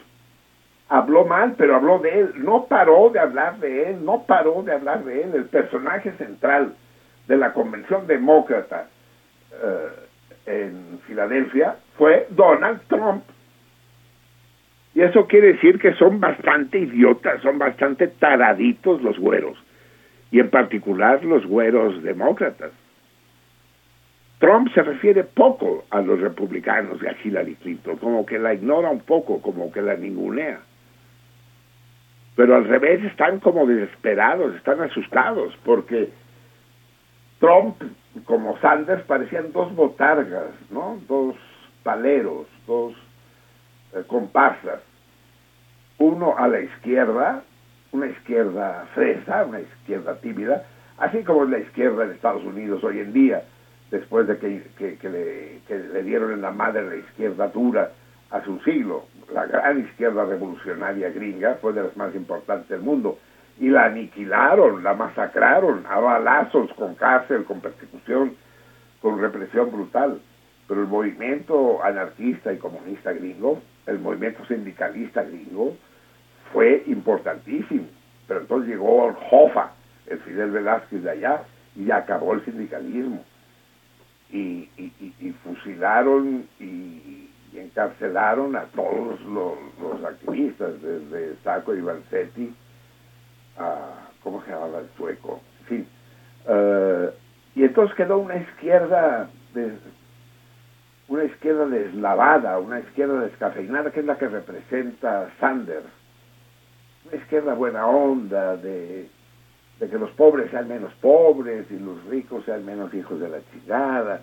[0.87, 2.33] Habló mal, pero habló de él.
[2.37, 5.31] No paró de hablar de él, no paró de hablar de él.
[5.33, 6.75] El personaje central
[7.27, 8.87] de la convención demócrata
[9.51, 9.87] eh,
[10.45, 13.23] en Filadelfia fue Donald Trump.
[14.95, 19.57] Y eso quiere decir que son bastante idiotas, son bastante taraditos los güeros,
[20.31, 22.71] y en particular los güeros demócratas.
[24.39, 28.89] Trump se refiere poco a los republicanos y a Hillary Clinton, como que la ignora
[28.89, 30.59] un poco, como que la ningunea.
[32.35, 36.09] Pero al revés están como desesperados, están asustados, porque
[37.39, 37.77] Trump
[38.25, 40.99] como Sanders parecían dos botargas, ¿no?
[41.07, 41.35] Dos
[41.83, 42.93] paleros, dos
[44.07, 44.81] comparsas.
[45.97, 47.43] Uno a la izquierda,
[47.91, 50.63] una izquierda fresa, una izquierda tímida,
[50.97, 53.43] así como es la izquierda en Estados Unidos hoy en día,
[53.91, 57.91] después de que, le, que le dieron en la madre la izquierda dura
[58.31, 59.05] hace un siglo.
[59.31, 63.17] La gran izquierda revolucionaria gringa fue de las más importantes del mundo
[63.59, 68.35] y la aniquilaron, la masacraron a balazos, con cárcel, con persecución,
[69.01, 70.19] con represión brutal.
[70.67, 75.75] Pero el movimiento anarquista y comunista gringo, el movimiento sindicalista gringo,
[76.51, 77.85] fue importantísimo.
[78.27, 79.71] Pero entonces llegó Jofa,
[80.07, 81.43] el Fidel Velázquez de allá,
[81.75, 83.23] y acabó el sindicalismo.
[84.31, 84.69] Y,
[85.43, 92.55] fusilaron y, encarcelaron a todos los, activistas, desde Saco y Vanzetti
[94.23, 95.41] ¿cómo se llamaba el sueco?
[95.69, 95.85] Sí.
[96.47, 97.09] Eh,
[97.55, 99.29] y entonces quedó una izquierda,
[101.07, 105.85] una izquierda deslavada, una izquierda descafeinada, que es la que representa Sanders.
[107.05, 109.09] Una izquierda buena onda, de,
[109.79, 114.21] que los pobres sean menos pobres y los ricos sean menos hijos de la chingada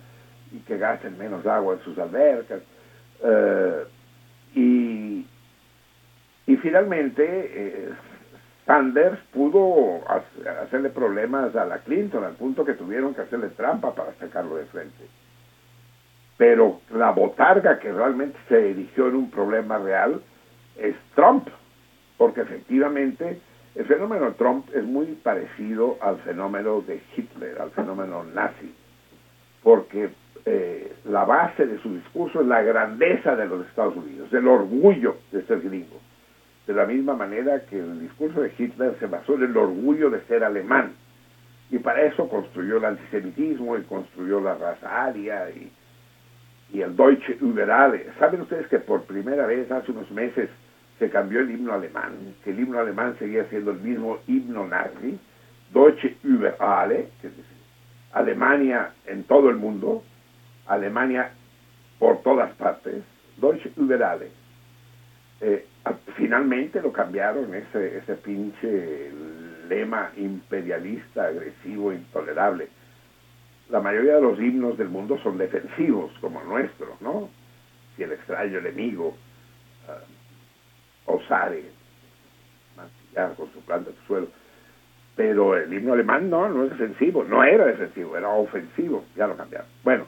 [0.51, 2.61] y que gasten menos agua en sus albercas.
[3.23, 3.83] Eh,
[4.55, 5.27] y,
[6.47, 7.89] y finalmente eh,
[8.65, 10.01] Sanders pudo
[10.63, 14.65] hacerle problemas a la Clinton al punto que tuvieron que hacerle trampa para sacarlo de
[14.65, 15.20] frente.
[16.37, 20.21] Pero la botarga que realmente se erigió en un problema real
[20.77, 21.47] es Trump,
[22.17, 23.39] porque efectivamente
[23.75, 28.73] el fenómeno Trump es muy parecido al fenómeno de Hitler, al fenómeno nazi,
[29.63, 30.09] porque
[30.45, 35.17] eh, la base de su discurso es la grandeza de los Estados Unidos, el orgullo
[35.31, 35.99] de ser gringo
[36.67, 40.21] de la misma manera que el discurso de Hitler se basó en el orgullo de
[40.21, 40.93] ser alemán.
[41.69, 45.71] Y para eso construyó el antisemitismo y construyó la raza aria y,
[46.73, 48.07] y el Deutsche Überale.
[48.19, 50.49] ¿Saben ustedes que por primera vez hace unos meses
[50.99, 52.35] se cambió el himno alemán?
[52.43, 55.19] Que el himno alemán seguía siendo el mismo himno nazi,
[55.73, 57.57] Deutsche Überale, que es decir,
[58.13, 60.03] Alemania en todo el mundo,
[60.67, 61.31] Alemania
[61.99, 63.03] por todas partes,
[63.37, 64.31] Deutsche Überale.
[65.41, 65.65] Eh,
[66.15, 69.11] finalmente lo cambiaron, ese, ese pinche
[69.67, 72.67] lema imperialista, agresivo, intolerable.
[73.71, 77.29] La mayoría de los himnos del mundo son defensivos, como el nuestro, ¿no?
[77.95, 79.15] Si el extraño enemigo
[79.87, 81.63] uh, osare
[82.75, 84.27] mantillar con su planta de suelo.
[85.15, 89.35] Pero el himno alemán no, no es defensivo, no era defensivo, era ofensivo, ya lo
[89.35, 89.67] cambiaron.
[89.83, 90.05] Bueno,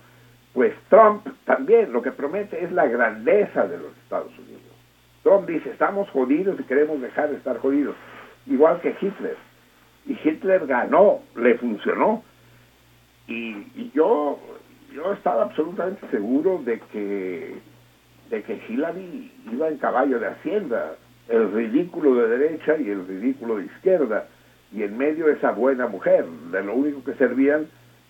[0.53, 4.73] pues Trump también lo que promete es la grandeza de los Estados Unidos
[5.23, 7.95] Trump dice, estamos jodidos y queremos dejar de estar jodidos.
[8.45, 9.38] Igual que Hitler.
[10.06, 12.23] Y Hitler ganó, le funcionó.
[13.27, 14.39] Y, yo,
[14.93, 17.55] yo estaba absolutamente seguro de que,
[18.29, 20.95] de que Hillary iba en caballo de hacienda.
[21.29, 24.27] El ridículo de derecha y el ridículo de izquierda.
[24.71, 26.25] Y en medio esa buena mujer.
[26.51, 27.67] De lo único que servían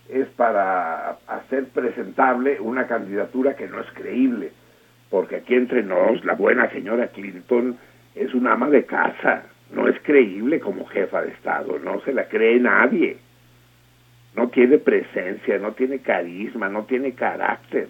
[0.08, 4.52] es para hacer presentable una candidatura que no es creíble
[5.14, 7.76] porque aquí entre nos, la buena señora Clinton
[8.16, 12.26] es una ama de casa, no es creíble como jefa de Estado, no se la
[12.26, 13.18] cree nadie,
[14.36, 17.88] no tiene presencia, no tiene carisma, no tiene carácter.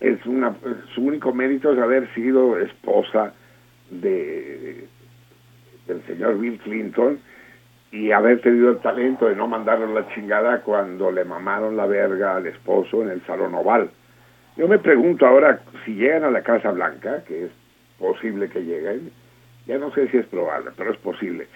[0.00, 0.54] Es una,
[0.94, 3.34] su único mérito es haber sido esposa
[3.90, 4.86] de,
[5.86, 7.20] del señor Bill Clinton
[7.92, 12.36] y haber tenido el talento de no mandarle la chingada cuando le mamaron la verga
[12.36, 13.90] al esposo en el Salón Oval
[14.56, 17.50] yo me pregunto ahora si llegan a la Casa Blanca, que es
[17.98, 19.10] posible que lleguen,
[19.66, 21.46] ya no sé si es probable, pero es posible,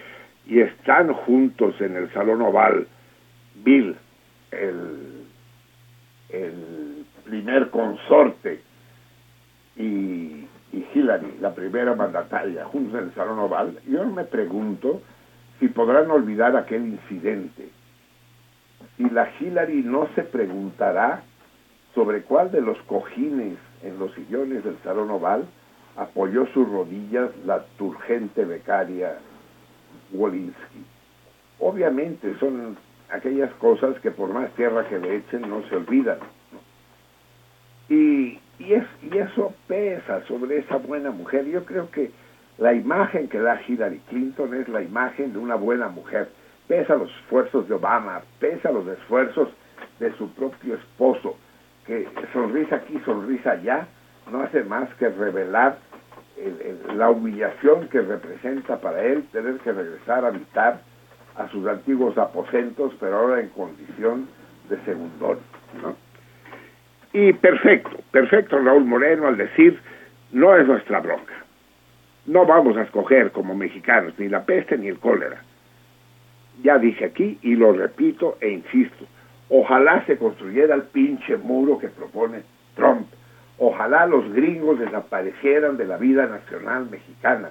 [0.47, 2.87] y están juntos en el Salón Oval
[3.63, 3.95] Bill,
[4.51, 5.25] el,
[7.25, 8.61] primer consorte,
[9.75, 15.01] y, y Hillary, la primera mandataria, juntos en el Salón Oval, yo me pregunto
[15.59, 17.69] si podrán olvidar aquel incidente.
[18.97, 21.23] Y la Hillary no se preguntará
[21.93, 25.45] sobre cuál de los cojines en los sillones del salón oval
[25.95, 29.17] apoyó sus rodillas la turgente becaria
[30.11, 30.85] Wolinski.
[31.59, 32.77] Obviamente son
[33.09, 36.19] aquellas cosas que por más tierra que le echen no se olvidan.
[37.89, 41.45] Y, y, es, y eso pesa sobre esa buena mujer.
[41.45, 42.11] Yo creo que
[42.57, 46.29] la imagen que da Hillary Clinton es la imagen de una buena mujer.
[46.67, 49.49] Pesa los esfuerzos de Obama, pesa los esfuerzos
[49.99, 51.37] de su propio esposo,
[51.85, 53.87] que sonrisa aquí, sonrisa allá,
[54.31, 55.77] no hace más que revelar
[56.95, 60.81] la humillación que representa para él tener que regresar a habitar
[61.35, 64.27] a sus antiguos aposentos, pero ahora en condición
[64.69, 65.39] de segundón.
[65.81, 65.95] ¿no?
[67.13, 69.79] Y perfecto, perfecto Raúl Moreno al decir,
[70.31, 71.33] no es nuestra bronca.
[72.25, 75.41] No vamos a escoger como mexicanos ni la peste ni el cólera.
[76.61, 79.05] Ya dije aquí y lo repito e insisto,
[79.49, 82.41] ojalá se construyera el pinche muro que propone
[82.75, 83.07] Trump.
[83.59, 87.49] Ojalá los gringos desaparecieran de la vida nacional mexicana.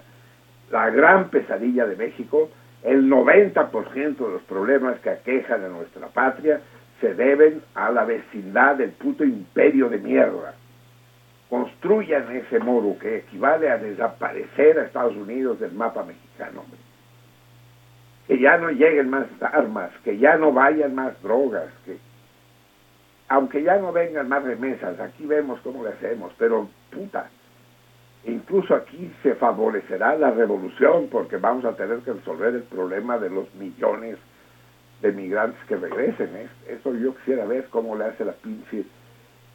[0.71, 2.49] La gran pesadilla de México,
[2.85, 6.61] el 90% de los problemas que aquejan a nuestra patria
[7.01, 10.55] se deben a la vecindad del puto imperio de mierda.
[11.51, 16.65] Construyan ese muro que equivale a desaparecer a Estados Unidos del mapa mexicano.
[18.27, 21.99] Que ya no lleguen más armas, que ya no vayan más drogas, que
[23.29, 27.29] aunque ya no vengan más remesas, aquí vemos cómo le hacemos, pero puta,
[28.25, 33.31] incluso aquí se favorecerá la revolución porque vamos a tener que resolver el problema de
[33.31, 34.19] los millones
[35.03, 36.37] de migrantes que regresen.
[36.37, 36.49] ¿eh?
[36.69, 38.85] Eso yo quisiera ver cómo le hace la pinche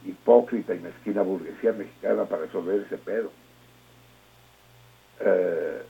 [0.04, 3.30] hipócrita y mezquina burguesía mexicana para resolver ese pedo.
[5.20, 5.82] Eh,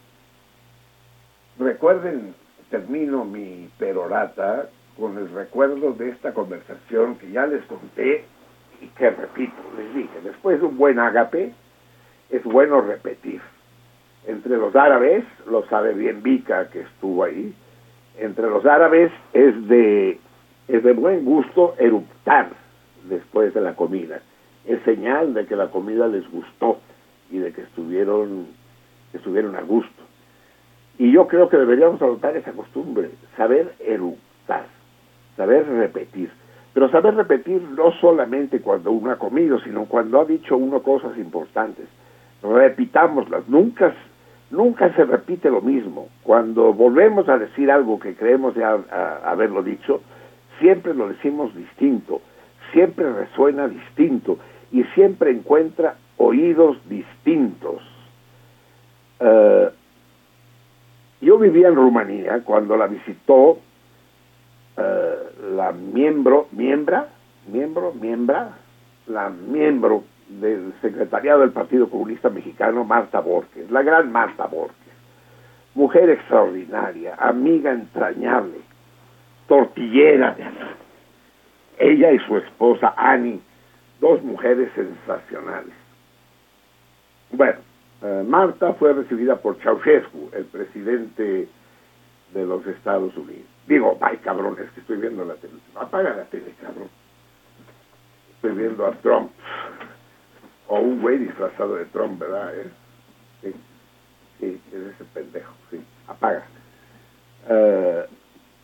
[1.58, 2.34] recuerden,
[2.70, 8.24] termino mi perorata con el recuerdo de esta conversación que ya les conté
[8.80, 11.52] y que repito, les dije, después de un buen ágape,
[12.30, 13.40] es bueno repetir.
[14.26, 17.54] Entre los árabes, lo sabe bien Vika que estuvo ahí,
[18.18, 20.18] entre los árabes es de,
[20.68, 22.50] es de buen gusto eruptar
[23.08, 24.20] después de la comida.
[24.66, 26.78] Es señal de que la comida les gustó
[27.30, 28.48] y de que estuvieron,
[29.12, 30.02] estuvieron a gusto.
[30.98, 34.66] Y yo creo que deberíamos adoptar esa costumbre, saber eructar,
[35.36, 36.30] saber repetir.
[36.72, 41.16] Pero saber repetir no solamente cuando uno ha comido, sino cuando ha dicho uno cosas
[41.18, 41.86] importantes.
[42.42, 43.94] Repitámoslas, nunca,
[44.50, 46.08] nunca se repite lo mismo.
[46.22, 48.78] Cuando volvemos a decir algo que creemos ya
[49.24, 50.00] haberlo dicho,
[50.60, 52.22] siempre lo decimos distinto,
[52.72, 54.38] siempre resuena distinto
[54.70, 57.82] y siempre encuentra oídos distintos.
[59.20, 59.70] Eh,
[61.20, 63.58] yo vivía en Rumanía cuando la visitó
[64.76, 65.14] eh,
[65.54, 67.08] la miembro, miembra,
[67.46, 68.56] miembro, miembra,
[69.06, 74.76] la miembro del secretariado del Partido Comunista Mexicano, Marta Borges, la gran Marta Borges,
[75.74, 78.58] mujer extraordinaria, amiga entrañable,
[79.46, 80.44] tortillera de.
[81.78, 83.40] Ella y su esposa Annie,
[84.00, 85.74] dos mujeres sensacionales.
[87.32, 87.58] Bueno,
[88.02, 91.48] eh, Marta fue recibida por Ceausescu, el presidente
[92.32, 93.51] de los Estados Unidos.
[93.66, 95.54] Digo, ay cabrón, es que estoy viendo la tele.
[95.76, 96.88] Apaga la tele, cabrón.
[98.36, 99.30] Estoy viendo a Trump.
[100.68, 102.52] O un güey disfrazado de Trump, ¿verdad?
[102.56, 102.70] eh?
[103.42, 103.52] Sí,
[104.40, 105.78] sí, es ese pendejo, sí.
[106.08, 106.42] Apaga.
[107.48, 108.04] Eh,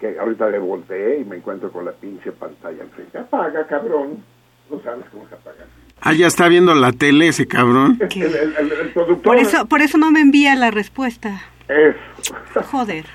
[0.01, 3.19] que ahorita le volteé y me encuentro con la pinche pantalla enfrente.
[3.19, 4.23] Apaga, cabrón.
[4.70, 5.65] No sabes cómo se apaga.
[6.01, 7.99] Ah, ya está viendo la tele ese cabrón.
[8.01, 11.41] El, el- el- el productor Por eso, por eso no me envía la respuesta.
[11.69, 11.97] es...
[12.66, 13.07] Joder.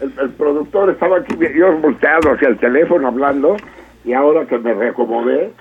[0.00, 3.56] El, productor estaba aquí, yo volteado hacia el teléfono hablando,
[4.04, 5.52] y ahora que me reacomodé,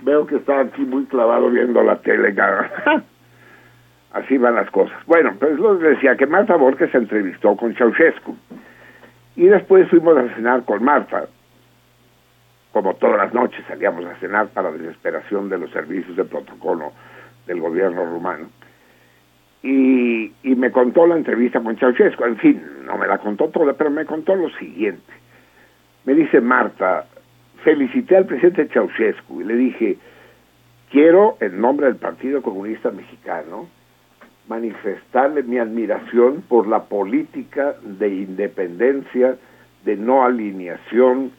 [0.00, 2.34] veo que está aquí muy clavado viendo la tele.
[4.12, 4.96] Así van las cosas.
[5.06, 8.36] Bueno, pues lo decía que Marta Borges se entrevistó con Ceausescu.
[9.36, 11.26] Y después fuimos a cenar con Marta.
[12.72, 16.92] Como todas las noches salíamos a cenar para desesperación de los servicios de protocolo
[17.46, 18.48] del gobierno rumano
[19.62, 22.24] y, y me contó la entrevista con Ceausescu.
[22.24, 25.12] En fin, no me la contó toda, pero me contó lo siguiente.
[26.04, 27.06] Me dice Marta,
[27.62, 29.96] felicité al presidente Ceausescu y le dije,
[30.90, 33.68] quiero, en nombre del Partido Comunista Mexicano,
[34.48, 39.36] manifestarle mi admiración por la política de independencia,
[39.84, 41.30] de no alineación,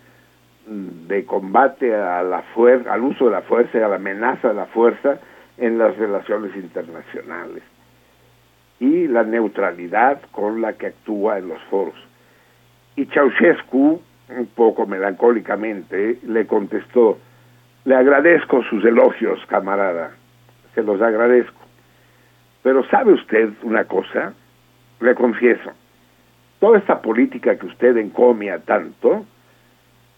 [0.65, 4.53] de combate a la fuer- al uso de la fuerza y a la amenaza de
[4.53, 5.19] la fuerza
[5.57, 7.63] en las relaciones internacionales
[8.83, 11.95] y la neutralidad con la que actúa en los foros.
[12.97, 17.17] Y Ceausescu, un poco melancólicamente, le contestó,
[17.85, 20.11] le agradezco sus elogios, camarada,
[20.75, 21.61] se los agradezco.
[22.61, 24.33] Pero ¿sabe usted una cosa?
[24.99, 25.71] Le confieso,
[26.59, 29.25] toda esta política que usted encomia tanto,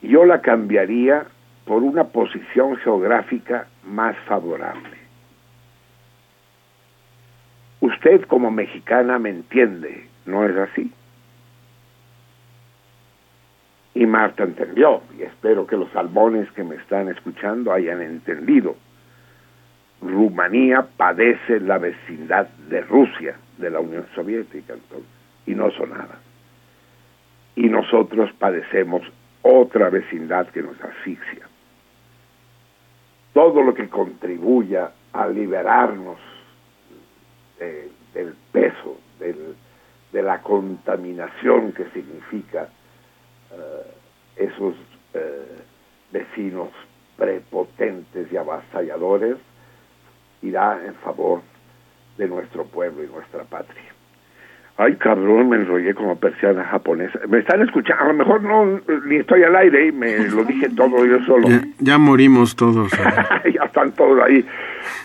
[0.01, 1.25] yo la cambiaría
[1.65, 5.04] por una posición geográfica más favorable.
[7.81, 10.91] Usted como mexicana me entiende, ¿no es así?
[13.93, 18.75] Y Marta entendió y espero que los salmones que me están escuchando hayan entendido.
[20.01, 25.07] Rumanía padece la vecindad de Rusia, de la Unión Soviética, entonces,
[25.45, 26.19] y no son nada.
[27.55, 29.01] Y nosotros padecemos
[29.41, 31.47] otra vecindad que nos asfixia.
[33.33, 36.17] Todo lo que contribuya a liberarnos
[37.59, 39.55] de- del peso, del-
[40.11, 42.69] de la contaminación que significa
[43.51, 43.91] eh,
[44.37, 44.75] esos
[45.13, 45.57] eh,
[46.11, 46.69] vecinos
[47.17, 49.37] prepotentes y avasalladores,
[50.41, 51.41] irá en favor
[52.17, 53.94] de nuestro pueblo y nuestra patria.
[54.77, 57.17] Ay, cabrón, me enrollé como persiana japonesa.
[57.29, 58.03] ¿Me están escuchando?
[58.03, 61.47] A lo mejor no, ni estoy al aire y me lo dije todo yo solo.
[61.47, 62.91] Ya, ya morimos todos.
[63.53, 64.45] ya están todos ahí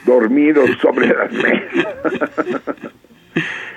[0.05, 1.95] dormidos sobre las mesas.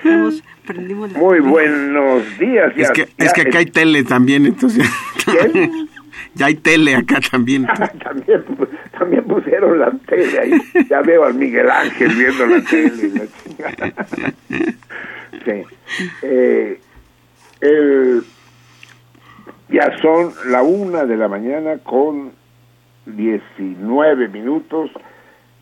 [1.16, 2.74] Muy buenos días.
[2.76, 4.90] Es ya- que, ya- es que acá hay tele también, entonces.
[6.34, 7.66] ya hay tele acá también.
[8.04, 8.68] también, pu-
[8.98, 10.62] también pusieron la tele ahí.
[10.90, 12.94] Ya veo al Miguel Ángel viendo la tele.
[13.04, 13.94] y la chingada.
[15.46, 15.64] Sí.
[16.22, 16.80] Eh,
[17.62, 18.24] el-
[19.70, 22.32] ya son la una de la mañana con
[23.06, 24.92] 19 minutos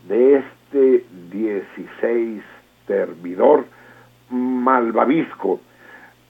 [0.08, 2.42] de este 16
[2.86, 3.66] servidor
[4.30, 5.60] malvavisco.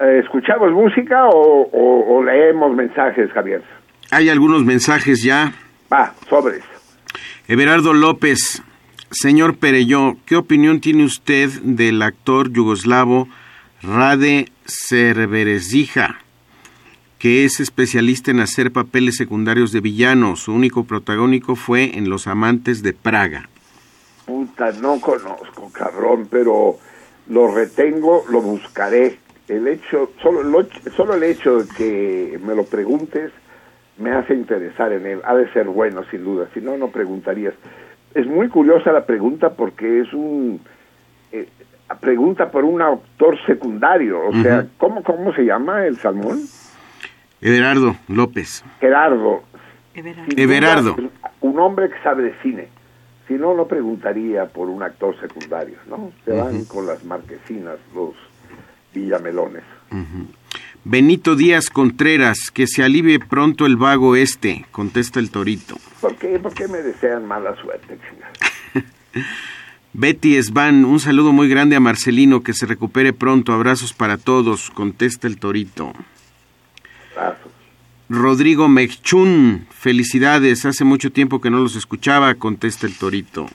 [0.00, 3.62] Eh, ¿Escuchamos música o, o- o leemos mensajes, Javier?
[4.10, 5.52] Hay algunos mensajes ya.
[5.92, 6.62] Va, sobres.
[7.48, 8.62] Everardo López,
[9.12, 13.28] señor Perelló, ¿qué opinión tiene usted del actor yugoslavo
[13.82, 16.20] Rade Cerverezija,
[17.18, 20.36] que es especialista en hacer papeles secundarios de villano?
[20.36, 23.48] Su único protagónico fue en Los Amantes de Praga.
[24.26, 26.78] Puta, no conozco, cabrón, pero
[27.28, 29.18] lo retengo, lo buscaré.
[29.48, 30.66] El hecho, solo, lo-
[30.96, 33.32] solo el hecho de que me lo preguntes
[33.98, 35.20] me hace interesar en él.
[35.24, 36.48] Ha de ser bueno, sin duda.
[36.54, 37.52] Si no, no preguntarías.
[38.14, 40.60] Es muy curiosa la pregunta porque es un
[41.32, 41.48] eh,
[42.00, 44.20] pregunta por un autor secundario.
[44.28, 44.66] O sea.
[44.78, 46.40] ¿cómo, ¿cómo se llama el salmón?
[47.40, 48.64] Everardo López.
[48.80, 49.42] Gerardo.
[49.94, 50.96] Everardo.
[51.40, 52.68] un hombre que sabe de cine.
[53.28, 56.12] Si no, no preguntaría por un actor secundario, ¿no?
[56.24, 58.14] Se van con las marquesinas, los
[58.92, 59.62] villamelones.
[59.90, 60.26] Ujú.
[60.84, 65.76] Benito Díaz Contreras, que se alivie pronto el vago este, contesta el torito.
[66.00, 67.98] ¿Por qué, ¿Por qué me desean mala suerte?
[69.92, 73.52] Betty Esban, un saludo muy grande a Marcelino, que se recupere pronto.
[73.52, 75.92] Abrazos para todos, contesta el torito.
[77.14, 77.52] Abrazos.
[78.08, 83.48] Rodrigo Mechun, felicidades, hace mucho tiempo que no los escuchaba, contesta el torito.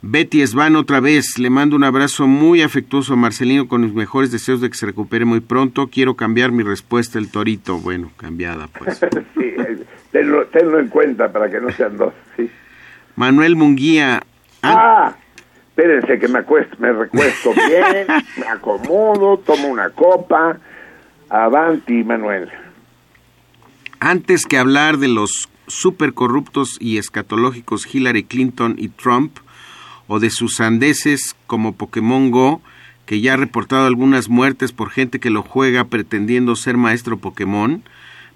[0.00, 4.30] Betty Esban otra vez, le mando un abrazo muy afectuoso a Marcelino con mis mejores
[4.30, 5.88] deseos de que se recupere muy pronto.
[5.88, 7.78] Quiero cambiar mi respuesta, el torito.
[7.78, 8.98] Bueno, cambiada pues.
[9.36, 9.54] sí,
[10.12, 12.48] tenlo, tenlo en cuenta para que no sean dos, sí.
[13.16, 14.22] Manuel Munguía,
[14.62, 15.14] Ah,
[15.68, 18.06] espérense que me, acuesto, me recuesto bien,
[18.36, 20.58] me acomodo, tomo una copa.
[21.28, 22.50] Avanti, Manuel.
[24.00, 29.38] Antes que hablar de los supercorruptos y escatológicos Hillary Clinton y Trump,
[30.08, 32.60] o de sus sandeces como Pokémon Go,
[33.06, 37.82] que ya ha reportado algunas muertes por gente que lo juega pretendiendo ser maestro Pokémon,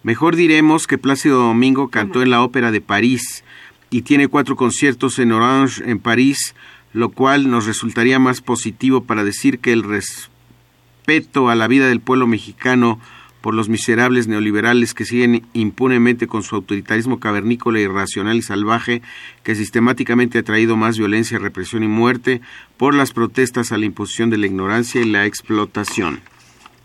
[0.03, 3.43] mejor diremos que Plácido Domingo cantó en la Ópera de París
[3.91, 6.55] y tiene cuatro conciertos en Orange en París,
[6.93, 12.01] lo cual nos resultaría más positivo para decir que el respeto a la vida del
[12.01, 13.01] pueblo mexicano
[13.43, 19.03] por los miserables neoliberales que siguen impunemente con su autoritarismo cavernícola, irracional y salvaje,
[19.43, 22.41] que sistemáticamente ha traído más violencia, represión y muerte
[22.79, 26.21] por las protestas a la imposición de la ignorancia y la explotación.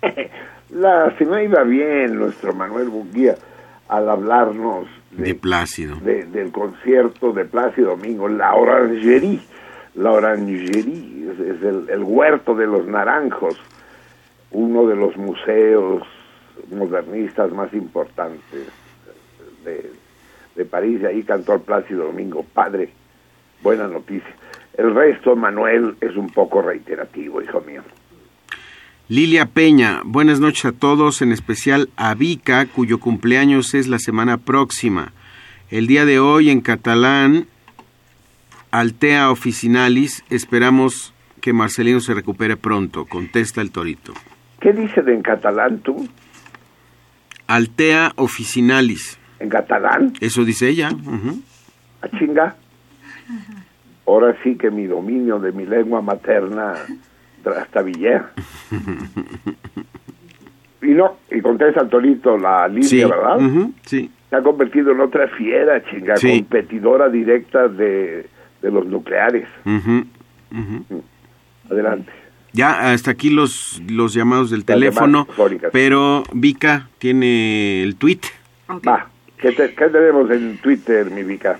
[0.69, 3.35] La, si no iba bien nuestro Manuel Bunguía
[3.87, 5.95] al hablarnos De Plácido.
[6.01, 9.39] de- del concierto de Plácido Domingo, la Orangerie.
[9.95, 13.55] La Orangerie es, es el, el huerto de los naranjos,
[14.51, 16.03] uno de los museos
[16.71, 18.67] modernistas más importantes
[19.63, 19.91] de,
[20.55, 20.99] de París.
[21.01, 22.89] Y ahí cantó el Plácido Domingo, padre.
[23.61, 24.35] Buena noticia.
[24.77, 27.81] El resto, Manuel, es un poco reiterativo, hijo mío.
[29.09, 34.37] Lilia Peña, buenas noches a todos, en especial a Vika, cuyo cumpleaños es la semana
[34.37, 35.13] próxima.
[35.69, 37.47] El día de hoy en catalán,
[38.69, 44.13] Altea Officinalis, esperamos que Marcelino se recupere pronto, contesta el torito.
[44.59, 46.07] ¿Qué dice de en catalán tú?
[47.47, 49.17] Altea Officinalis.
[49.39, 50.13] ¿En catalán?
[50.21, 50.89] Eso dice ella.
[50.91, 51.41] ujú.
[52.01, 52.55] ¿A chinga?
[54.05, 56.73] Ahora sí que mi dominio de mi lengua materna
[57.43, 58.31] trastabillea.
[60.81, 63.37] Y Y no, y contesta el Torito la línea, Sí, ¿verdad?
[63.85, 64.11] sí.
[64.29, 66.29] Se ha convertido en otra fiera, chinga, Sí.
[66.41, 68.27] competidora directa de,
[68.61, 69.47] de los nucleares.
[71.69, 72.11] Adelante.
[72.53, 75.27] Ya hasta aquí los, los llamados del teléfono,
[75.71, 78.19] pero Vika tiene el tweet.
[78.69, 79.07] Va,
[79.37, 81.59] ¿qué, te- qué tenemos en Twitter, mi Vika?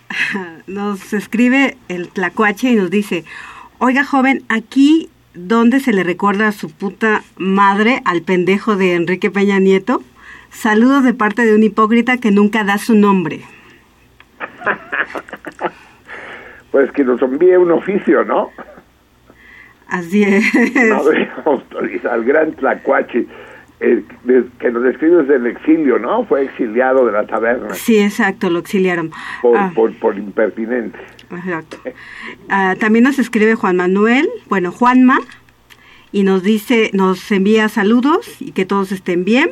[0.66, 3.24] Nos escribe el tlacuache y nos dice,
[3.78, 9.30] oiga joven, aquí donde se le recuerda a su puta madre al pendejo de Enrique
[9.30, 10.02] Peña Nieto,
[10.50, 13.40] saludos de parte de un hipócrita que nunca da su nombre.
[16.70, 18.50] Pues que nos envíe un oficio, ¿no?
[19.92, 20.42] Así es.
[20.88, 21.62] No
[22.10, 23.26] al gran Tlacuache,
[23.80, 24.02] eh,
[24.58, 26.24] que nos describe desde el exilio, ¿no?
[26.24, 29.10] Fue exiliado de la taberna Sí, exacto, lo exiliaron.
[29.42, 30.98] por, Ah, por, por impertinente.
[31.30, 31.76] exacto.
[32.48, 35.18] Ah, también nos escribe Juan Manuel, bueno, Juanma,
[36.10, 39.50] y nos dice, nos envía saludos y que todos estén bien.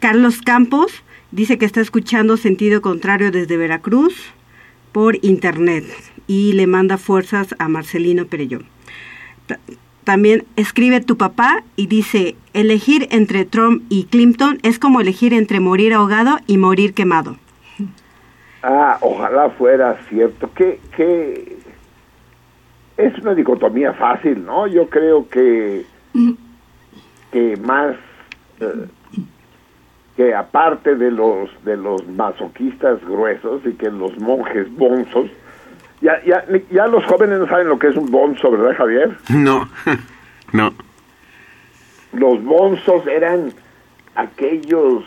[0.00, 4.32] Carlos Campos dice que está escuchando sentido contrario desde Veracruz
[4.90, 5.84] por internet
[6.26, 8.60] y le manda fuerzas a Marcelino Perelló.
[9.46, 9.58] Ta-
[10.04, 15.60] También escribe tu papá y dice, elegir entre Trump y Clinton es como elegir entre
[15.60, 17.36] morir ahogado y morir quemado.
[18.62, 20.50] Ah, ojalá fuera cierto.
[20.54, 21.56] Que, que
[22.96, 24.66] es una dicotomía fácil, ¿no?
[24.66, 25.84] Yo creo que,
[27.32, 27.94] que más
[28.60, 28.86] eh,
[30.16, 35.26] que aparte de los de los masoquistas gruesos y que los monjes bonzos,
[36.00, 39.16] ya, ya, ya los jóvenes no saben lo que es un bonzo, ¿verdad, Javier?
[39.30, 39.68] No,
[40.52, 40.72] no.
[42.12, 43.52] Los bonzos eran
[44.14, 45.04] aquellos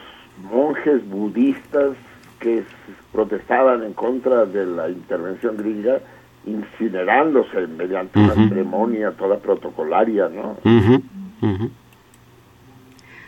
[0.51, 1.95] monjes budistas
[2.39, 2.63] que
[3.11, 5.99] protestaban en contra de la intervención gringa,
[6.45, 10.57] incinerándose mediante una ceremonia toda protocolaria, ¿no?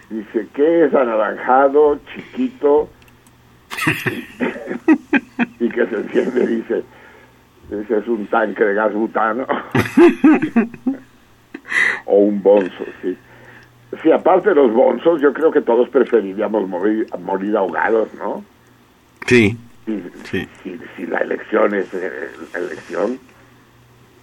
[0.10, 2.90] Dice que es anaranjado, chiquito,
[5.60, 6.84] y que se enciende, dice,
[7.72, 9.46] ese es un tanque de gas butano,
[12.06, 13.18] o un bonzo, sí.
[14.02, 18.44] Sí, aparte de los bonzos, yo creo que todos preferiríamos morir, morir ahogados, ¿no?
[19.28, 20.48] Sí, Si, sí.
[20.64, 23.20] si, si la elección es eh, la elección.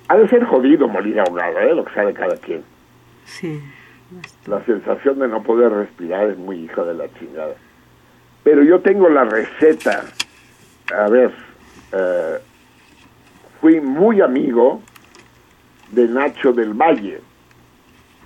[0.08, 1.74] Ha de ser jodido morir ahogado, ¿eh?
[1.74, 2.62] Lo que sabe cada quien.
[3.26, 3.60] Sí.
[4.46, 7.54] La sensación de no poder respirar es muy hija de la chingada.
[8.42, 10.04] Pero yo tengo la receta.
[10.96, 11.30] A ver,
[11.92, 12.38] eh,
[13.60, 14.80] fui muy amigo
[15.90, 17.20] de Nacho del Valle,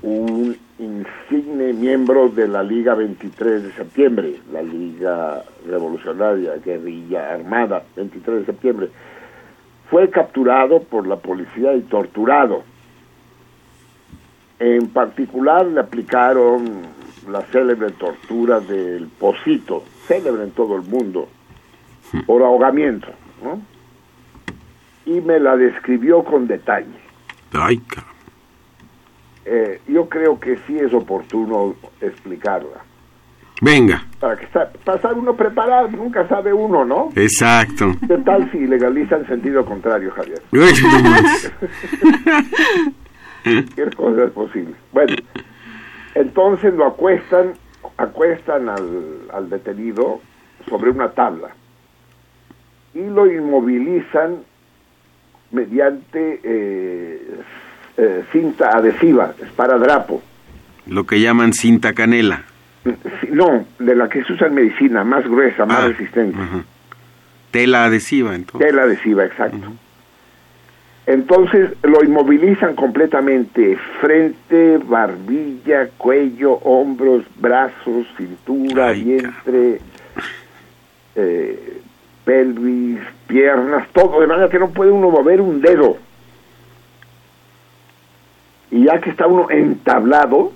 [0.03, 8.41] un insigne miembro de la Liga 23 de septiembre, la Liga Revolucionaria, Guerrilla Armada, 23
[8.41, 8.89] de septiembre.
[9.91, 12.65] Fue capturado por la policía y torturado.
[14.59, 16.83] En particular le aplicaron
[17.31, 21.29] la célebre tortura del pocito, célebre en todo el mundo,
[22.27, 23.09] por ahogamiento,
[23.43, 23.72] ¿no?
[25.07, 26.87] Y me la describió con detalle.
[27.53, 27.83] Ay.
[29.45, 32.85] Eh, yo creo que sí es oportuno explicarla.
[33.61, 37.11] Venga, Para que está, para estar uno preparado, nunca sabe uno, ¿no?
[37.15, 37.93] exacto.
[38.09, 40.43] ¿Qué tal si legalizan sentido contrario, Javier?
[43.45, 44.75] Cualquier cosa es posible.
[44.93, 45.15] Bueno,
[46.17, 47.53] entonces lo acuestan,
[47.99, 50.21] acuestan al, al detenido
[50.69, 51.51] sobre una tabla
[52.95, 54.39] y lo inmovilizan
[55.53, 57.23] mediante eh,
[57.97, 60.23] eh, cinta adhesiva, esparadrapo.
[60.87, 62.43] Lo que llaman cinta canela.
[63.31, 66.37] No, de la que se usa en medicina, más gruesa, más Ah, resistente.
[67.53, 68.69] Tela adhesiva, entonces.
[68.69, 69.73] Tela adhesiva, exacto.
[71.07, 79.81] Entonces lo inmovilizan completamente, frente, barbilla, cuello, hombros, brazos, cintura, Ay, vientre,
[81.17, 81.82] eh,
[82.25, 85.97] pelvis, piernas, todo, de manera que no puede uno mover un dedo.
[88.71, 90.53] Y ya que está uno entablado,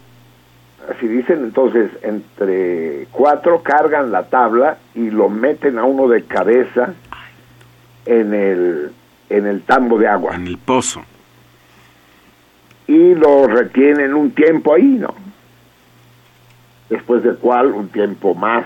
[0.90, 6.94] así dicen, entonces entre cuatro cargan la tabla y lo meten a uno de cabeza
[8.06, 8.90] en el,
[9.28, 11.02] en el tambo de agua En el pozo.
[12.86, 15.14] y lo retienen un tiempo ahí, ¿no?
[16.88, 18.64] Después del cual, un tiempo más,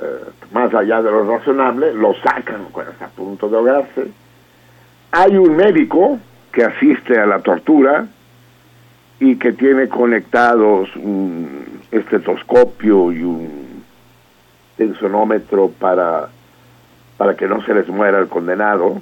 [0.00, 4.08] eh, más allá de lo razonable, lo sacan cuando está a punto de ahogarse.
[5.10, 6.18] Hay un médico
[6.52, 8.06] que asiste a la tortura
[9.18, 13.84] y que tiene conectados un estetoscopio y un
[14.76, 16.28] tensonómetro para,
[17.16, 19.00] para que no se les muera el condenado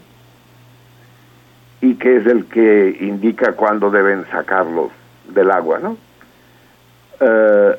[1.81, 4.91] y que es el que indica cuándo deben sacarlo
[5.28, 5.97] del agua, ¿no?
[7.20, 7.77] Eh,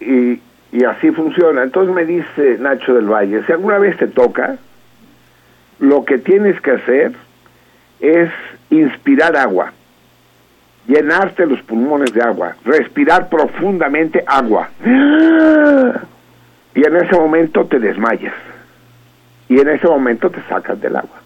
[0.00, 0.40] y,
[0.72, 1.62] Y así funciona.
[1.62, 4.56] Entonces me dice Nacho del Valle, si alguna vez te toca,
[5.78, 7.12] lo que tienes que hacer
[8.00, 8.30] es
[8.70, 9.72] inspirar agua,
[10.86, 14.68] llenarte los pulmones de agua, respirar profundamente agua.
[16.74, 18.34] Y en ese momento te desmayas.
[19.48, 21.20] Y en ese momento te sacas del agua.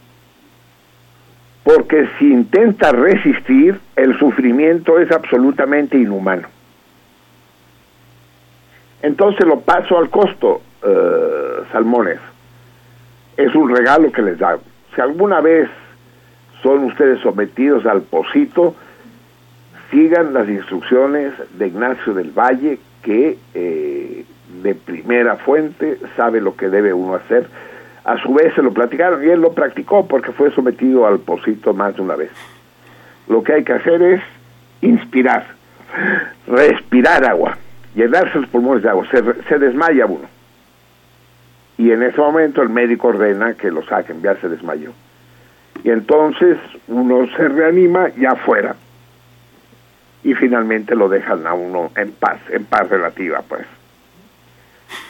[1.65, 6.47] Porque si intentas resistir, el sufrimiento es absolutamente inhumano.
[9.03, 12.19] Entonces lo paso al costo, eh, salmones.
[13.37, 14.59] Es un regalo que les da.
[14.95, 15.69] Si alguna vez
[16.63, 18.75] son ustedes sometidos al pocito,
[19.91, 24.25] sigan las instrucciones de Ignacio del Valle, que eh,
[24.63, 27.47] de primera fuente sabe lo que debe uno hacer.
[28.05, 31.73] A su vez se lo platicaron y él lo practicó porque fue sometido al pocito
[31.73, 32.31] más de una vez.
[33.29, 34.23] Lo que hay que hacer es
[34.81, 35.47] inspirar,
[36.47, 37.57] respirar agua,
[37.95, 40.29] llenarse los pulmones de agua, se, se desmaya uno.
[41.79, 44.93] Y en ese momento el médico ordena que lo saquen, ya se desmayó.
[45.83, 46.59] Y entonces
[46.89, 48.77] uno se reanima ya afuera.
[50.23, 53.67] Y finalmente lo dejan a uno en paz, en paz relativa, pues.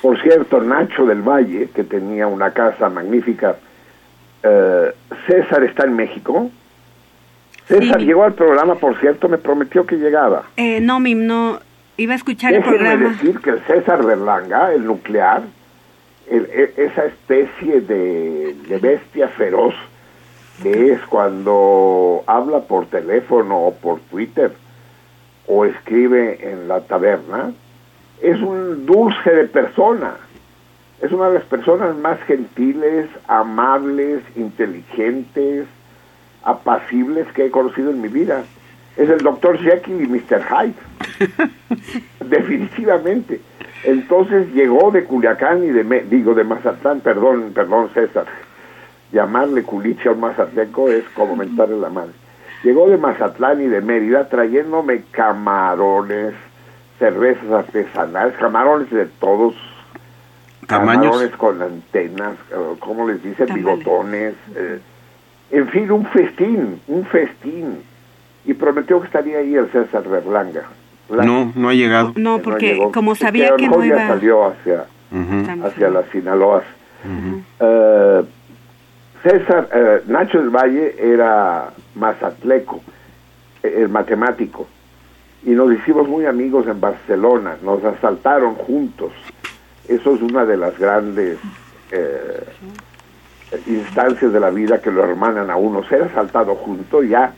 [0.01, 3.57] Por cierto, Nacho del Valle, que tenía una casa magnífica,
[4.45, 4.93] eh,
[5.27, 6.51] César está en México.
[7.67, 8.07] César Sí.
[8.07, 10.45] llegó al programa, por cierto, me prometió que llegaba.
[10.57, 11.59] Eh, no, Mim, no.
[12.01, 13.09] Iba a escuchar el Déjenme programa.
[13.11, 15.43] decir que el César Berlanga, el nuclear,
[16.31, 19.75] el- e- esa especie de, de bestia feroz
[20.63, 24.53] que es cuando habla por teléfono o por Twitter
[25.47, 27.53] o escribe en la taberna,
[28.23, 30.15] es un dulce de persona.
[31.01, 35.67] Es una de las personas más gentiles, amables, inteligentes,
[36.45, 38.45] apacibles que he conocido en mi vida.
[39.01, 40.45] Es el doctor Jekyll y Mr.
[40.45, 40.75] Hyde.
[42.29, 43.41] Definitivamente.
[43.83, 48.27] Entonces llegó de Culiacán y de, digo, de Mazatlán, perdón, perdón César,
[49.11, 52.13] llamarle culiche a un mazateco es como mentarle la madre.
[52.63, 56.35] Llegó de Mazatlán y de Mérida trayéndome camarones,
[56.99, 59.55] cervezas artesanales, camarones de todos,
[60.67, 61.05] Tamaños.
[61.05, 63.47] camarones con antenas, eh, ¿cómo les dice?
[63.47, 64.79] Bigotones, eh,
[65.53, 67.83] en fin, un festín, un festín.
[68.45, 70.63] Y prometió que estaría ahí el César Berlanga.
[71.11, 72.13] La- No, no ha llegado.
[72.17, 72.93] No, que porque llegó.
[72.93, 74.09] como sabía que no ya iba...
[74.09, 75.67] salió hacia, Ujú.
[75.67, 76.63] hacia las Sinaloas.
[77.61, 78.23] Eh,
[79.23, 82.81] César, eh, Nacho del Valle era mazatleco,
[83.63, 84.67] eh, el matemático,
[85.45, 89.13] y nos hicimos muy amigos en Barcelona, nos asaltaron juntos.
[89.89, 91.39] Eso es una de las grandes
[91.91, 92.45] eh,
[93.67, 95.83] instancias de la vida que lo hermanan a uno.
[95.85, 97.33] Ser asaltado junto ya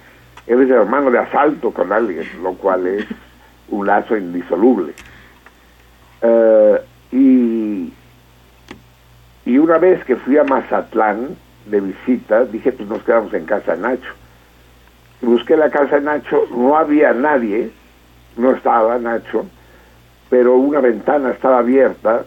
[0.47, 3.07] eres hermano de asalto con alguien, lo cual es
[3.69, 4.93] un lazo indisoluble.
[6.23, 6.81] Eh,
[7.13, 7.93] y
[9.45, 11.37] y una vez que fui a Mazatlán
[11.67, 14.15] de visita, dije, pues nos quedamos en casa de Nacho.
[15.21, 17.71] Busqué la casa de Nacho, no había nadie,
[18.37, 19.47] no estaba Nacho,
[20.31, 22.25] pero una ventana estaba abierta,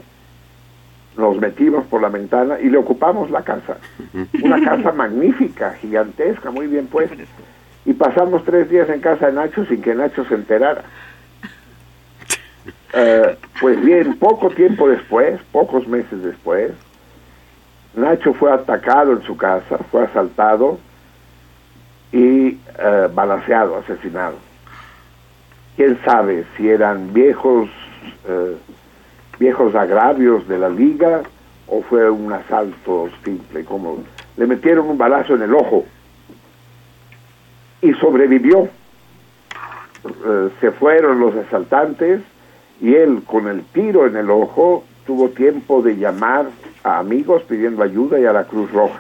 [1.18, 3.78] nos metimos por la ventana y le ocupamos la casa.
[4.44, 7.16] Una casa magnífica, gigantesca, muy bien puesta.
[7.86, 10.84] Y pasamos tres días en casa de Nacho sin que Nacho se enterara.
[12.98, 16.72] Eh, pues bien, poco tiempo después, pocos meses después,
[17.94, 20.80] Nacho fue atacado en su casa, fue asaltado
[22.14, 24.38] y eh, balaceado, asesinado.
[25.76, 27.70] Quién sabe si eran viejos
[28.30, 28.56] eh,
[29.40, 31.22] viejos agravios de la liga
[31.68, 34.04] o fue un asalto simple, como
[34.38, 35.86] le metieron un balazo en el ojo
[37.86, 38.70] y sobrevivió.
[40.06, 42.22] Eh, se fueron los asaltantes
[42.82, 46.48] y él con el tiro en el ojo tuvo tiempo de llamar
[46.84, 49.00] a amigos pidiendo ayuda y a la Cruz Roja.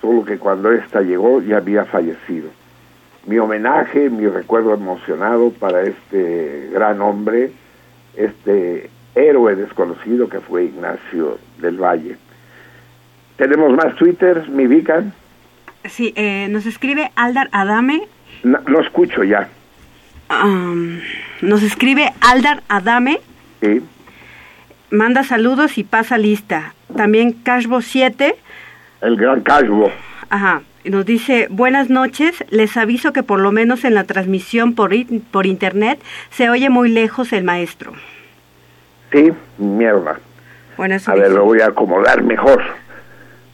[0.00, 2.50] Solo que cuando ésta llegó ya había fallecido.
[3.26, 7.52] Mi homenaje, mi recuerdo emocionado para este gran hombre,
[8.16, 12.16] este héroe desconocido que fue Ignacio del Valle.
[13.36, 15.12] Tenemos más twitters, mi Vican.
[15.88, 18.02] Sí, eh, nos escribe Aldar Adame.
[18.42, 19.48] No, no escucho ya.
[21.40, 23.20] nos escribe Aldar Adame.
[23.60, 23.82] Sí.
[24.90, 26.74] Manda saludos y pasa lista.
[26.96, 28.36] También Cashbo 7.
[29.02, 29.90] El gran Cashbo.
[30.30, 30.62] Ajá.
[30.84, 34.92] Nos dice, buenas noches, les aviso que por lo menos en la transmisión por,
[35.30, 36.00] por internet
[36.30, 37.92] se oye muy lejos el maestro.
[39.12, 40.18] Sí, mierda.
[40.78, 42.62] Bueno, A ver, lo voy a acomodar mejor.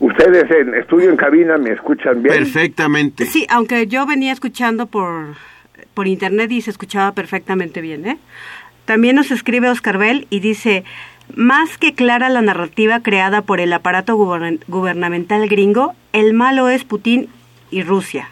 [0.06, 2.35] Ustedes en estudio en cabina me escuchan bien.
[2.36, 3.24] Perfectamente.
[3.26, 5.35] Sí, aunque yo venía escuchando por,
[5.94, 8.18] por internet y se escuchaba perfectamente bien, ¿eh?
[8.85, 10.85] También nos escribe Oscar Bell y dice,
[11.35, 16.85] más que clara la narrativa creada por el aparato gubern- gubernamental gringo, el malo es
[16.85, 17.28] Putin
[17.70, 18.28] y Rusia.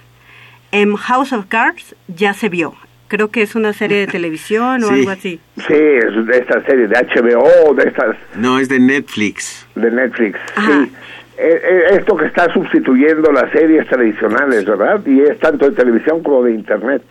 [0.73, 2.75] En House of Cards ya se vio.
[3.09, 4.95] Creo que es una serie de televisión o Sí.
[4.95, 5.41] algo así.
[5.57, 9.67] Sí, es de esta serie de HBO, de estas No, es de Netflix.
[9.75, 10.39] de Netflix.
[10.57, 10.85] Ajá.
[10.85, 10.93] Sí.
[11.39, 15.01] Eh, eh, esto que está sustituyendo las series tradicionales, ¿verdad?
[15.07, 17.03] Y es tanto de televisión como de internet.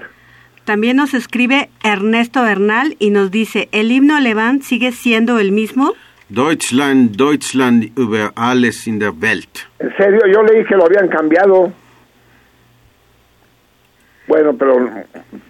[0.64, 5.94] También nos escribe Ernesto Bernal y nos dice, ¿el himno alemán sigue siendo el mismo?
[6.30, 9.68] Deutschland, Deutschland über alles in der Welt.
[9.80, 11.74] En serio, yo leí que lo habían cambiado.
[14.28, 14.90] Bueno, pero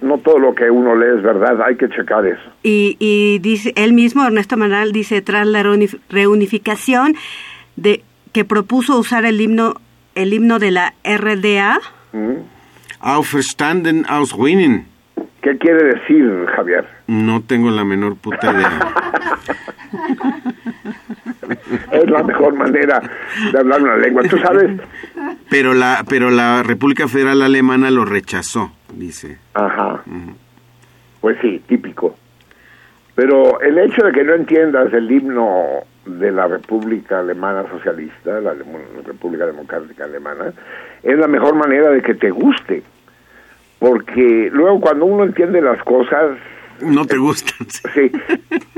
[0.02, 2.41] no todo lo que uno lee es verdad, hay que checar eso.
[2.64, 7.15] Y, y dice él mismo, Ernesto Bernal, dice, tras la reunif- reunificación
[7.76, 9.75] de que propuso usar el himno,
[10.15, 11.79] el himno de la RDA,
[12.13, 12.43] ¿Mm?
[12.99, 14.85] Auferstanden aus Ruinen.
[15.41, 16.85] ¿Qué quiere decir, Javier?
[17.07, 18.93] No tengo la menor puta idea.
[21.91, 23.01] Es la mejor manera
[23.51, 24.23] de hablar una lengua.
[24.23, 24.79] ¿Tú sabes?
[25.49, 29.37] Pero la, pero la República Federal Alemana lo rechazó, dice.
[29.53, 30.03] Ajá.
[31.19, 32.15] Pues sí, típico.
[33.15, 38.53] Pero el hecho de que no entiendas el himno de la República Alemana Socialista, la
[39.06, 40.53] República Democrática Alemana,
[41.03, 42.84] es la mejor manera de que te guste.
[43.80, 46.38] Porque luego cuando uno entiende las cosas,
[46.82, 47.68] No te gustan.
[47.94, 48.11] sí,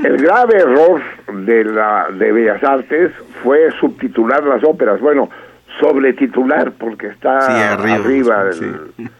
[0.02, 1.00] el grave error
[1.32, 5.00] de la de Bellas Artes fue subtitular las óperas.
[5.00, 5.28] Bueno,
[5.80, 8.64] sobretitular porque está Sí, arriba, arriba, sí.
[8.64, 9.10] el-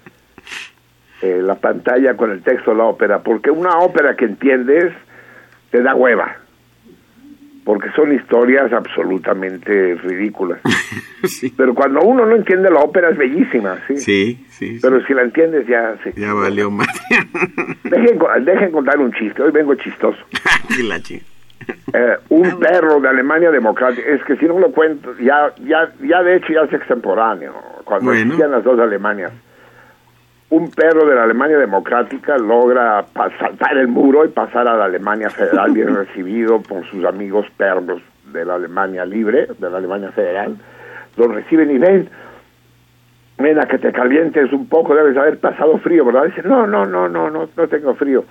[1.22, 4.92] eh, la pantalla con el texto de la ópera, porque una ópera que entiendes
[5.70, 6.36] te da hueva,
[7.64, 10.60] porque son historias absolutamente ridículas.
[11.56, 13.96] Pero cuando uno no entiende la ópera es bellísima, sí.
[13.96, 14.78] Sí, sí.
[14.82, 16.10] Pero si la entiendes ya, sí.
[16.16, 16.86] Ya valió más.
[17.84, 20.18] Dejen, dejen contar un chiste, hoy vengo chistoso.
[20.84, 20.96] La
[21.94, 26.22] Eh, un perro de Alemania Democrática, es que si no lo cuento, ya, ya, ya
[26.22, 27.54] de hecho ya es extemporáneo,
[27.84, 28.20] cuando Bueno.
[28.20, 29.32] existían las dos Alemanias.
[30.54, 35.28] Un perro de la Alemania Democrática logra saltar el muro y pasar a la Alemania
[35.28, 38.00] Federal bien recibido por sus amigos perros
[38.32, 40.56] de la Alemania Libre, de la Alemania Federal.
[41.16, 42.08] Lo reciben y ven,
[43.36, 46.26] ven a que te calientes un poco, debes haber pasado frío, ¿verdad?
[46.26, 48.24] Dice, no, no, no, no, no, no tengo frío.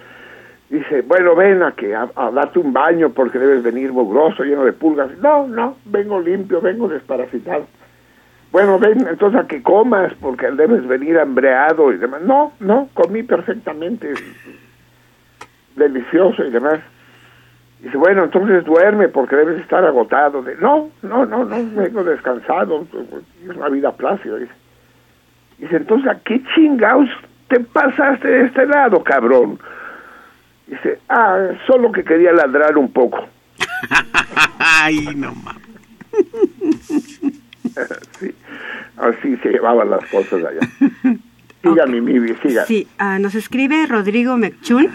[0.69, 4.63] Dice, bueno, ven a que a, a darte un baño porque debes venir mugroso, lleno
[4.63, 5.09] de pulgas.
[5.17, 7.67] No, no, vengo limpio, vengo desparasitado.
[8.53, 12.21] Bueno, ven entonces a que comas porque debes venir hambreado y demás.
[12.21, 14.13] No, no, comí perfectamente,
[15.75, 16.79] delicioso y demás.
[17.79, 20.45] Dice, bueno, entonces duerme porque debes estar agotado.
[20.61, 22.85] No, no, no, no, vengo descansado,
[23.43, 24.37] es una vida plácida.
[24.37, 24.53] Dice,
[25.57, 27.09] dice entonces, ¿a qué chingados
[27.47, 29.57] te pasaste de este lado, cabrón?
[30.67, 33.27] Dice, ah, solo que quería ladrar un poco.
[34.59, 35.63] Ay, no mames.
[38.19, 38.33] sí,
[38.97, 40.59] así se llevaban las cosas allá.
[41.63, 42.65] Siga, mi Mibi, siga.
[42.65, 44.89] Sí, ah, nos escribe Rodrigo Mechun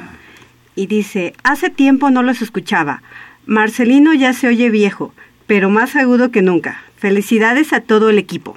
[0.75, 3.01] y dice, hace tiempo no los escuchaba.
[3.47, 5.15] Marcelino ya se oye viejo,
[5.47, 6.83] pero más agudo que nunca.
[6.97, 8.55] Felicidades a todo el equipo.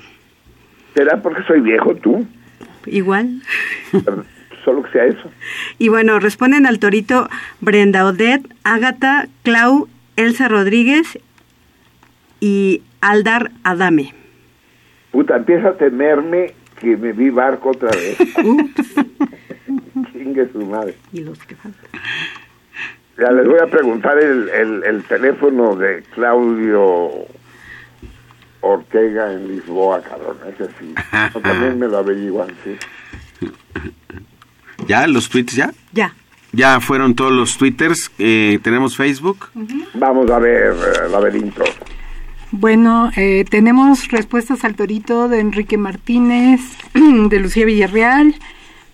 [0.93, 2.27] ¿Será porque soy viejo tú?
[2.85, 3.41] Igual.
[4.65, 5.31] Solo que sea eso.
[5.79, 7.29] Y bueno, responden al torito
[7.61, 9.87] Brenda Odette, Ágata, Clau,
[10.17, 11.17] Elsa Rodríguez
[12.41, 14.13] y Aldar Adame.
[15.11, 18.17] Puta, empieza a temerme que me vi barco otra vez.
[20.11, 20.97] Chingue su madre.
[21.13, 21.89] Y los que faltan.
[23.17, 27.27] Ya les voy a preguntar el, el, el teléfono de Claudio
[28.61, 30.37] Ortega en Lisboa, cabrón.
[30.47, 30.93] Ese sí.
[31.33, 32.77] No, también me lo averiguan, sí.
[34.87, 35.05] ¿Ya?
[35.07, 35.71] ¿Los tweets ya?
[35.91, 36.15] Ya.
[36.53, 38.11] Ya fueron todos los twitters.
[38.17, 39.49] Eh, ¿Tenemos Facebook?
[39.93, 41.63] Vamos a ver, eh, laberinto.
[42.51, 46.59] Bueno, eh, tenemos respuestas al torito de Enrique Martínez,
[46.93, 48.35] de Lucía Villarreal,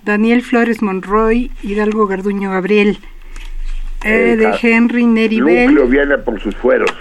[0.06, 3.00] Daniel Flores Monroy, Hidalgo Garduño Gabriel,
[4.04, 5.76] eh, de Esa- Henry Neribel.
[5.88, 6.92] Viene por sus fueros.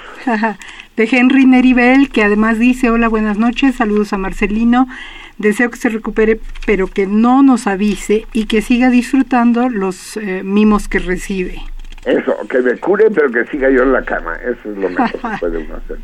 [0.97, 4.89] de Henry Neribel, que además dice, hola, buenas noches, saludos a Marcelino,
[5.37, 10.41] deseo que se recupere, pero que no nos avise y que siga disfrutando los eh,
[10.43, 11.61] mimos que recibe.
[12.07, 14.37] Eso, que me cure, pero que siga yo en la cama.
[14.37, 15.99] Eso es lo mejor que puede uno hacer.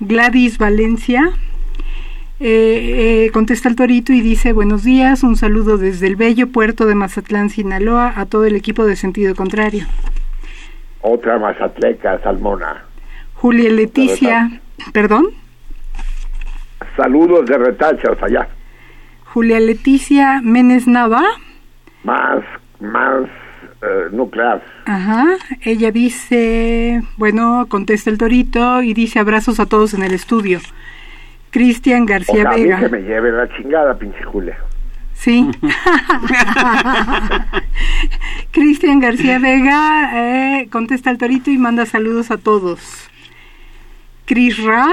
[0.00, 1.30] Gladys Valencia
[2.40, 6.86] eh, eh, contesta el torito y dice buenos días, un saludo desde el bello puerto
[6.86, 9.86] de Mazatlán, Sinaloa, a todo el equipo de sentido contrario.
[11.00, 12.84] Otra mazatleca, Salmona.
[13.34, 14.60] Julia Leticia,
[14.92, 15.26] perdón,
[16.96, 18.48] Saludos de retachas allá.
[19.26, 21.22] Julia Leticia Menes Nava,
[22.02, 22.42] Más,
[22.80, 23.28] más
[23.82, 24.62] eh, nuclear.
[24.86, 30.60] Ajá, ella dice, bueno, contesta el torito y dice abrazos a todos en el estudio.
[31.50, 32.80] Cristian García Ojalá a mí Vega.
[32.80, 34.56] que me lleve la chingada, pinche Julia.
[35.14, 35.48] Sí.
[38.52, 43.08] Cristian García Vega eh, contesta el torito y manda saludos a todos.
[44.26, 44.86] Cris Ra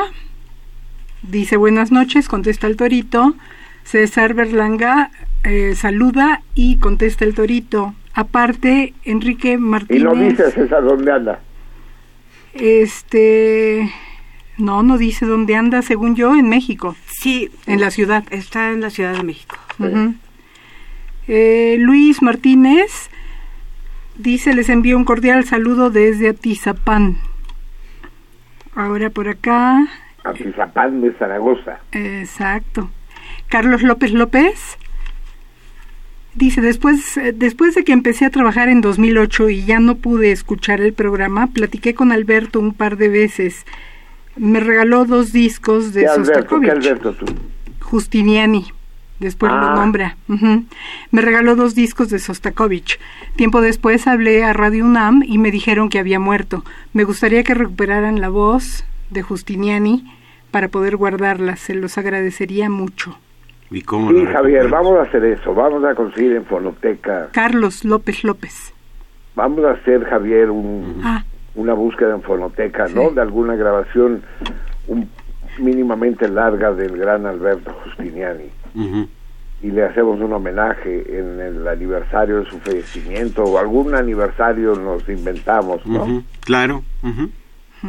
[1.23, 3.35] dice buenas noches, contesta el torito.
[3.83, 5.11] César Berlanga
[5.43, 7.93] eh, saluda y contesta el torito.
[8.15, 10.03] Aparte, Enrique Y Martínez.
[10.03, 11.39] no dice César dónde anda.
[12.53, 13.91] Este.
[14.57, 16.95] No, no dice dónde anda, según yo, en México.
[17.19, 17.51] Sí.
[17.67, 18.23] En la ciudad.
[18.31, 19.57] Está en la Ciudad de México.
[21.27, 23.09] Eh, Luis Martínez
[24.17, 27.17] dice, les envío un cordial saludo desde Atizapán.
[28.75, 29.87] Ahora por acá,
[30.23, 31.79] Atizapán de Zaragoza.
[31.91, 32.89] exacto.
[33.49, 34.77] Carlos López López
[36.35, 40.31] dice, después, eh, después de que empecé a trabajar en 2008 y ya no pude
[40.31, 43.65] escuchar el programa, platiqué con Alberto un par de veces.
[44.37, 46.59] Me regaló dos discos de ¿Qué Alberto?
[46.59, 46.69] ¿Qué.
[46.71, 47.25] Alberto tú?
[47.81, 48.65] Justiniani,
[49.19, 49.61] después Ah.
[49.61, 50.17] lo nombra.
[50.27, 50.65] Ujú.
[51.11, 52.99] Me regaló dos discos de Sostakovich.
[53.35, 56.65] Tiempo después hablé a Radio UNAM y me dijeron que había muerto.
[56.93, 60.03] Me gustaría que recuperaran la voz de Justiniani
[60.51, 61.55] para poder guardarla.
[61.55, 63.17] Se los agradecería mucho.
[63.71, 65.53] ¿Y cómo Sí, Javier, vamos a hacer eso.
[65.53, 67.29] Vamos a conseguir en Fonoteca.
[67.31, 68.73] Carlos López López.
[69.35, 71.23] Vamos a hacer, Javier, un, Ah,
[71.55, 73.09] una búsqueda en Fonoteca, ¿no?
[73.09, 74.21] De alguna grabación
[74.87, 75.09] un-
[75.57, 78.49] mínimamente larga del gran Alberto Justiniani.
[79.61, 85.07] Y le hacemos un homenaje en el aniversario de su fallecimiento o algún aniversario nos
[85.09, 86.23] inventamos, ¿no?
[86.41, 86.83] Claro.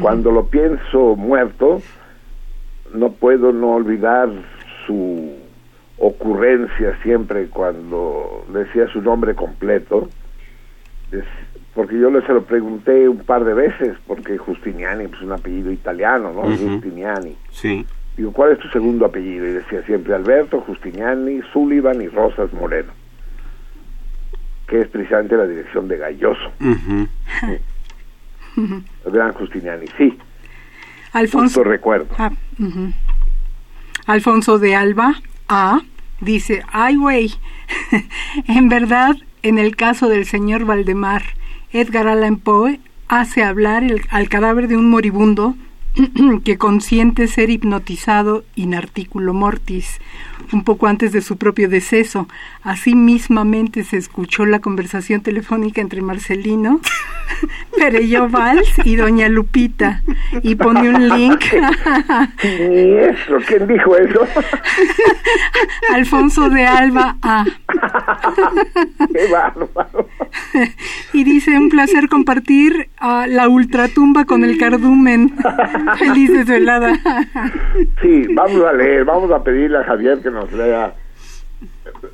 [0.01, 1.83] Cuando lo pienso muerto,
[2.95, 4.29] no puedo no olvidar
[4.87, 5.33] su
[5.99, 10.09] ocurrencia siempre cuando decía su nombre completo,
[11.13, 11.25] Es-
[11.75, 15.71] porque yo le se lo pregunté un par de veces, porque Justiniani, pues un apellido
[15.71, 16.43] italiano, ¿no?
[16.43, 17.37] Justiniani.
[17.51, 17.85] Sí.
[18.17, 19.47] Digo, ¿cuál es tu segundo apellido?
[19.47, 22.93] Y decía siempre Alberto, Justiniani, Sullivan y Rosas Moreno,
[24.67, 26.51] que es precisamente la dirección de Galloso,
[28.57, 30.19] el gran Justiniani, sí,
[31.13, 31.61] Alfonso.
[31.61, 32.07] justo recuerdo.
[32.19, 32.31] Ah.
[34.07, 35.15] Alfonso de Alba
[35.49, 35.83] A
[36.21, 37.35] dice, ay güey,
[38.47, 41.23] en verdad, en el caso del señor Valdemar,
[41.73, 45.55] Edgar Allan Poe hace hablar al cadáver de un moribundo
[46.45, 50.01] que consiente ser hipnotizado in articulo mortis,
[50.53, 52.29] un poco antes de su propio deceso.
[52.67, 56.81] Así mismamente se escuchó la conversación telefónica entre Marcelino,
[57.79, 60.03] Perello Valls y Doña Lupita.
[60.43, 61.45] Y pone un link.
[62.41, 64.27] Siniestro, ¿quién dijo eso?
[65.95, 67.45] Alfonso de Alba A.
[69.15, 70.09] Qué bárbaro.
[71.13, 75.37] Y dice, un placer compartir a la ultratumba con el cardumen.
[76.01, 76.99] Feliz desvelada.
[78.03, 80.93] Sí, vamos a leer, vamos a pedirle a Javier que nos lea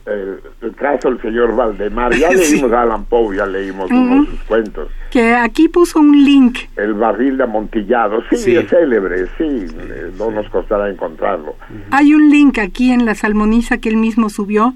[0.07, 2.15] el, el caso del señor Valdemar.
[2.15, 2.55] Ya Sí.
[2.57, 4.89] leímos a Alan Poe, ya leímos uno de sus cuentos.
[5.11, 6.59] Que aquí puso un link.
[6.77, 8.57] El barril de amontillado, sí, Sí.
[8.57, 11.55] es célebre, sí, eh, no nos costará encontrarlo.
[11.91, 14.75] Hay un link aquí en la salmoniza que él mismo subió,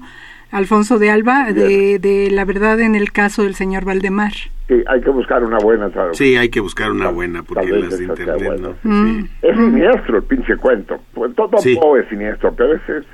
[0.51, 4.31] Alfonso de Alba, de, de la verdad en el caso del señor Valdemar.
[4.69, 6.27] Sí, hay que buscar una buena traducción.
[6.27, 8.75] Sí, hay que buscar una buena porque las de internet no.
[8.83, 9.21] Mm.
[9.23, 9.29] Sí.
[9.41, 10.99] Es siniestro el pinche cuento.
[11.13, 11.77] Pues todo Sí.
[11.81, 13.05] Poe es siniestro, pero ese es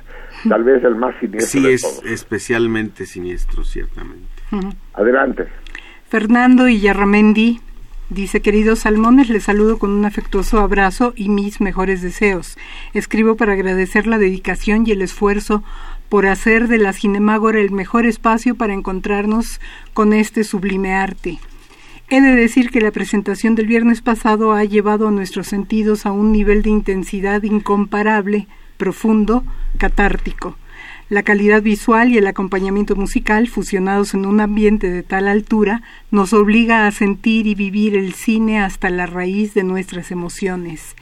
[0.48, 2.04] tal vez el más siniestro Sí, de es todos.
[2.06, 4.28] especialmente siniestro, ciertamente.
[4.94, 5.46] Adelante.
[6.08, 7.60] Fernando Illarramendi
[8.10, 12.56] dice, queridos salmones, les saludo con un afectuoso abrazo y mis mejores deseos.
[12.92, 15.64] Escribo para agradecer la dedicación y el esfuerzo
[16.08, 19.60] por hacer de la Cinemágora el mejor espacio para encontrarnos
[19.94, 21.38] con este sublime arte.
[22.10, 26.12] He de decir que la presentación del viernes pasado ha llevado a nuestros sentidos a
[26.12, 28.46] un nivel de intensidad incomparable,
[28.84, 29.44] profundo,
[29.78, 30.58] catártico.
[31.08, 35.80] La calidad visual y el acompañamiento musical, fusionados en un ambiente de tal altura,
[36.10, 40.96] nos obliga a sentir y vivir el cine hasta la raíz de nuestras emociones.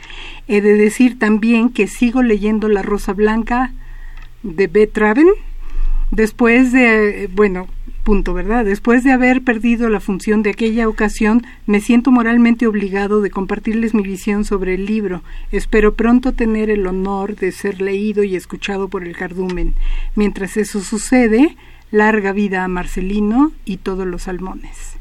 [0.47, 3.73] He de decir también que sigo leyendo La Rosa Blanca
[4.45, 5.31] de Betraven,
[6.13, 7.67] después de, bueno,
[8.03, 8.65] punto, ¿verdad?
[8.65, 13.95] Después de haber perdido la función de aquella ocasión, me siento moralmente obligado de compartirles
[13.95, 15.23] mi visión sobre el libro.
[15.51, 19.75] Espero pronto tener el honor de ser leído y escuchado por el cardumen.
[20.15, 21.57] Mientras eso sucede,
[21.91, 24.99] larga vida a Marcelino y todos los salmones.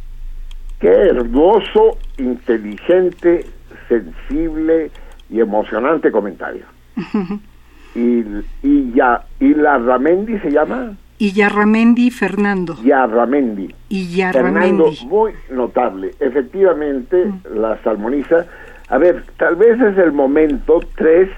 [0.80, 3.46] Qué hermoso, inteligente,
[3.88, 4.92] sensible
[5.30, 6.66] y emocionante comentario.
[7.96, 8.24] y,
[8.64, 10.96] y ya, ¿y la Ramendi se llama?
[11.22, 12.76] Y Yarramendi Fernando.
[12.84, 13.76] Yarramendi.
[13.90, 16.16] Y Fernando, muy notable.
[16.20, 18.48] Efectivamente, la salmoniza.
[18.90, 21.30] A ver, tal vez es el momento, tres,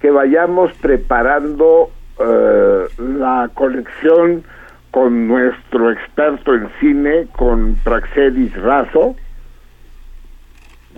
[0.00, 1.90] que vayamos preparando
[2.20, 2.86] eh,
[3.18, 4.44] la conexión
[4.90, 9.14] con nuestro experto en cine, con Praxedis Razo,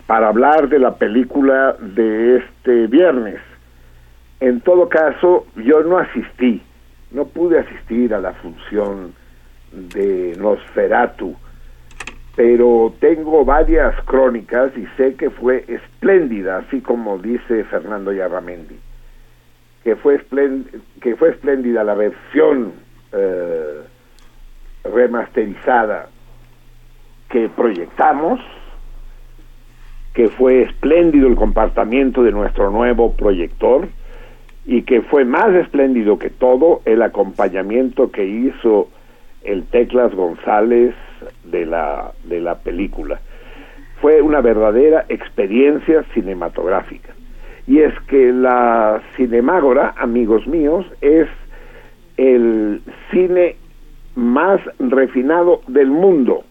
[0.06, 3.40] para hablar de la película de este viernes.
[4.38, 6.62] En todo caso, yo no asistí,
[7.14, 9.14] no pude asistir a la función
[9.72, 11.34] de Nosferatu,
[12.36, 18.76] pero tengo varias crónicas y sé que fue espléndida, así como dice Fernando Yarramendi,
[19.84, 20.20] que fue,
[21.00, 22.72] que fue espléndida la versión
[23.12, 23.82] eh,
[24.82, 26.08] remasterizada
[27.28, 28.40] que proyectamos,
[30.14, 33.88] que fue espléndido el comportamiento de nuestro nuevo proyector
[34.66, 38.88] y que fue más espléndido que todo el acompañamiento que hizo
[39.42, 40.94] el Teclas González
[41.44, 43.20] de la, de la película.
[44.00, 47.14] Fue una verdadera experiencia cinematográfica.
[47.66, 51.28] Y es que la Cinemágora, amigos míos, es
[52.16, 53.56] el cine
[54.14, 56.44] más refinado del mundo.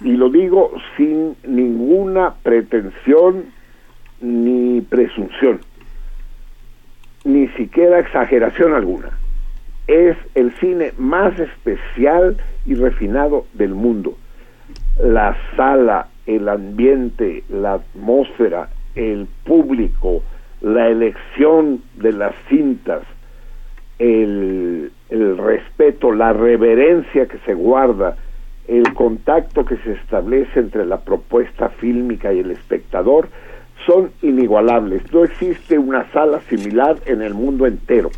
[0.00, 3.46] Y lo digo sin ninguna pretensión
[4.20, 5.60] ni presunción,
[7.24, 9.10] ni siquiera exageración alguna.
[9.86, 12.36] Es el cine más especial
[12.66, 14.16] y refinado del mundo.
[15.02, 20.22] La sala, el ambiente, la atmósfera, el público,
[20.60, 23.02] la elección de las cintas,
[23.98, 28.16] el, respeto, la reverencia que se guarda,
[28.66, 33.28] el contacto que se establece entre la propuesta fílmica y el espectador
[33.86, 35.02] son inigualables.
[35.12, 38.10] No existe una sala similar en el mundo entero.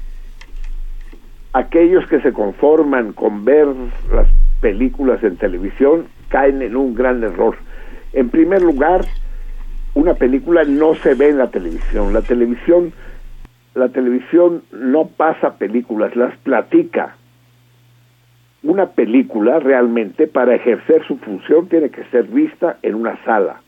[1.53, 3.67] Aquellos que se conforman con ver
[4.13, 4.29] las
[4.61, 7.57] películas en televisión caen en un gran error.
[8.13, 9.05] En primer lugar,
[9.95, 12.13] una película no se ve en la televisión.
[12.13, 12.93] La televisión,
[13.75, 17.17] la televisión no pasa películas, las platica.
[18.63, 23.61] Una película realmente para ejercer su función tiene que ser vista en una sala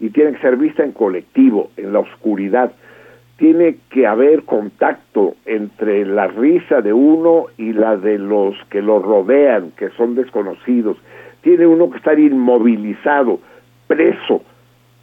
[0.00, 2.72] y tiene que ser vista en colectivo, en la oscuridad.
[3.36, 9.00] Tiene que haber contacto entre la risa de uno y la de los que lo
[9.00, 10.96] rodean, que son desconocidos.
[11.42, 13.40] Tiene uno que estar inmovilizado,
[13.86, 14.42] preso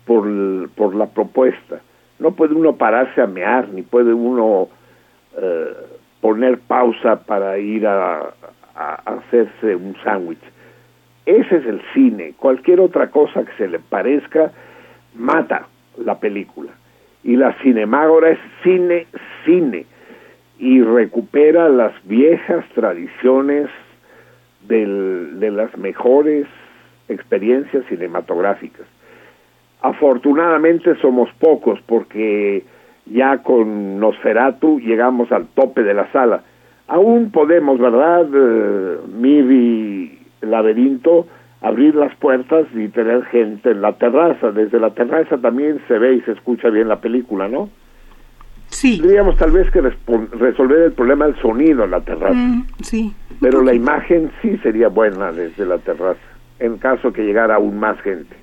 [0.05, 1.81] por, por la propuesta.
[2.19, 4.69] No puede uno pararse a mear, ni puede uno
[5.37, 5.73] eh,
[6.21, 8.33] poner pausa para ir a
[8.75, 10.39] hacerse un sándwich.
[11.25, 12.33] Ese es el cine.
[12.37, 14.51] Cualquier otra cosa que se le parezca
[15.17, 15.67] mata
[15.97, 16.71] la película.
[17.23, 19.07] Y la Cinemágora es cine,
[19.45, 19.85] cine.
[20.59, 23.67] Y recupera las viejas tradiciones
[24.67, 26.47] del- de las mejores
[27.09, 28.85] experiencias cinematográficas.
[29.81, 32.63] Afortunadamente somos pocos porque
[33.05, 36.41] ya con Nosferatu llegamos al tope de la sala.
[36.87, 41.27] Aún podemos, ¿verdad, eh, Miri Laberinto,
[41.65, 44.51] abrir las puertas y tener gente en la terraza?
[44.51, 47.69] Desde la terraza también se ve y se escucha bien la película, ¿no?
[48.67, 48.99] Sí.
[48.99, 52.33] Tendríamos tal vez que resolver el problema del sonido en la terraza.
[52.33, 53.15] Mm, sí.
[53.41, 56.21] Pero la imagen sí sería buena desde la terraza,
[56.59, 58.35] en caso que llegara aún más gente.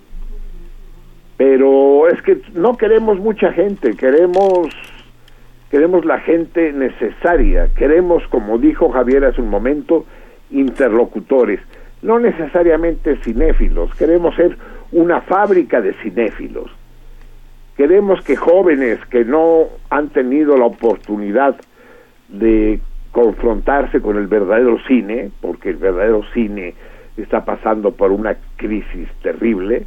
[1.36, 4.68] Pero es que no queremos mucha gente, queremos
[5.70, 10.04] queremos la gente necesaria, queremos, como dijo Javier hace un momento,
[10.50, 11.60] interlocutores,
[12.02, 14.56] no necesariamente cinéfilos, queremos ser
[14.90, 16.70] una fábrica de cinéfilos.
[17.76, 21.56] Queremos que jóvenes que no han tenido la oportunidad
[22.28, 22.80] de
[23.12, 26.74] confrontarse con el verdadero cine, porque el verdadero cine
[27.16, 29.84] está pasando por una crisis terrible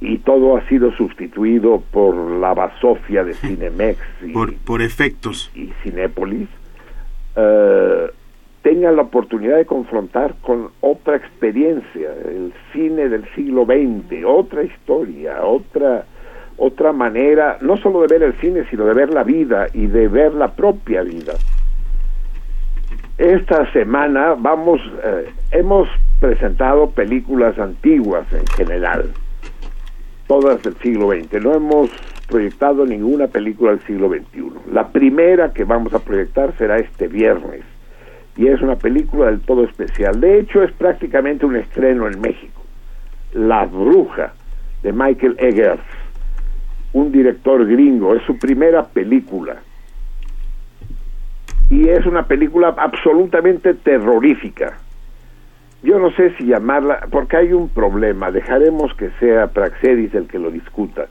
[0.00, 5.50] y todo ha sido sustituido por la basofia de Cinemex y, Por, por efectos.
[5.54, 6.48] y Cinépolis,
[7.34, 8.10] eh,
[8.66, 15.44] tengan la oportunidad de confrontar con otra experiencia, el cine del siglo XX, otra historia,
[15.44, 16.04] otra
[16.56, 20.08] otra manera, no solo de ver el cine, sino de ver la vida y de
[20.08, 21.34] ver la propia vida.
[23.18, 25.88] Esta semana vamos, eh, hemos
[26.18, 29.12] presentado películas antiguas en general,
[30.26, 31.40] todas del siglo XX.
[31.40, 31.90] No hemos
[32.26, 34.72] proyectado ninguna película del siglo XXI.
[34.72, 37.62] La primera que vamos a proyectar será este viernes
[38.36, 40.20] y es una película del todo especial.
[40.20, 42.62] De hecho, es prácticamente un estreno en México.
[43.32, 44.34] La Bruja
[44.82, 45.82] de Michael Eggers,
[46.92, 48.14] un director gringo.
[48.14, 49.56] Es su primera película.
[51.68, 54.78] y es una película absolutamente terrorífica.
[55.82, 60.38] Yo no sé si llamarla, porque hay un problema, dejaremos que sea Praxedis el que
[60.38, 61.06] lo discuta.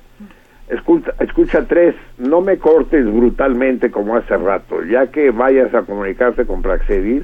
[0.70, 6.46] Escucha, escucha tres, no me cortes brutalmente como hace rato, ya que vayas a comunicarte
[6.46, 7.24] con Praxedis,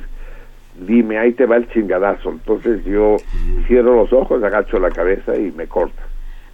[0.80, 2.30] dime, ahí te va el chingadazo.
[2.30, 3.18] Entonces yo
[3.68, 6.02] cierro los ojos, agacho la cabeza y me corta.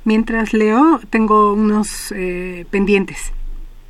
[0.05, 3.33] Mientras leo, tengo unos eh, pendientes.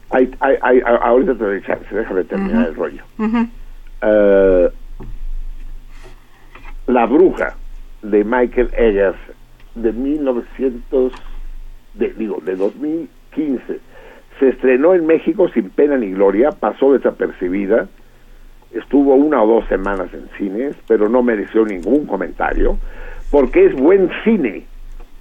[0.10, 3.03] Ay, ay, ay, a- ahorita te doy chance, déjame terminar el rollo.
[4.02, 4.69] Eh,
[6.88, 7.56] la bruja
[8.02, 9.18] de Michael Eggers
[9.76, 11.14] de 1900,
[11.98, 13.80] de, digo, de 2015,
[14.40, 17.88] se estrenó en México sin pena ni gloria, pasó desapercibida,
[18.72, 22.78] estuvo una o dos semanas en cines, pero no mereció ningún comentario,
[23.32, 24.65] porque es buen cine,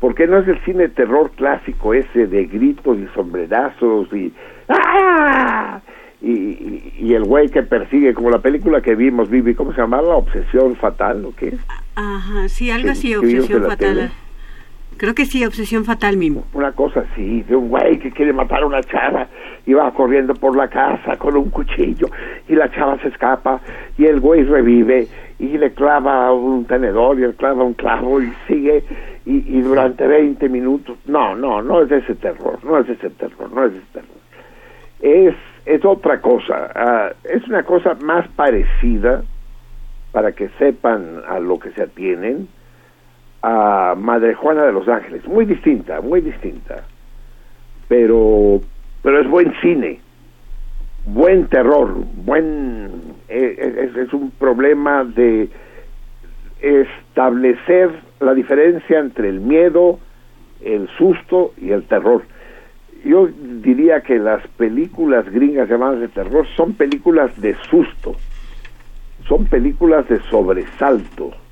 [0.00, 4.32] porque no es el cine terror clásico ese de gritos y sombrerazos y
[4.68, 5.80] ¡ah!
[6.20, 9.80] y, y, y el güey que persigue, como la película que vimos, Vivi, ¿cómo se
[9.80, 10.02] llama?
[10.02, 11.56] La obsesión fatal, ¿o qué?
[11.94, 14.10] Ajá, sí, algo así, obsesión fatal.
[14.96, 16.44] Creo que sí, obsesión fatal mismo.
[16.54, 19.28] Una cosa así, de un güey que quiere matar a una chava
[19.66, 22.08] y va corriendo por la casa con un cuchillo
[22.48, 23.60] y la chava se escapa
[23.98, 25.08] y el güey revive
[25.38, 28.84] y le clava un tenedor y le clava un clavo y sigue
[29.26, 33.64] y, durante 20 minutos, no, no, no es ese terror, no es ese terror, no
[33.64, 34.16] es ese terror.
[35.00, 35.34] Es,
[35.66, 39.24] es otra cosa, ah, es una cosa más parecida
[40.12, 42.48] para que sepan a lo que se atienen
[43.48, 46.82] a Madre Juana de los Ángeles, muy distinta, muy distinta,
[47.86, 48.60] pero
[49.02, 50.00] pero es buen cine,
[51.04, 51.94] buen terror,
[52.24, 52.90] buen
[53.28, 55.48] eh, es, es un problema de
[56.60, 60.00] establecer la diferencia entre el miedo,
[60.60, 62.22] el susto y el terror.
[63.04, 68.16] Yo diría que las películas gringas llamadas de terror son películas de susto,
[69.28, 71.45] son películas de sobresalto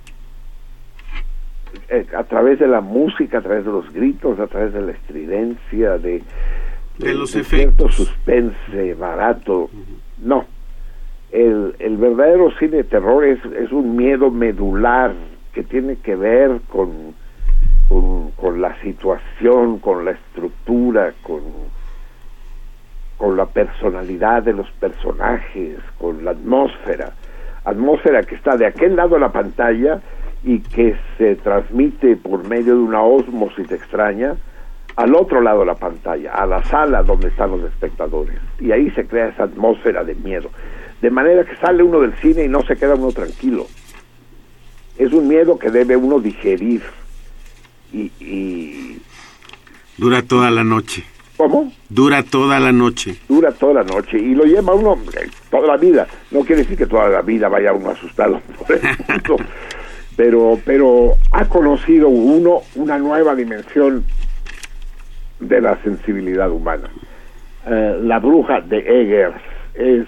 [1.89, 4.93] eh, a través de la música, a través de los gritos, a través de la
[4.93, 6.23] estridencia, de,
[6.99, 9.71] De los cierto suspense barato.
[10.19, 10.45] No,
[11.33, 15.13] el, el verdadero cine de terror es, es un miedo medular
[15.53, 17.15] que tiene que ver con,
[17.89, 21.43] con, con la situación, con la estructura, con,
[23.17, 27.13] con la personalidad de los personajes, con la atmósfera.
[27.65, 30.01] Atmósfera que está de aquel lado de la pantalla
[30.45, 34.37] y que se transmite por medio de una ósmosis extraña
[34.97, 38.39] al otro lado de la pantalla, a la sala donde están los espectadores.
[38.61, 40.51] Y ahí se crea esa atmósfera de miedo.
[41.01, 43.66] De manera que sale uno del cine y no se queda uno tranquilo.
[44.97, 46.83] Es un miedo que debe uno digerir.
[47.93, 49.03] Y, y
[49.97, 51.05] Dura toda la noche.
[51.37, 51.73] ¿Cómo?
[51.89, 53.16] Dura toda la noche.
[53.29, 56.07] dura toda la noche y lo lleva uno eh, toda la vida.
[56.31, 58.81] No quiere decir que toda la vida vaya uno asustado por el
[60.16, 64.05] pero, pero ha conocido uno una nueva dimensión
[65.41, 66.89] de la sensibilidad humana.
[67.66, 69.41] Eh, la bruja de Eggers
[69.74, 70.07] es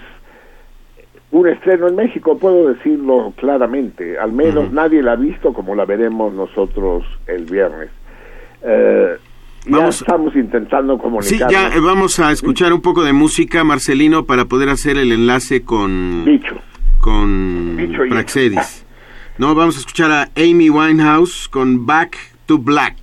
[1.31, 4.17] un estreno en México, puedo decirlo claramente.
[4.17, 7.89] Al menos nadie la ha visto como la veremos nosotros el viernes.
[8.63, 9.17] Eh,
[9.69, 11.51] ya estamos intentando Sí, comunicar.
[11.51, 15.63] ya eh, vamos a escuchar un poco de música, Marcelino, para poder hacer el enlace
[15.63, 16.23] con...
[16.23, 16.55] Dicho.
[17.01, 18.85] Con Dicho y- Praxedis.
[19.37, 22.95] No, vamos a escuchar a Amy Winehouse con Back to Black.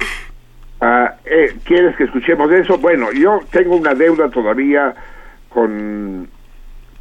[0.80, 2.76] Ah, eh, ¿Quieres que escuchemos eso?
[2.78, 4.94] Bueno, yo tengo una deuda todavía
[5.48, 6.28] con...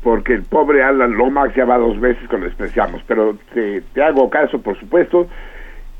[0.03, 4.29] Porque el pobre Alan Lomax ya va dos veces con despreciamos, pero te, te hago
[4.29, 5.29] caso, por supuesto,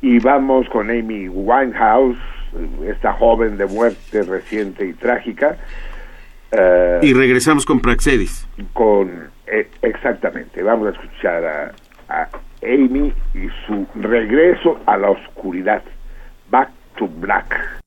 [0.01, 2.17] y vamos con Amy Winehouse,
[2.85, 5.55] esta joven de muerte reciente y trágica,
[6.51, 8.45] eh, Y regresamos con Praxedis.
[8.73, 9.29] con...
[9.47, 11.71] eh, exactamente, vamos a escuchar a,
[12.09, 12.27] a
[12.65, 15.83] Amy y su regreso a la oscuridad,
[16.49, 17.82] Back to Black.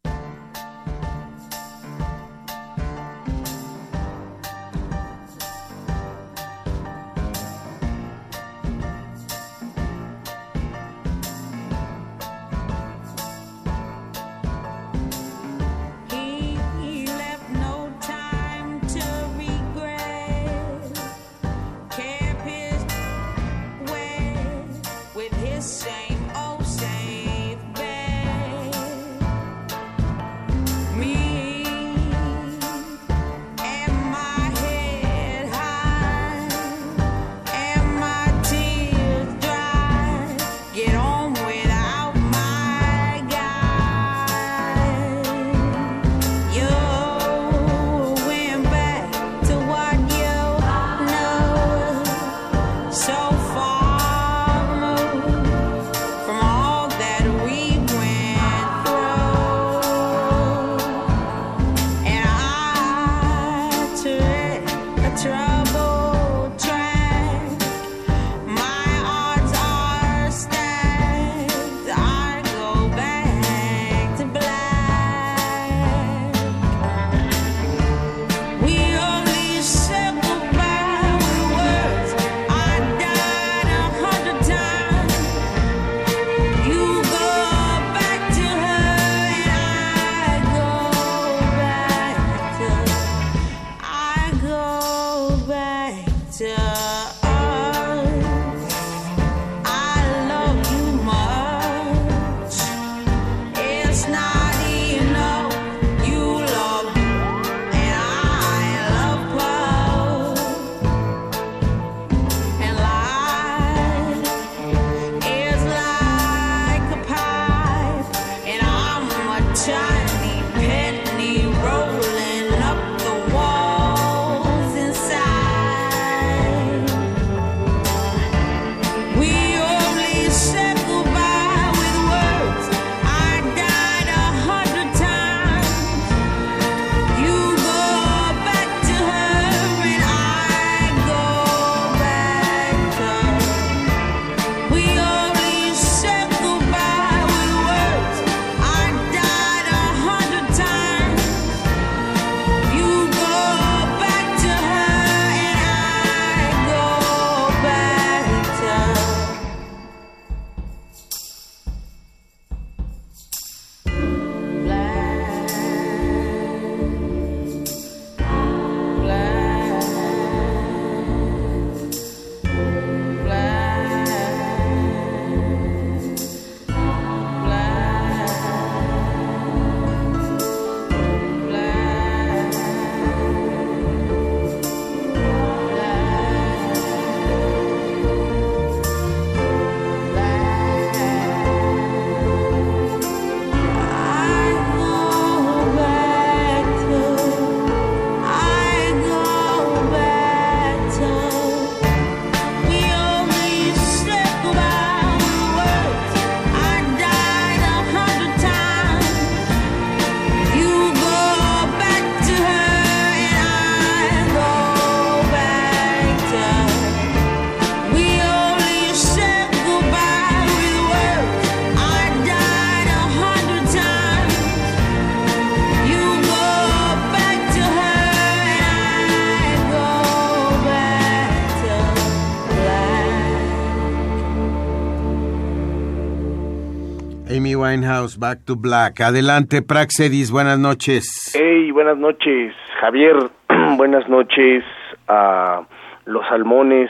[237.28, 239.00] Winehouse, Back to Black.
[239.00, 241.32] Adelante, Praxedis, buenas noches.
[241.34, 243.16] Hey, buenas noches, Javier.
[243.76, 244.64] buenas noches
[245.08, 245.62] a
[246.04, 246.88] los salmones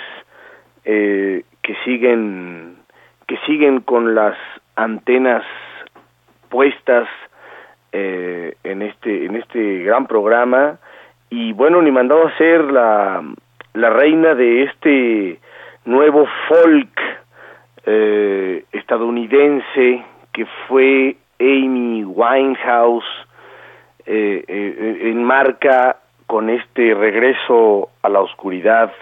[0.84, 2.76] eh, que siguen
[3.26, 4.36] que siguen con las
[4.76, 5.42] antenas
[6.50, 7.08] puestas
[7.92, 10.78] eh, en este en este gran programa
[11.30, 13.22] y bueno ni mandado a ser la
[13.72, 15.40] la reina de este
[15.86, 17.00] nuevo folk
[17.86, 20.04] eh, estadounidense
[20.36, 23.06] que fue Amy Winehouse
[24.04, 25.96] eh, eh, enmarca
[26.26, 28.92] con este regreso a la oscuridad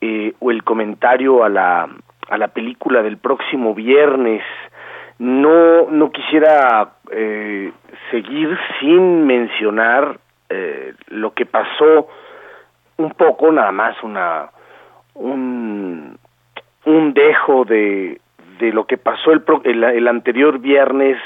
[0.00, 1.88] eh, o el comentario a la
[2.28, 4.44] a la película del próximo viernes.
[5.18, 7.72] No no quisiera eh,
[8.12, 12.06] seguir sin mencionar eh, lo que pasó
[12.98, 14.50] un poco nada más una
[15.14, 16.16] un
[16.84, 18.21] un dejo de
[18.62, 21.18] de lo que pasó el, pro- el, anterior viernes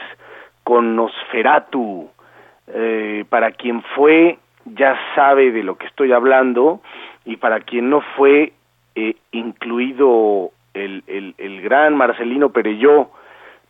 [0.65, 2.09] con Nosferatu
[2.69, 6.81] eh, para quien fue ya sabe de lo que estoy hablando
[7.27, 8.55] y para quien no fue
[8.95, 13.11] eh, incluido el, el, el gran Marcelino Perelló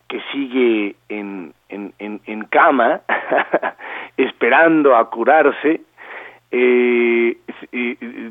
[0.09, 3.01] que sigue en, en, en, en cama
[4.17, 5.81] esperando a curarse
[6.53, 7.37] eh,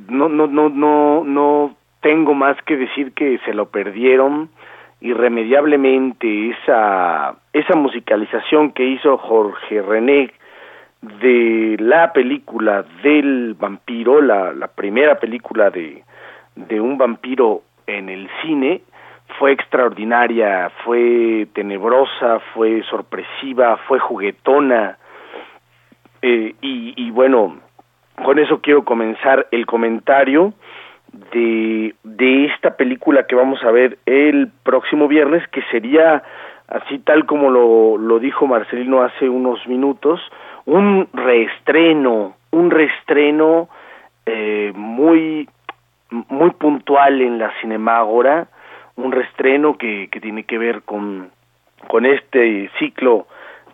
[0.07, 4.49] no, no, no, no, no tengo más que decir que se lo perdieron
[5.01, 10.31] irremediablemente esa, esa musicalización que hizo Jorge René
[11.01, 16.03] de la película del vampiro, la, la primera película de,
[16.55, 18.81] de un vampiro en el cine,
[19.37, 24.97] fue extraordinaria, fue tenebrosa, fue sorpresiva, fue juguetona,
[26.21, 27.57] eh, y, y bueno,
[28.23, 30.53] con eso quiero comenzar el comentario
[31.31, 36.23] de, de esta película que vamos a ver el próximo viernes, que sería,
[36.67, 40.21] así tal como lo, lo dijo Marcelino hace unos minutos,
[40.65, 43.69] un reestreno, un reestreno
[44.25, 45.47] eh, muy,
[46.09, 48.47] muy puntual en la Cinemágora,
[48.95, 51.31] un reestreno que, que tiene que ver con,
[51.87, 53.27] con este ciclo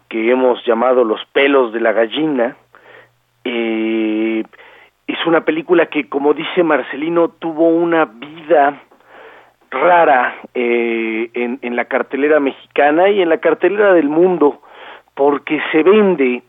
[0.10, 2.58] que hemos llamado Los pelos de la gallina.
[3.46, 4.44] Eh,
[5.08, 8.82] es una película que, como dice Marcelino, tuvo una vida
[9.70, 14.62] rara eh, en, en la cartelera mexicana y en la cartelera del mundo,
[15.16, 16.44] porque se vende,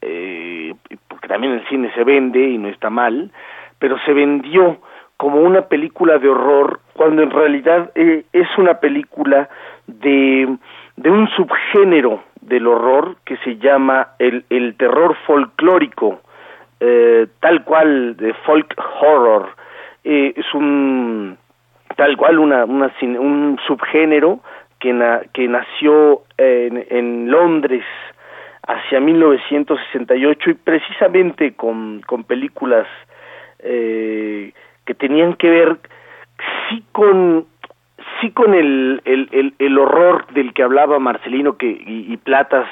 [0.00, 0.74] eh,
[1.08, 3.30] porque también el cine se vende y no está mal,
[3.78, 4.78] pero se vendió
[5.16, 9.48] como una película de horror cuando en realidad eh, es una película
[9.86, 10.56] de,
[10.96, 16.20] de un subgénero del horror que se llama el, el terror folclórico,
[16.80, 19.48] eh, tal cual de folk horror.
[20.04, 21.36] Eh, es un
[21.96, 24.40] tal cual una, una un subgénero
[24.78, 27.84] que, na- que nació en, en Londres
[28.66, 32.86] hacia 1968 y precisamente con, con películas
[33.58, 34.52] eh,
[34.86, 35.76] que tenían que ver
[36.68, 37.46] sí con
[38.20, 42.68] sí con el, el, el, el horror del que hablaba Marcelino que, y Platas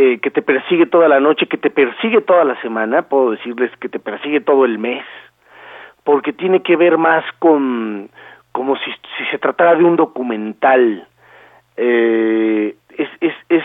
[0.00, 3.72] eh, que te persigue toda la noche, que te persigue toda la semana, puedo decirles
[3.80, 5.04] que te persigue todo el mes,
[6.04, 8.08] porque tiene que ver más con
[8.52, 8.92] como si,
[9.28, 11.04] se tratara de un documental.
[11.76, 13.64] Eh, es, es, es,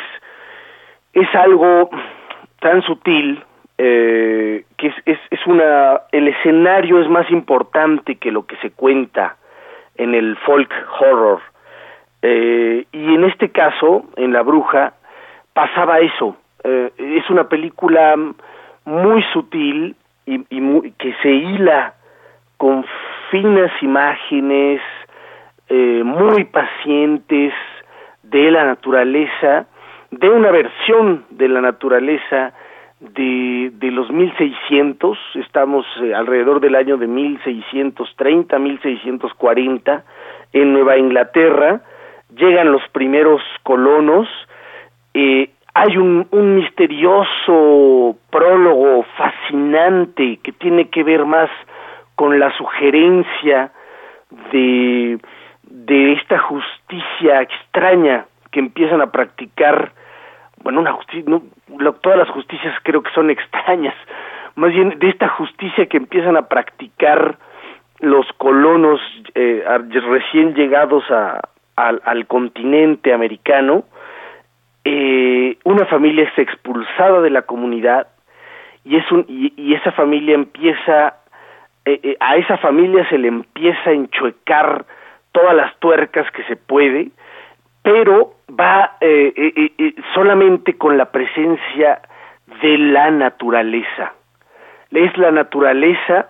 [1.14, 1.92] es algo
[2.60, 3.44] tan sutil
[3.78, 8.72] eh, que es, es, es una el escenario es más importante que lo que se
[8.72, 9.38] cuenta
[9.98, 11.42] en el folk horror
[12.24, 14.94] Eh, y en este caso en la bruja
[15.54, 16.36] pasaba eso.
[16.64, 18.16] Eh, es una película
[18.86, 19.96] muy sutil
[20.26, 21.94] y, y muy- que se hila
[22.58, 22.86] con
[23.32, 24.82] finas imágenes
[25.70, 27.54] eh, muy pacientes
[28.24, 29.66] de la naturaleza,
[30.12, 32.54] de una versión de la naturaleza
[33.00, 40.04] de, de los 1600, estamos eh, alrededor del año de 1630, 1640,
[40.54, 41.82] en Nueva Inglaterra,
[42.36, 44.28] llegan los primeros colonos,
[45.14, 51.50] eh, hay un, misterioso prólogo fascinante que tiene que ver más
[52.16, 53.72] con la sugerencia
[54.52, 55.20] de,
[55.64, 59.92] de esta justicia extraña que empiezan a practicar,
[60.64, 61.42] bueno, una justicia, no,
[61.94, 63.96] todas las justicias creo que son extrañas,
[64.56, 67.38] más bien de esta justicia que empiezan a practicar
[68.00, 69.00] los colonos
[69.34, 69.64] eh,
[70.08, 71.42] recién llegados a,
[71.76, 73.86] al continente americano,
[74.86, 78.08] eh, una familia es expulsada de la comunidad
[78.84, 81.16] y es un y, esa familia empieza
[81.86, 84.86] eh, eh, a esa familia se le empieza a enchuecar
[85.32, 87.10] todas las tuercas que se puede
[87.82, 92.02] pero va eh, solamente con la presencia
[92.62, 94.14] de la naturaleza.
[94.92, 96.28] Es la naturaleza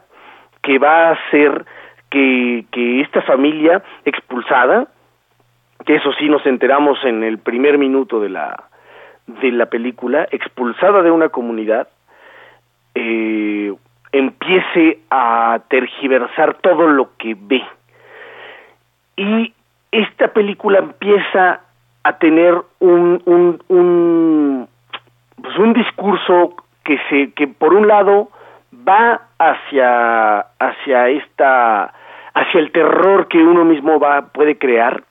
[0.64, 1.65] que va a hacer
[2.09, 4.88] que, que esta familia expulsada,
[5.85, 8.63] que eso sí nos enteramos en el primer minuto de la,
[9.27, 11.87] de la película, expulsada de una comunidad,
[12.95, 13.73] eh,
[14.11, 17.63] empiece a tergiversar todo lo que ve.
[19.15, 19.53] Y
[19.91, 21.61] esta película empieza
[22.03, 24.67] a tener un, un, un,
[25.41, 28.29] pues un discurso que se que por un lado
[28.87, 31.93] va hacia hacia esta
[32.33, 35.03] hacia el terror que uno mismo va puede crear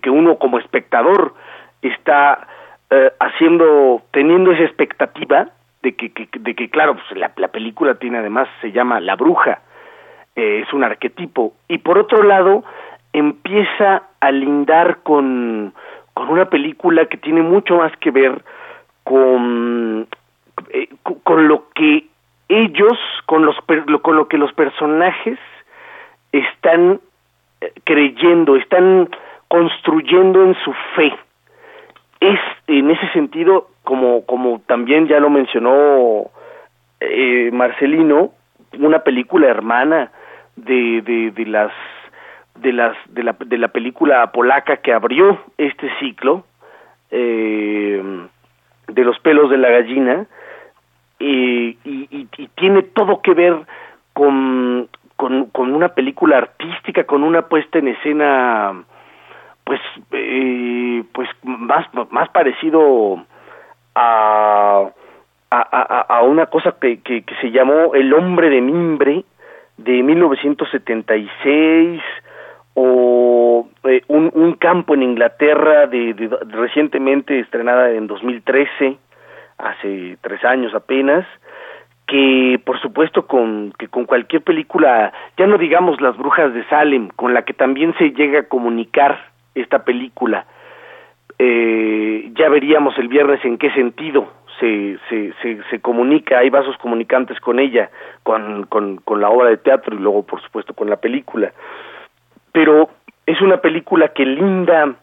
[0.00, 1.34] que, uno como espectador
[1.82, 2.46] está
[2.90, 5.48] eh, haciendo teniendo esa expectativa
[5.82, 9.60] de que, de que claro pues la, la película tiene además se llama la bruja
[10.36, 11.54] eh, es un arquetipo.
[11.68, 12.64] Y por otro lado
[13.12, 15.74] empieza a lindar con
[16.14, 18.44] con una película que tiene mucho más que ver
[19.04, 20.06] con
[20.68, 20.88] eh,
[21.24, 22.06] con lo que
[22.48, 23.56] ellos con los
[24.02, 25.38] con lo que los personajes
[26.32, 27.00] están
[27.84, 29.08] creyendo están
[29.50, 31.12] construyendo en su fe.
[32.20, 32.38] Es
[32.68, 36.30] en ese sentido como como también ya lo mencionó
[37.00, 38.30] eh, Marcelino
[38.78, 40.12] una película hermana
[40.54, 41.72] de, de, de las
[42.54, 46.44] de las de la, de la película polaca que abrió este ciclo
[47.10, 48.00] eh,
[48.86, 50.26] de los pelos de la gallina
[51.18, 53.56] y, y, y- y tiene todo que ver
[54.12, 58.84] con, con, con una película artística, con una puesta en escena
[59.70, 63.24] pues eh, pues más más parecido
[63.94, 64.84] a
[65.52, 69.24] a, a, a una cosa que, que, se llamó El hombre de mimbre
[69.76, 72.02] de 1976
[72.74, 76.16] o eh, un, un campo en Inglaterra de-
[76.48, 78.98] recientemente estrenada en 2013
[79.58, 81.24] hace tres años apenas
[82.08, 87.08] que por supuesto con que con cualquier película ya no digamos las brujas de Salem
[87.14, 90.46] con la que también se llega a comunicar esta película
[91.42, 96.76] eh, ya veríamos el viernes en qué sentido se, se, se, se comunica, hay vasos
[96.76, 97.88] comunicantes con ella,
[98.22, 101.50] con, con, con la obra de teatro y luego por supuesto con la película.
[102.52, 102.90] Pero
[103.24, 104.96] es una película que linda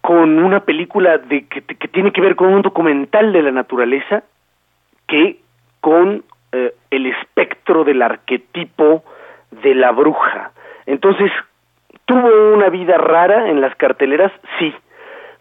[0.00, 4.24] con una película de que, que tiene que ver con un documental de la naturaleza
[5.06, 5.40] que
[5.82, 9.04] con eh, el espectro del arquetipo
[9.50, 10.52] de la bruja.
[10.86, 11.30] Entonces,
[12.06, 14.32] ¿tuvo una vida rara en las carteleras?
[14.58, 14.74] Sí,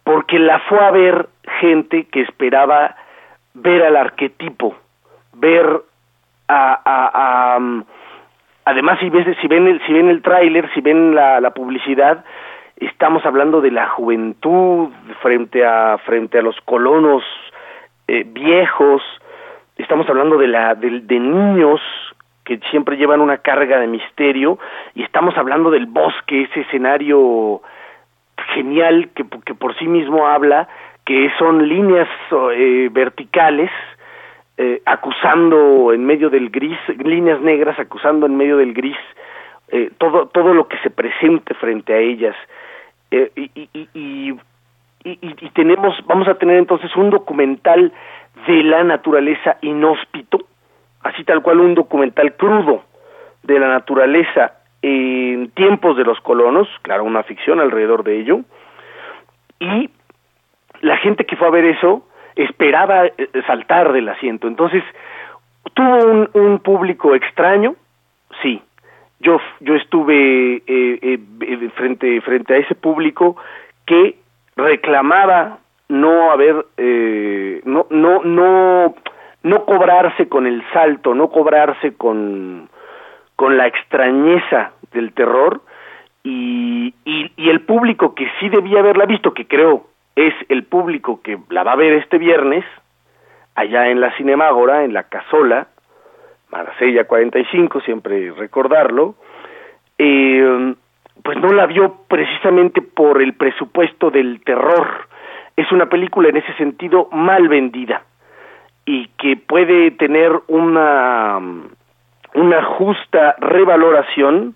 [0.03, 1.27] porque la fue a ver
[1.59, 2.95] gente que esperaba
[3.53, 4.75] ver al arquetipo,
[5.33, 5.81] ver
[6.47, 7.83] a, a, a um,
[8.65, 12.25] además si ves si ven el si ven el tráiler, si ven la, la publicidad,
[12.77, 14.89] estamos hablando de la juventud
[15.21, 17.23] frente a frente a los colonos
[18.07, 19.01] eh, viejos,
[19.77, 21.81] estamos hablando de la de, de niños
[22.45, 24.59] que siempre llevan una carga de misterio
[24.95, 27.61] y estamos hablando del bosque, ese escenario
[28.53, 30.67] genial que, que por sí mismo habla,
[31.05, 32.07] que son líneas
[32.51, 33.71] eh, verticales
[34.57, 38.97] eh, acusando en medio del gris, líneas negras acusando en medio del gris
[39.69, 42.35] eh, todo todo lo que se presente frente a ellas.
[43.09, 44.31] Eh, y, y, y,
[45.03, 47.91] y, y, tenemos vamos a tener entonces un documental
[48.45, 50.45] de la naturaleza inhóspito
[51.03, 52.83] así tal cual un documental crudo
[53.43, 58.39] de la naturaleza en tiempos de los colonos, claro, una ficción alrededor de ello,
[59.59, 59.89] y
[60.81, 63.13] la gente que fue a ver eso esperaba eh,
[63.47, 64.47] saltar del asiento.
[64.47, 64.83] Entonces,
[65.73, 67.75] tuvo un, un público extraño,
[68.41, 68.61] sí.
[69.19, 73.37] Yo, yo estuve eh, eh, eh, frente, frente a ese público
[73.85, 74.17] que
[74.57, 78.95] reclamaba no haber, eh, no, no, no,
[79.43, 82.69] no cobrarse con el salto, no cobrarse con,
[83.35, 85.61] con la extrañeza del terror
[86.23, 91.21] y, y, y, el público que sí debía haberla visto, que creo es el público
[91.21, 92.63] que la va a ver este viernes,
[93.55, 95.67] allá en la Cinemágora, en la Casola,
[96.49, 99.15] Marsella 45, siempre recordarlo,
[99.97, 100.75] eh,
[101.21, 105.07] pues no la vio precisamente por el presupuesto del terror.
[105.57, 108.03] Es una película en ese sentido mal vendida
[108.85, 111.39] y que puede tener una
[112.33, 114.55] una justa revaloración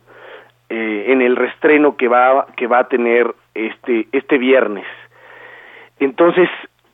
[0.70, 4.86] eh, en el restreno que va que va a tener este este viernes.
[6.00, 6.50] Entonces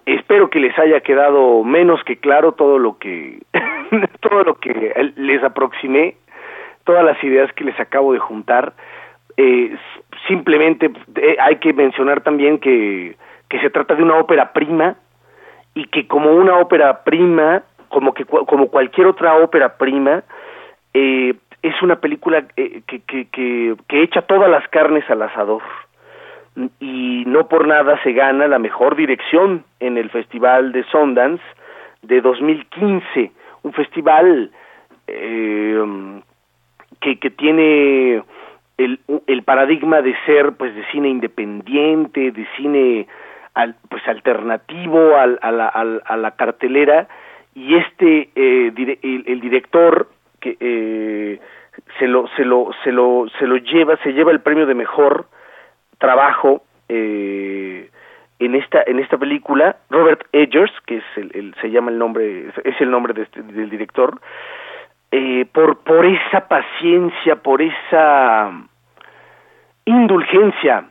[0.05, 3.39] espero que les haya quedado menos que claro todo lo que
[4.19, 6.15] todo lo que les aproximé,
[6.83, 8.73] todas las ideas que les acabo de juntar.
[9.35, 9.75] Eh,
[10.27, 13.15] simplemente eh, hay que mencionar también que,
[13.49, 14.95] que se trata de una ópera prima
[15.75, 20.23] y que como una ópera prima, como que como cualquier otra ópera prima,
[20.93, 25.61] eh, es una película eh, que, que, que, que echa todas las carnes al asador.
[26.79, 31.43] Y no por nada se gana la mejor dirección en el Festival de Sundance
[32.03, 33.31] de 2015,
[33.63, 34.51] un festival
[35.07, 36.21] eh,
[36.99, 38.21] que, que tiene
[38.77, 43.07] el, el paradigma de ser pues de cine independiente, de cine
[43.53, 47.07] al- pues alternativo al- a, la, a la cartelera
[47.55, 50.09] y este eh, el director
[50.39, 51.39] que eh,
[51.99, 55.27] se lo se lo se lo se lo lleva se lleva el premio de mejor
[55.99, 57.89] trabajo eh,
[58.39, 62.49] en esta en esta película Robert Eggers que es el, el- se llama el nombre
[62.63, 64.19] es el nombre de este- del director
[65.11, 68.51] eh, por por esa paciencia por esa
[69.85, 70.85] indulgencia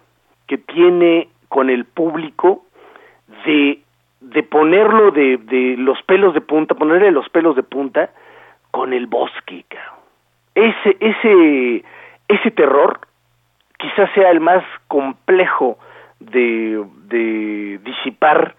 [0.46, 2.64] que tiene con el público
[3.44, 3.78] de
[4.20, 8.10] de ponerlo de, de los pelos de punta ponerle los pelos de punta
[8.70, 9.64] con el bosque
[10.54, 11.84] ese ese
[12.28, 13.00] ese terror
[13.82, 15.76] quizás sea el más complejo
[16.20, 18.54] de, de disipar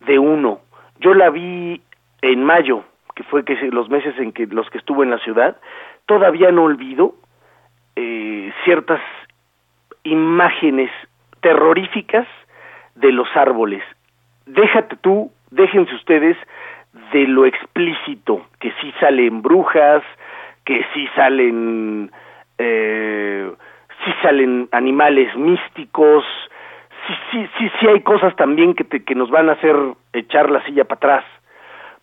[0.00, 0.60] de uno.
[0.98, 1.80] Yo la vi
[2.22, 2.82] en mayo,
[3.14, 5.56] que fue que los meses en que los que estuve en la ciudad,
[6.06, 7.14] todavía no olvido
[7.94, 9.00] eh, ciertas
[10.02, 10.90] imágenes
[11.44, 12.26] terroríficas
[12.94, 13.84] de los árboles.
[14.46, 16.38] Déjate tú, déjense ustedes
[17.12, 20.02] de lo explícito, que sí salen brujas,
[20.64, 22.10] que sí salen
[22.56, 23.52] eh,
[24.02, 26.24] sí salen animales místicos,
[27.06, 29.76] sí, sí, sí, sí hay cosas también que, te, que nos van a hacer
[30.14, 31.24] echar la silla para atrás.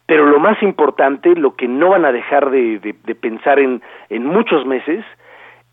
[0.06, 3.82] Pero lo más importante, lo que no van a dejar de, de, de pensar en,
[4.10, 5.03] en muchos meses,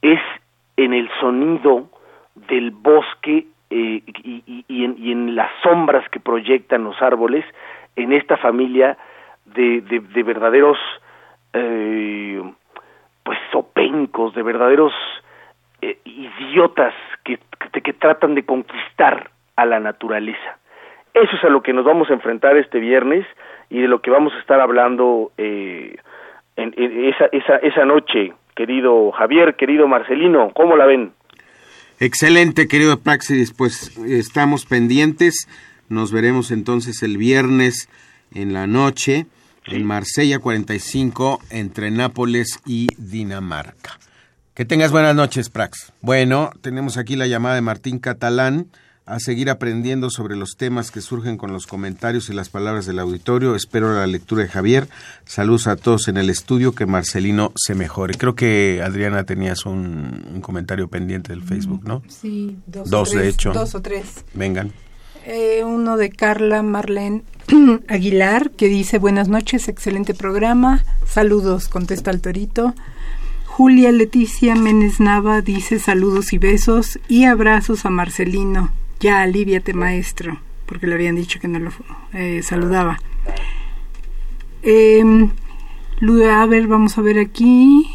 [0.00, 0.20] es
[0.78, 1.90] en el sonido
[2.48, 7.44] del bosque eh, y, y- y en, y en las sombras que proyectan los árboles
[7.96, 8.96] en esta familia
[9.44, 10.78] de, de, de verdaderos
[11.52, 12.42] eh,
[13.24, 14.92] pues sopencos, de verdaderos
[15.82, 17.38] eh, idiotas que,
[17.72, 20.58] que, que tratan de conquistar a la naturaleza.
[21.14, 23.26] Eso es a lo que nos vamos a enfrentar este viernes
[23.70, 25.96] y de lo que vamos a estar hablando eh,
[26.56, 31.12] en, en esa, esa, esa noche, querido Javier, querido Marcelino, ¿cómo la ven?
[32.00, 33.52] Excelente, querido Praxis.
[33.52, 35.48] Pues estamos pendientes.
[35.88, 37.88] Nos veremos entonces el viernes
[38.32, 39.26] en la noche
[39.66, 43.98] en Marsella 45 entre Nápoles y Dinamarca.
[44.54, 45.92] Que tengas buenas noches, Prax.
[46.00, 48.68] Bueno, tenemos aquí la llamada de Martín Catalán
[49.08, 52.98] a seguir aprendiendo sobre los temas que surgen con los comentarios y las palabras del
[52.98, 53.54] auditorio.
[53.54, 54.86] Espero la lectura de Javier.
[55.24, 58.14] Saludos a todos en el estudio, que Marcelino se mejore.
[58.14, 62.02] Creo que Adriana tenías un, un comentario pendiente del Facebook, ¿no?
[62.08, 63.52] Sí, dos, o Dos, de tres, hecho.
[63.52, 64.24] Dos o tres.
[64.34, 64.72] Vengan.
[65.24, 67.22] Eh, uno de Carla Marlene
[67.88, 70.84] Aguilar, que dice, buenas noches, excelente programa.
[71.06, 72.74] Saludos, contesta el torito.
[73.46, 78.70] Julia Leticia Menes Nava dice saludos y besos y abrazos a Marcelino.
[79.00, 81.70] Ya, aliviate, maestro, porque le habían dicho que no lo
[82.12, 82.98] eh, saludaba.
[84.62, 85.02] Eh,
[86.30, 87.88] a ver, vamos a ver aquí,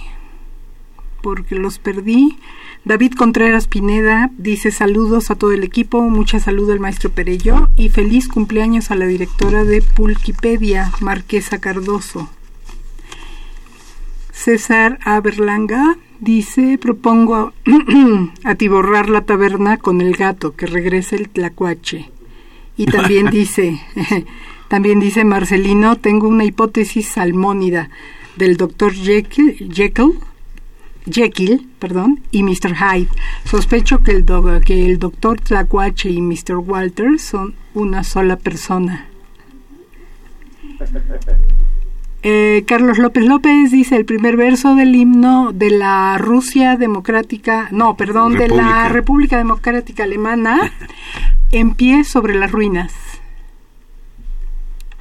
[1.22, 2.38] porque los perdí.
[2.85, 7.90] David Contreras Pineda dice saludos a todo el equipo, mucha salud al maestro Perello y
[7.90, 12.30] feliz cumpleaños a la directora de Pulquipedia, Marquesa Cardoso.
[14.34, 17.53] César Aberlanga dice, propongo
[18.44, 22.10] atiborrar la taberna con el gato, que regrese el tlacuache.
[22.76, 23.80] Y también dice,
[24.68, 27.90] también dice Marcelino, tengo una hipótesis salmónida
[28.36, 30.20] del doctor Jekyll, Jekyll,
[31.06, 32.74] Jekyll, perdón, y Mr.
[32.76, 33.10] Hyde.
[33.45, 36.56] Sospecho que el, do- que el doctor Tlacuache y Mr.
[36.58, 39.08] Walter son una sola persona.
[42.26, 47.98] Eh, Carlos López López dice el primer verso del himno de la Rusia democrática, no,
[47.98, 48.90] perdón, de la República.
[48.90, 50.72] República Democrática Alemana,
[51.52, 52.93] en pie sobre las ruinas.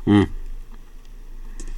[0.04, 0.22] Mm.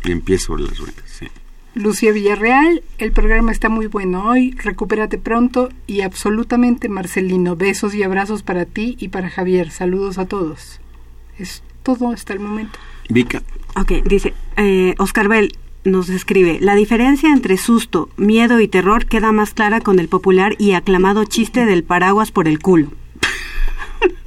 [0.04, 1.26] Y empiezo las ruedas, sí.
[1.74, 8.02] Lucía Villarreal, el programa está muy bueno hoy, recupérate pronto y absolutamente Marcelino, besos y
[8.02, 10.80] abrazos para ti y para Javier, saludos a todos.
[11.36, 12.78] Es todo hasta el momento.
[13.10, 13.42] Vika.
[13.76, 19.32] Ok, dice, eh, Oscar Bell nos escribe, la diferencia entre susto, miedo y terror queda
[19.32, 22.92] más clara con el popular y aclamado chiste del paraguas por el culo.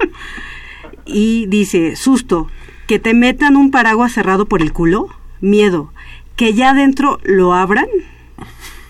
[1.06, 2.48] y dice, susto,
[2.86, 5.08] que te metan un paraguas cerrado por el culo.
[5.40, 5.92] Miedo,
[6.36, 7.86] que ya adentro lo abran.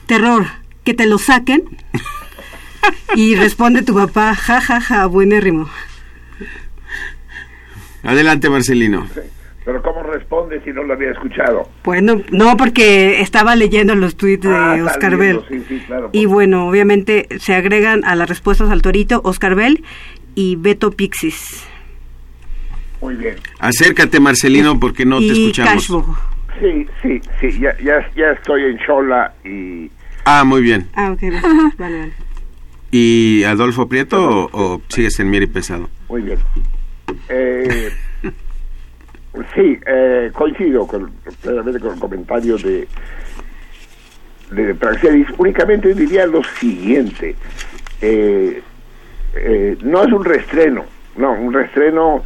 [0.06, 0.46] Terror,
[0.84, 1.64] que te lo saquen.
[3.14, 5.68] Y responde tu papá, ja, ja, ja, buenérrimo.
[8.02, 9.06] Adelante, Marcelino.
[9.68, 11.68] Pero ¿cómo responde si no lo había escuchado?
[11.84, 15.42] Bueno, no, porque estaba leyendo los tweets de Ah, Oscar Bell.
[15.46, 19.84] sí, sí, claro, Y bueno, obviamente se agregan a las respuestas al torito Oscar Bell
[20.34, 21.66] y Beto Pixis.
[23.02, 23.34] Muy bien.
[23.58, 25.74] Acércate, Marcelino, porque no te escuchamos.
[25.74, 26.18] Cashbo.
[26.58, 29.90] Sí, sí, sí, ya, ya, ya estoy en Chola y...
[30.24, 30.88] Ah, muy bien.
[30.94, 31.20] Ah, ok,
[31.78, 32.12] vale, vale.
[32.90, 35.90] ¿Y Adolfo Prieto o, o sigues en Mier y Pesado?
[36.08, 36.38] Muy bien.
[37.28, 37.90] Eh,
[39.54, 41.10] sí, eh, coincido con,
[41.42, 42.88] plenamente con el comentario de,
[44.50, 45.26] de Praxedis.
[45.38, 47.36] Únicamente diría lo siguiente.
[48.00, 48.62] Eh,
[49.34, 50.84] eh, no es un restreno,
[51.16, 52.22] no, un restreno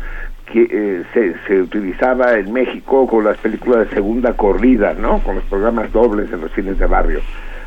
[0.46, 5.20] que eh, se, se utilizaba en México con las películas de segunda corrida, ¿no?
[5.20, 7.20] Con los programas dobles en los cines de barrio.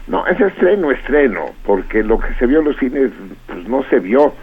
[0.07, 3.11] No, es estreno, estreno, porque lo que se vio en los cines,
[3.47, 4.33] pues no se vio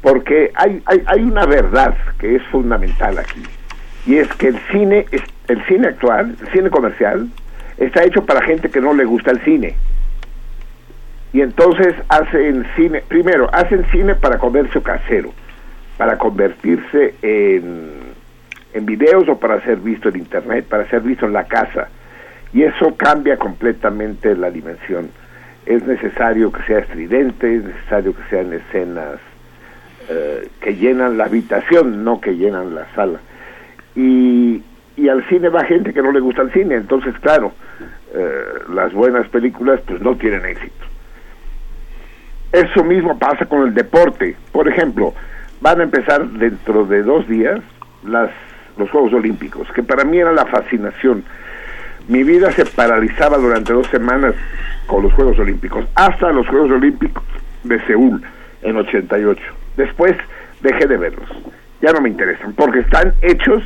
[0.00, 3.42] porque hay, hay, hay una verdad que es fundamental aquí
[4.06, 5.06] y es que el cine
[5.48, 7.28] el cine actual el cine comercial
[7.78, 9.74] está hecho para gente que no le gusta el cine.
[11.32, 15.32] Y entonces hacen cine primero hacen cine para comercio casero
[15.96, 18.10] para convertirse en
[18.72, 21.88] en videos o para ser visto en internet para ser visto en la casa.
[22.52, 25.10] Y eso cambia completamente la dimensión.
[25.66, 29.20] Es necesario que sea estridente es necesario que sean escenas
[30.08, 33.20] eh, que llenan la habitación, no que llenan la sala.
[33.94, 34.62] Y,
[34.96, 37.52] y al cine va gente que no le gusta el cine, entonces claro,
[38.12, 40.84] eh, las buenas películas pues no tienen éxito.
[42.52, 44.36] Eso mismo pasa con el deporte.
[44.50, 45.14] Por ejemplo,
[45.60, 47.60] van a empezar dentro de dos días
[48.04, 48.30] las,
[48.76, 51.22] los Juegos Olímpicos, que para mí era la fascinación.
[52.08, 54.34] Mi vida se paralizaba durante dos semanas
[54.86, 57.22] con los Juegos Olímpicos, hasta los Juegos Olímpicos
[57.62, 58.20] de Seúl
[58.62, 59.40] en 88.
[59.76, 60.16] Después
[60.60, 61.28] dejé de verlos.
[61.80, 63.62] Ya no me interesan, porque están hechos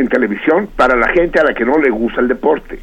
[0.00, 2.78] en televisión para la gente a la que no le gusta el deporte.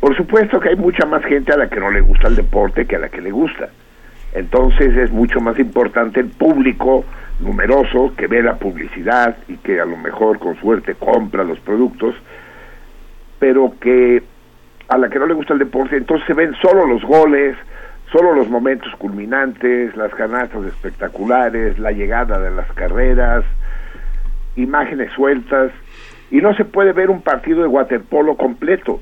[0.00, 2.86] Por supuesto que hay mucha más gente a la que no le gusta el deporte
[2.86, 3.68] que a la que le gusta.
[4.32, 7.04] Entonces es mucho más importante el público
[7.40, 12.14] numeroso que ve la publicidad y que a lo mejor con suerte compra los productos,
[13.38, 14.22] pero que
[14.88, 17.56] a la que no le gusta el deporte, entonces se ven solo los goles,
[18.10, 23.44] solo los momentos culminantes, las canastas espectaculares, la llegada de las carreras,
[24.56, 25.70] imágenes sueltas,
[26.30, 29.00] y no se puede ver un partido de waterpolo completo,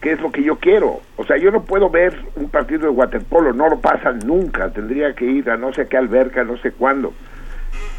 [0.00, 1.00] que es lo que yo quiero.
[1.16, 5.14] O sea, yo no puedo ver un partido de waterpolo, no lo pasan nunca, tendría
[5.14, 7.14] que ir a no sé qué alberca, no sé cuándo.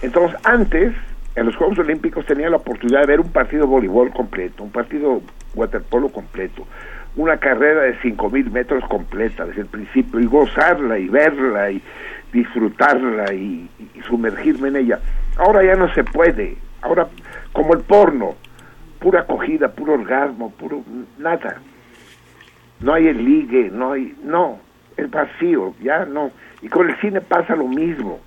[0.01, 0.93] Entonces, antes,
[1.35, 4.72] en los Juegos Olímpicos tenía la oportunidad de ver un partido de voleibol completo, un
[4.72, 5.22] partido
[5.56, 6.67] waterpolo completo,
[7.16, 11.82] una carrera de 5.000 metros completa desde el principio y gozarla y verla y
[12.32, 15.00] disfrutarla y, y sumergirme en ella.
[15.38, 16.58] Ahora ya no se puede.
[16.82, 17.08] Ahora,
[17.53, 18.35] como el porno,
[18.99, 20.83] pura acogida, puro orgasmo, puro
[21.17, 21.57] nada.
[22.82, 24.59] No hay el ligue, no hay, no,
[24.98, 26.32] es vacío, ya no.
[26.61, 28.19] Y con el cine pasa lo mismo.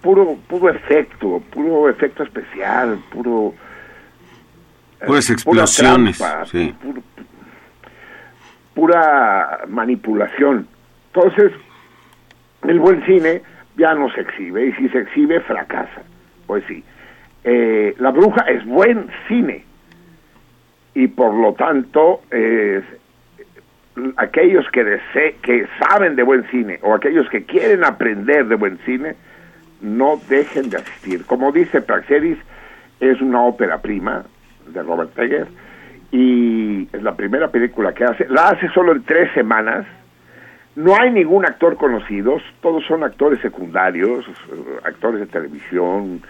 [0.00, 3.54] Puro, puro efecto, puro efecto especial, puro...
[5.00, 6.18] eh, Puras pura explosiones.
[6.18, 6.74] trampa, sí.
[6.82, 7.02] puro-
[8.74, 10.66] pura manipulación.
[11.14, 11.52] Entonces,
[12.66, 13.42] el buen cine
[13.76, 16.02] ya no se exhibe, y si se exhibe, fracasa.
[16.46, 16.82] Pues sí.
[17.44, 19.64] Eh, la bruja es buen cine,
[20.94, 22.20] y por lo tanto,
[24.16, 28.78] aquellos que, dese- que saben de buen cine, o aquellos que quieren aprender de buen
[28.84, 29.14] cine,
[29.80, 31.24] no dejen de asistir.
[31.26, 32.38] Como dice Praxedis,
[33.00, 34.24] es una ópera prima
[34.68, 35.48] de Robert Egger,
[36.12, 38.28] y es la primera película que hace.
[38.28, 39.86] La hace solo en tres semanas.
[40.74, 44.24] No hay ningún actor conocido, todos son actores secundarios,
[44.84, 46.22] actores de televisión.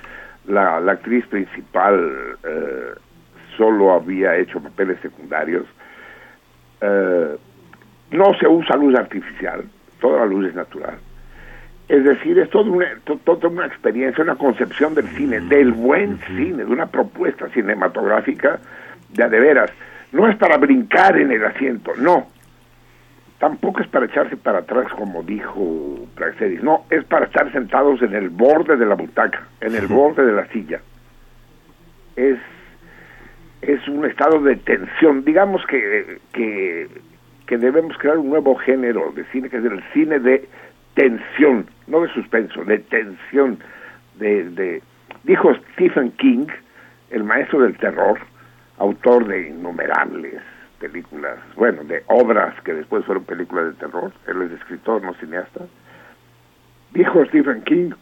[0.46, 2.92] La, la actriz principal eh,
[3.56, 5.64] solo había hecho papeles secundarios.
[6.80, 7.36] Eh,
[8.10, 9.64] no se usa luz artificial,
[10.00, 10.96] toda la luz es natural.
[11.88, 12.86] Es decir, es toda una,
[13.24, 18.60] toda una experiencia, una concepción del cine, del buen cine, de una propuesta cinematográfica
[19.10, 19.70] de a de veras.
[20.12, 22.28] No es para brincar en el asiento, no.
[23.42, 26.62] Tampoco es para echarse para atrás, como dijo Praxedis.
[26.62, 30.30] No, es para estar sentados en el borde de la butaca, en el borde de
[30.30, 30.80] la silla.
[32.14, 32.38] Es,
[33.62, 35.24] es un estado de tensión.
[35.24, 36.86] Digamos que, que,
[37.48, 40.48] que debemos crear un nuevo género de cine, que es el cine de
[40.94, 43.58] tensión, no de suspenso, de tensión.
[44.20, 44.82] De, de,
[45.24, 46.46] dijo Stephen King,
[47.10, 48.20] el maestro del terror,
[48.78, 50.40] autor de innumerables
[50.82, 54.12] películas, bueno, de obras que después fueron películas de terror.
[54.26, 55.60] Él es escritor, no cineasta.
[56.92, 57.92] Dijo Stephen King,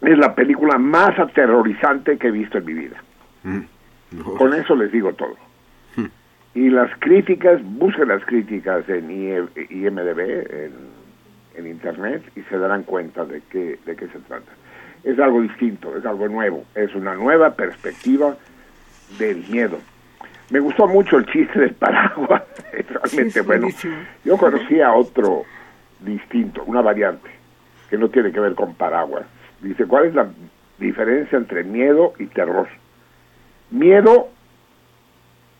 [0.00, 2.96] es la película más aterrorizante que he visto en mi vida.
[4.38, 5.36] Con eso les digo todo.
[6.54, 10.72] Y las críticas, busquen las críticas en IMDB, en,
[11.56, 14.50] en Internet, y se darán cuenta de qué, de qué se trata.
[15.04, 18.34] Es algo distinto, es algo nuevo, es una nueva perspectiva
[19.18, 19.78] del miedo.
[20.50, 22.42] Me gustó mucho el chiste del paraguas,
[22.72, 23.68] es realmente bueno.
[24.24, 25.42] Yo conocía otro
[26.00, 27.28] distinto, una variante,
[27.90, 29.24] que no tiene que ver con paraguas.
[29.60, 30.28] Dice, ¿cuál es la
[30.78, 32.68] diferencia entre miedo y terror?
[33.70, 34.28] Miedo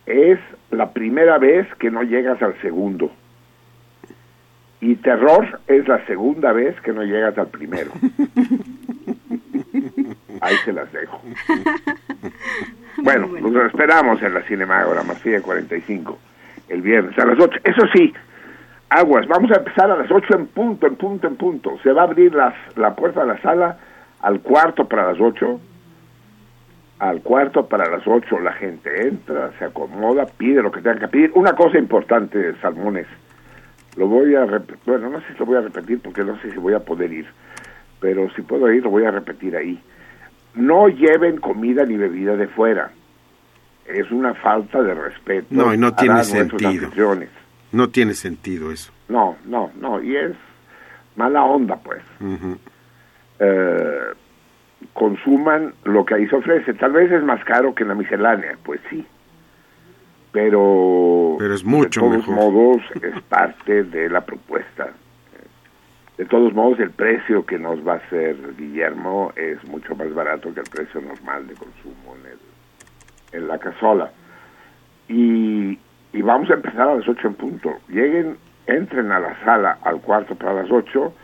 [0.07, 0.39] es
[0.71, 3.11] la primera vez que no llegas al segundo.
[4.81, 7.91] Y terror es la segunda vez que no llegas al primero.
[10.41, 11.21] Ahí se las dejo.
[13.03, 16.19] Bueno, nos esperamos en la Cinemágora, Masía 45,
[16.69, 17.61] el viernes a las 8.
[17.65, 18.13] Eso sí,
[18.89, 21.79] aguas, vamos a empezar a las 8 en punto, en punto, en punto.
[21.83, 23.79] Se va a abrir las, la puerta de la sala
[24.21, 25.61] al cuarto para las 8.
[26.99, 31.09] Al cuarto para las 8 la gente entra, se acomoda, pide lo que tenga que
[31.09, 31.33] pedir.
[31.35, 33.07] Una cosa importante, Salmones,
[33.97, 36.51] lo voy a repetir, bueno, no sé si lo voy a repetir porque no sé
[36.53, 37.27] si voy a poder ir,
[38.01, 39.79] pero si puedo ir lo voy a repetir ahí.
[40.57, 42.91] No lleven comida ni bebida de fuera.
[43.87, 45.47] Es una falta de respeto.
[45.51, 46.91] No, y no tiene sentido.
[47.73, 48.93] No tiene sentido eso.
[49.09, 50.33] No, no, no, y es
[51.15, 52.03] mala onda, pues.
[53.39, 54.01] Eh,
[54.93, 56.75] consuman lo que ahí se ofrece.
[56.75, 59.07] Tal vez es más caro que en la miscelánea, pues sí.
[60.33, 62.35] Pero, Pero es mucho de todos mejor.
[62.53, 64.91] modos es parte de la propuesta.
[66.19, 70.53] De todos modos, el precio que nos va a hacer Guillermo es mucho más barato
[70.55, 72.39] que el precio normal de consumo en, el,
[73.43, 74.11] en la casola.
[75.09, 75.79] Y,
[76.13, 77.71] y vamos a empezar a las 8 en punto.
[77.89, 81.15] Lleguen, entren a la sala al cuarto para las 8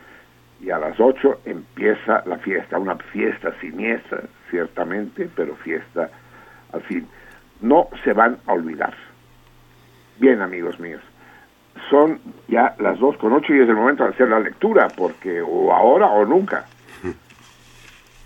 [0.61, 6.09] y a las 8 empieza la fiesta, una fiesta siniestra, ciertamente, pero fiesta
[6.71, 7.07] al fin.
[7.61, 8.93] No se van a olvidar.
[10.19, 11.01] Bien, amigos míos,
[11.89, 15.41] son ya las 2 con 8 y es el momento de hacer la lectura, porque
[15.41, 16.65] o ahora o nunca.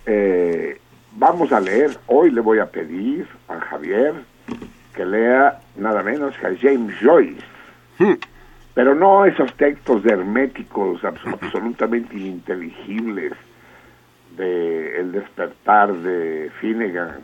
[0.05, 0.79] Eh,
[1.13, 4.13] vamos a leer, hoy le voy a pedir a Javier
[4.95, 7.43] que lea nada menos que a James Joyce.
[8.73, 13.33] Pero no esos textos de herméticos abs- absolutamente ininteligibles
[14.37, 17.19] de El despertar de Finnegan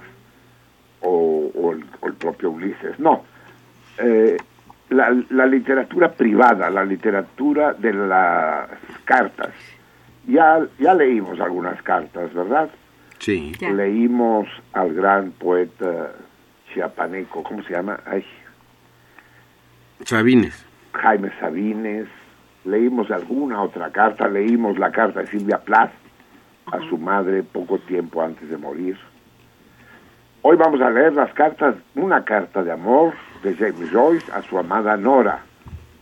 [1.02, 3.24] o, o el, o el propio Ulises, no.
[4.00, 4.38] Eh,
[4.90, 8.70] la, la literatura privada, la literatura de las
[9.06, 9.52] cartas.
[10.28, 12.70] Ya, ya leímos algunas cartas, ¿verdad?
[13.20, 13.54] Sí.
[13.60, 16.12] Leímos al gran poeta
[16.74, 18.00] chiapaneco, ¿cómo se llama?
[18.06, 18.26] Ay,
[20.06, 20.66] Sabines.
[20.94, 22.08] Jaime Sabines,
[22.66, 25.92] leímos alguna otra carta, leímos la carta de Silvia Plath
[26.72, 28.98] a su madre poco tiempo antes de morir.
[30.42, 34.58] Hoy vamos a leer las cartas, una carta de amor de James Joyce a su
[34.58, 35.40] amada Nora,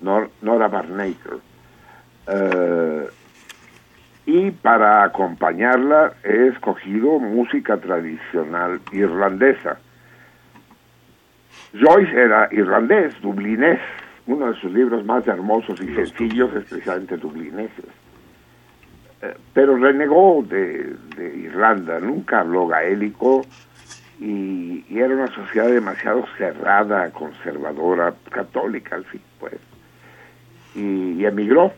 [0.01, 1.37] Nor- Nora Barnaker.
[2.27, 3.07] Eh,
[4.27, 9.77] y para acompañarla he escogido música tradicional irlandesa.
[11.73, 13.79] Joyce era irlandés, dublinés,
[14.27, 17.85] uno de sus libros más hermosos y sencillos, especialmente dublineses.
[19.21, 23.41] Eh, pero renegó de, de Irlanda, nunca habló gaélico
[24.21, 29.55] y, y era una sociedad demasiado cerrada, conservadora, católica al fin, pues.
[30.75, 31.73] Y, y emigró,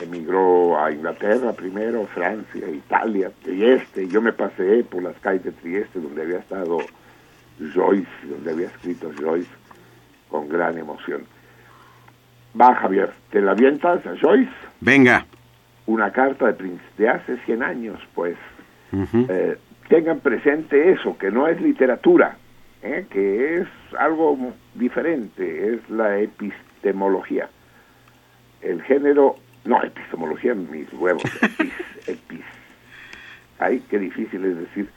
[0.00, 4.08] emigró a Inglaterra primero, Francia, Italia, Trieste.
[4.08, 6.78] Yo me pasé por las calles de Trieste donde había estado
[7.74, 9.50] Joyce, donde había escrito Joyce
[10.30, 11.22] con gran emoción.
[12.58, 14.52] Va, Javier, ¿te la avientas a Joyce?
[14.80, 15.26] Venga.
[15.86, 18.36] Una carta de, Prince de hace 100 años, pues.
[18.92, 19.26] Ujú.
[19.28, 19.58] Eh,
[19.88, 22.36] tengan presente eso, que no es literatura,
[22.82, 23.06] ¿eh?
[23.10, 27.48] que es algo diferente, es la epistemología.
[28.62, 31.72] El género, no, epistemología, mis huevos, epis,
[32.06, 32.44] epis.
[33.58, 34.88] Ay, qué difícil es decir.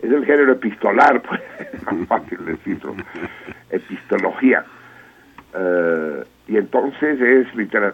[0.00, 1.40] Es el género epistolar, pues,
[1.84, 2.94] más fácil decirlo.
[3.70, 4.64] Epistología.
[5.54, 7.48] Eh, y entonces es,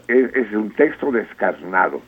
[0.09, 2.03] es un texto descarnado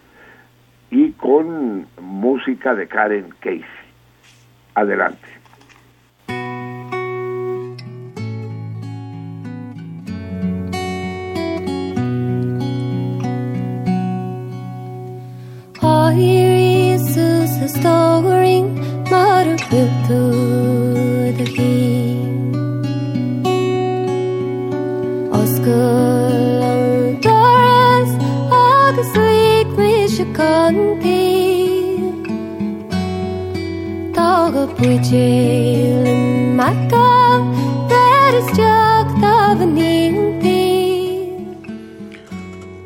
[0.91, 3.84] y con música de Karen Casey.
[4.75, 5.43] Adelante.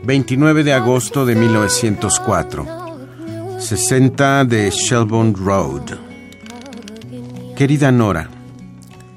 [0.08, 2.66] 29 de agosto de 1904.
[3.58, 5.82] 60 de Shelbourne Road.
[7.54, 8.30] Querida Nora,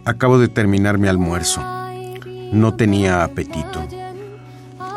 [0.04, 1.62] acabo de terminar mi almuerzo.
[2.52, 3.88] No tenía apetito.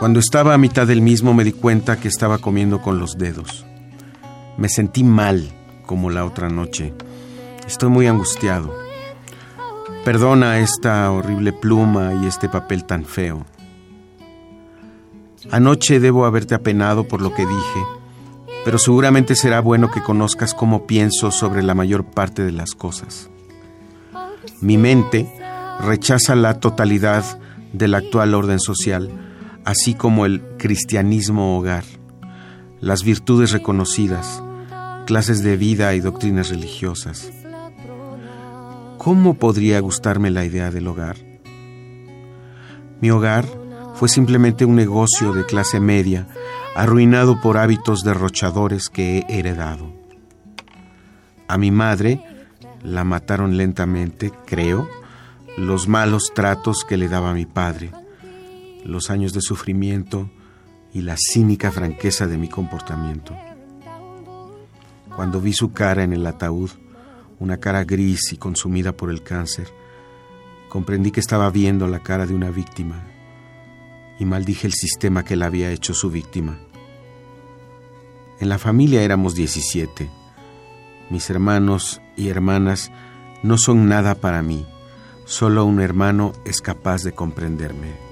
[0.00, 3.64] Cuando estaba a mitad del mismo me di cuenta que estaba comiendo con los dedos.
[4.58, 5.48] Me sentí mal,
[5.86, 6.92] como la otra noche.
[7.68, 8.76] Estoy muy angustiado.
[10.04, 13.46] Perdona esta horrible pluma y este papel tan feo.
[15.50, 17.86] Anoche debo haberte apenado por lo que dije,
[18.64, 23.30] pero seguramente será bueno que conozcas cómo pienso sobre la mayor parte de las cosas.
[24.60, 25.30] Mi mente
[25.80, 27.24] rechaza la totalidad
[27.72, 29.10] del actual orden social,
[29.64, 31.84] así como el cristianismo hogar,
[32.80, 34.42] las virtudes reconocidas,
[35.06, 37.30] clases de vida y doctrinas religiosas.
[38.96, 41.16] ¿Cómo podría gustarme la idea del hogar?
[43.00, 43.44] Mi hogar
[43.94, 46.26] fue simplemente un negocio de clase media,
[46.74, 49.92] arruinado por hábitos derrochadores que he heredado.
[51.46, 52.20] A mi madre
[52.82, 54.88] la mataron lentamente, creo,
[55.56, 57.92] los malos tratos que le daba mi padre,
[58.84, 60.28] los años de sufrimiento
[60.92, 63.36] y la cínica franqueza de mi comportamiento.
[65.14, 66.70] Cuando vi su cara en el ataúd,
[67.38, 69.68] una cara gris y consumida por el cáncer,
[70.68, 73.13] comprendí que estaba viendo la cara de una víctima
[74.18, 76.58] y maldije el sistema que la había hecho su víctima.
[78.40, 80.10] En la familia éramos 17.
[81.10, 82.90] Mis hermanos y hermanas
[83.42, 84.66] no son nada para mí.
[85.24, 88.03] Solo un hermano es capaz de comprenderme.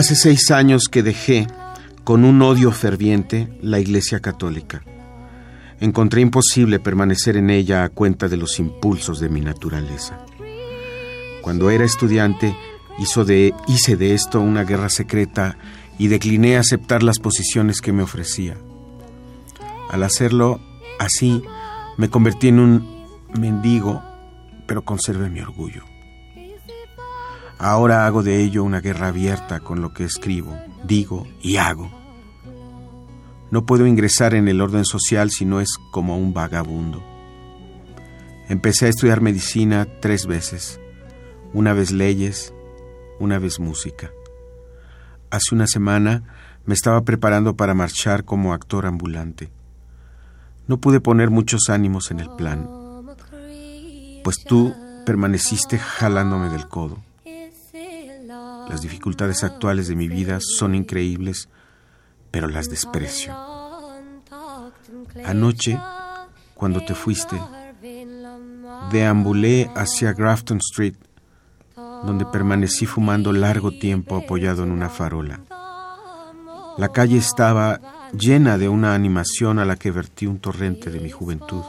[0.00, 1.46] Hace seis años que dejé,
[2.04, 4.82] con un odio ferviente, la Iglesia Católica.
[5.78, 10.24] Encontré imposible permanecer en ella a cuenta de los impulsos de mi naturaleza.
[11.42, 12.56] Cuando era estudiante,
[12.98, 15.58] hice de esto una guerra secreta
[15.98, 18.56] y decliné aceptar las posiciones que me ofrecía.
[19.90, 20.62] Al hacerlo
[20.98, 21.42] así,
[21.98, 23.04] me convertí en un
[23.38, 24.02] mendigo,
[24.66, 25.89] pero conservé mi orgullo.
[27.62, 31.90] Ahora hago de ello una guerra abierta con lo que escribo, digo y hago.
[33.50, 37.02] No puedo ingresar en el orden social si no es como un vagabundo.
[38.48, 40.80] Empecé a estudiar medicina tres veces,
[41.52, 42.54] una vez leyes,
[43.18, 44.10] una vez música.
[45.30, 46.22] Hace una semana
[46.64, 49.52] me estaba preparando para marchar como actor ambulante.
[50.66, 52.66] No pude poner muchos ánimos en el plan,
[54.24, 54.74] pues tú
[55.04, 57.09] permaneciste jalándome del codo.
[58.70, 61.48] Las dificultades actuales de mi vida son increíbles,
[62.30, 63.36] pero las desprecio.
[65.24, 65.76] Anoche,
[66.54, 67.36] cuando te fuiste,
[68.92, 70.94] deambulé hacia Grafton Street,
[71.74, 75.40] donde permanecí fumando largo tiempo apoyado en una farola.
[76.78, 77.80] La calle estaba
[78.12, 81.64] llena de una animación a la que vertí un torrente de mi juventud.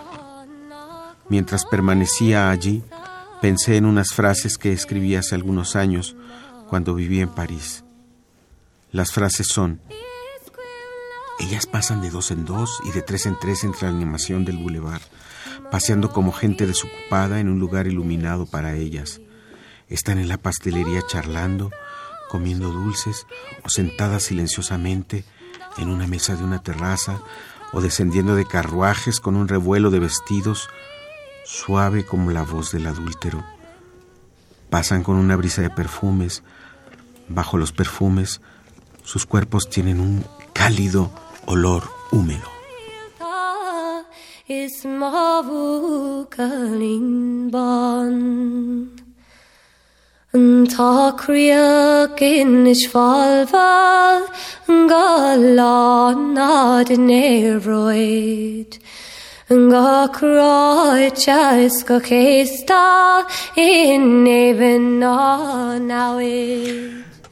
[1.30, 2.84] Mientras permanecía allí,
[3.42, 6.16] pensé en unas frases que escribí hace algunos años
[6.72, 7.84] cuando viví en París.
[8.94, 9.82] Las frases son,
[11.38, 14.58] ellas pasan de dos en dos y de tres en tres entre la animación del
[14.58, 15.02] bulevar,
[15.70, 19.20] paseando como gente desocupada en un lugar iluminado para ellas.
[19.90, 21.72] Están en la pastelería charlando,
[22.30, 23.28] comiendo dulces
[23.66, 25.26] o sentadas silenciosamente
[25.78, 27.20] en una mesa de una terraza
[27.74, 30.70] o descendiendo de carruajes con un revuelo de vestidos
[31.44, 33.44] suave como la voz del adúltero.
[34.70, 36.44] Pasan con una brisa de perfumes.
[37.28, 38.42] Bajo los perfumes,
[39.04, 41.12] sus cuerpos tienen un cálido
[41.46, 42.50] olor húmedo.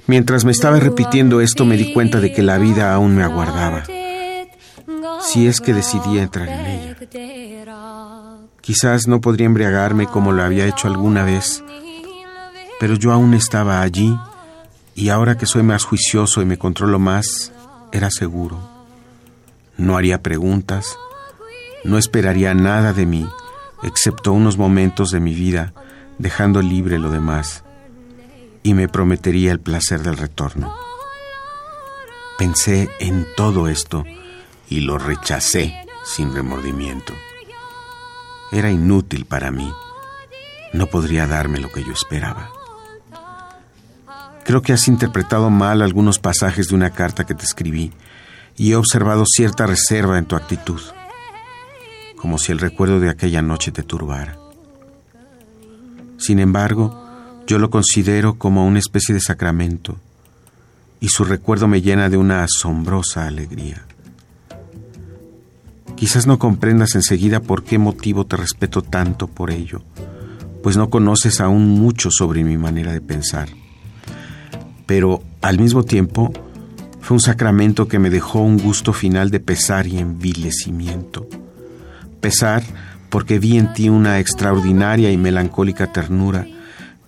[0.09, 3.83] Mientras me estaba repitiendo esto me di cuenta de que la vida aún me aguardaba,
[5.21, 6.95] si es que decidía entrar en ella.
[8.59, 11.63] Quizás no podría embriagarme como lo había hecho alguna vez,
[12.79, 14.17] pero yo aún estaba allí
[14.95, 17.51] y ahora que soy más juicioso y me controlo más,
[17.91, 18.57] era seguro.
[19.77, 20.97] No haría preguntas,
[21.83, 23.29] no esperaría nada de mí,
[23.83, 25.71] excepto unos momentos de mi vida,
[26.17, 27.63] dejando libre lo demás,
[28.63, 30.73] y me prometería el placer del retorno.
[32.37, 34.05] Pensé en todo esto
[34.69, 35.73] y lo rechacé
[36.05, 37.13] sin remordimiento.
[38.51, 39.71] Era inútil para mí.
[40.73, 42.49] No podría darme lo que yo esperaba.
[44.45, 47.91] Creo que has interpretado mal algunos pasajes de una carta que te escribí
[48.55, 50.81] y he observado cierta reserva en tu actitud,
[52.17, 54.37] como si el recuerdo de aquella noche te turbara.
[56.17, 57.08] Sin embargo,
[57.49, 59.97] yo lo considero como una especie de sacramento
[60.99, 63.87] y su recuerdo me llena de una asombrosa alegría.
[65.95, 69.81] Quizás no comprendas enseguida por qué motivo te respeto tanto por ello,
[70.61, 73.49] pues no conoces aún mucho sobre mi manera de pensar.
[74.85, 76.31] Pero al mismo tiempo
[77.01, 81.27] fue un sacramento que me dejó un gusto final de pesar y envilecimiento.
[82.21, 82.61] Pesar
[83.09, 86.45] porque vi en ti una extraordinaria y melancólica ternura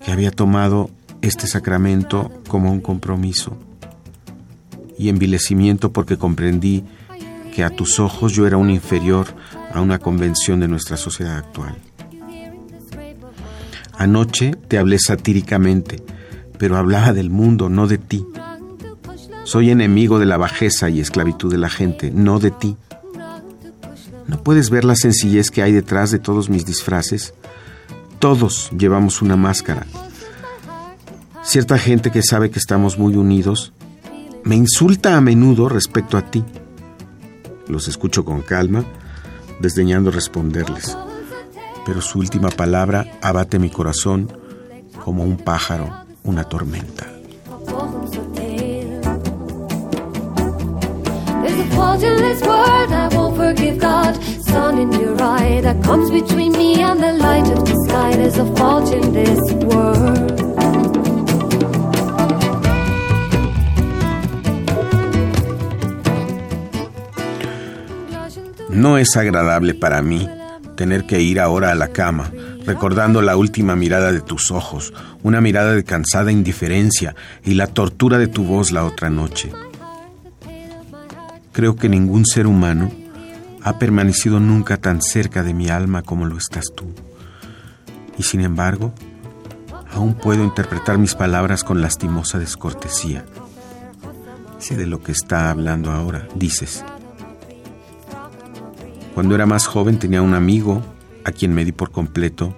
[0.04, 0.90] que había tomado
[1.20, 3.56] este sacramento como un compromiso.
[4.98, 6.84] Y envilecimiento porque comprendí
[7.54, 9.26] que a tus ojos yo era un inferior
[9.72, 11.76] a una convención de nuestra sociedad actual.
[13.96, 16.02] Anoche te hablé satíricamente,
[16.58, 18.26] pero hablaba del mundo, no de ti.
[19.44, 22.76] Soy enemigo de la bajeza y esclavitud de la gente, no de ti.
[24.28, 27.34] ¿No puedes ver la sencillez que hay detrás de todos mis disfraces?
[28.22, 29.84] Todos llevamos una máscara.
[31.42, 33.72] Cierta gente que sabe que estamos muy unidos
[34.44, 36.44] me insulta a menudo respecto a ti.
[37.66, 38.84] Los escucho con calma,
[39.58, 40.96] desdeñando responderles,
[41.84, 44.32] pero su última palabra abate mi corazón
[45.04, 45.92] como un pájaro,
[46.22, 47.08] una tormenta.
[68.70, 70.28] No es agradable para mí
[70.76, 72.32] tener que ir ahora a la cama,
[72.66, 77.14] recordando la última mirada de tus ojos, una mirada de cansada indiferencia
[77.44, 79.52] y la tortura de tu voz la otra noche.
[81.52, 82.90] Creo que ningún ser humano
[83.64, 86.92] ha permanecido nunca tan cerca de mi alma como lo estás tú.
[88.18, 88.92] Y sin embargo,
[89.92, 93.24] aún puedo interpretar mis palabras con lastimosa descortesía.
[94.58, 96.84] Sé de lo que está hablando ahora, dices.
[99.14, 100.82] Cuando era más joven tenía un amigo
[101.24, 102.56] a quien me di por completo,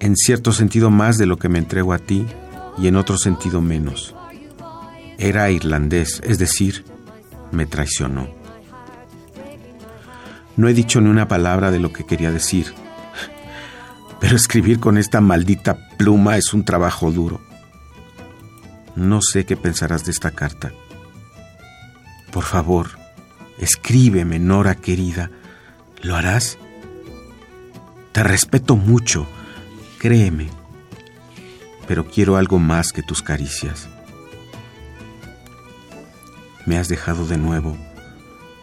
[0.00, 2.26] en cierto sentido más de lo que me entrego a ti
[2.78, 4.14] y en otro sentido menos.
[5.18, 6.84] Era irlandés, es decir,
[7.52, 8.43] me traicionó.
[10.56, 12.72] No he dicho ni una palabra de lo que quería decir,
[14.20, 17.40] pero escribir con esta maldita pluma es un trabajo duro.
[18.96, 20.72] No sé qué pensarás de esta carta.
[22.32, 22.90] Por favor,
[23.58, 25.30] escríbeme, Nora querida.
[26.02, 26.58] ¿Lo harás?
[28.12, 29.26] Te respeto mucho,
[29.98, 30.48] créeme,
[31.88, 33.88] pero quiero algo más que tus caricias.
[36.66, 37.76] Me has dejado de nuevo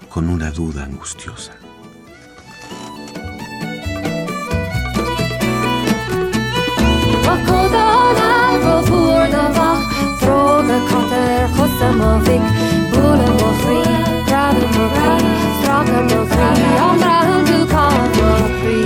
[0.10, 1.60] con una duda angustiosa.
[11.92, 11.98] Me
[18.61, 18.82] fri.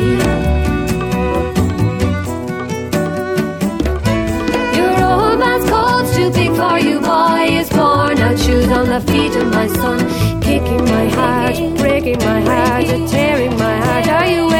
[4.78, 7.48] Your old man's coat's too big for you, boy.
[7.60, 10.00] Is born out shoes on the feet of my son.
[10.42, 14.08] Kicking my heart, breaking my heart, tearing my heart.
[14.08, 14.55] Are you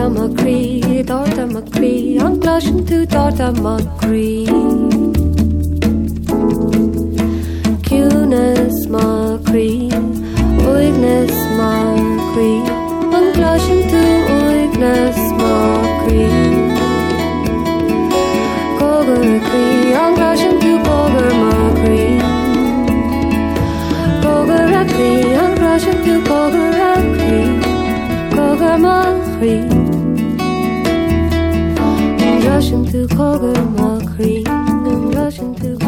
[0.00, 4.46] Dorda McCree, Dorda McCree, an glasin tú Dorda McCree.
[7.86, 9.90] Cúnas McCree,
[10.72, 12.64] Uignas McCree,
[13.12, 14.02] an glasin tú
[14.40, 16.72] Uignas McCree.
[18.80, 22.18] Gogur McCree, an glasin tú Gogur McCree.
[24.24, 27.50] Gogur McCree, an glasin tú Gogur McCree.
[28.34, 29.29] Gogur McCree.
[29.42, 29.48] I'm
[32.44, 33.08] rushing to.
[34.46, 35.78] I'm rushing to.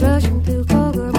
[0.00, 0.64] Rushing to.
[0.64, 1.12] Coger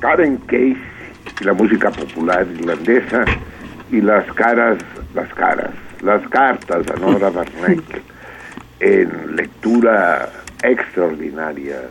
[0.00, 0.76] Karen Case
[1.40, 3.24] y la música popular irlandesa
[3.92, 4.78] y las caras,
[5.14, 5.70] las caras,
[6.02, 8.15] las cartas a Nora Barnett
[8.80, 10.30] en lectura
[10.62, 11.82] extraordinaria,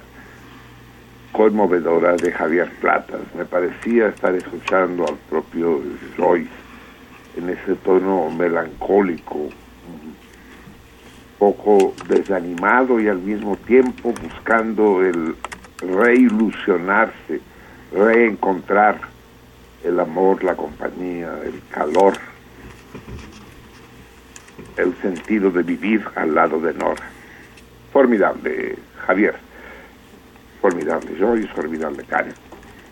[1.32, 3.22] conmovedora de Javier Platas.
[3.36, 5.82] Me parecía estar escuchando al propio
[6.18, 6.50] Joyce
[7.38, 9.50] en ese tono melancólico,
[11.38, 15.36] poco desanimado y al mismo tiempo buscando el
[15.80, 17.42] reilusionarse,
[17.92, 19.00] reencontrar
[19.84, 22.14] el amor, la compañía, el calor,
[24.78, 27.04] el sentido de vivir al lado de Nora.
[27.92, 29.36] Formidable, Javier.
[30.62, 32.34] Formidable Joyce, formidable Karen.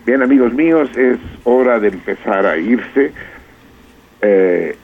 [0.06, 3.12] Bien, amigos míos, es hora de empezar a irse.
[4.20, 4.76] Eh,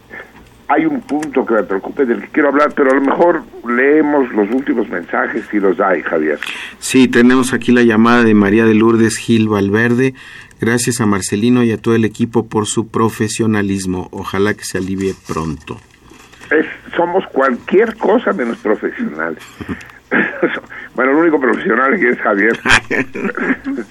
[0.68, 4.30] hay un punto que me preocupe del que quiero hablar, pero a lo mejor leemos
[4.32, 6.38] los últimos mensajes si los hay, Javier.
[6.78, 10.14] Sí, tenemos aquí la llamada de María de Lourdes Gil Valverde.
[10.60, 14.08] Gracias a Marcelino y a todo el equipo por su profesionalismo.
[14.12, 15.80] Ojalá que se alivie pronto.
[16.50, 19.42] Es- somos cualquier cosa menos profesionales.
[20.94, 22.58] bueno, el único profesional que es Javier.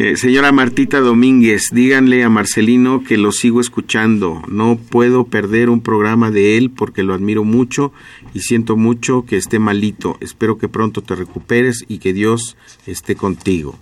[0.00, 4.42] Eh, señora Martita Domínguez, díganle a Marcelino que lo sigo escuchando.
[4.46, 7.92] No puedo perder un programa de él porque lo admiro mucho
[8.32, 10.16] y siento mucho que esté malito.
[10.20, 13.76] Espero que pronto te recuperes y que Dios esté contigo.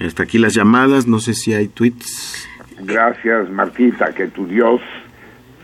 [0.00, 2.48] Hasta aquí las llamadas, no sé si hay tweets.
[2.80, 4.80] Gracias, Martita, que tu Dios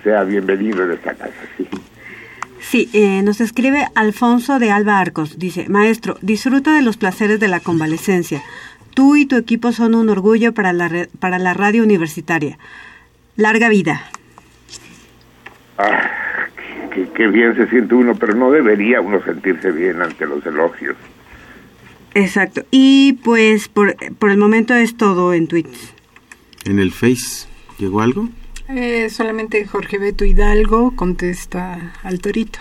[0.02, 1.34] sea bienvenido en esta casa.
[1.56, 1.66] Sí.
[2.60, 5.38] Sí, eh, nos escribe Alfonso de Alba Arcos.
[5.38, 8.42] Dice, maestro, disfruta de los placeres de la convalecencia.
[8.94, 12.58] Tú y tu equipo son un orgullo para la, re- para la radio universitaria.
[13.36, 14.02] Larga vida.
[15.78, 16.10] Ah,
[16.94, 20.96] qué, qué bien se siente uno, pero no debería uno sentirse bien ante los elogios.
[22.14, 22.64] Exacto.
[22.70, 25.94] Y pues por, por el momento es todo en tweets.
[26.66, 27.46] En el Face,
[27.78, 28.28] ¿llegó algo?
[28.76, 32.60] Eh, solamente Jorge Beto Hidalgo contesta al torito.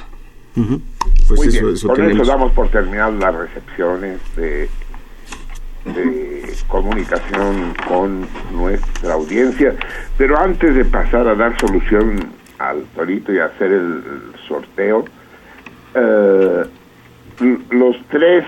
[0.56, 0.82] Ujú.
[1.28, 2.22] Pues Muy eso, bien, eso con tenemos.
[2.22, 4.70] eso damos por terminadas las recepciones de,
[5.86, 9.76] de comunicación con nuestra audiencia.
[10.18, 14.04] Pero antes de pasar a dar solución al torito y hacer el
[14.48, 15.06] sorteo,
[15.94, 16.66] eh,
[17.70, 18.46] los tres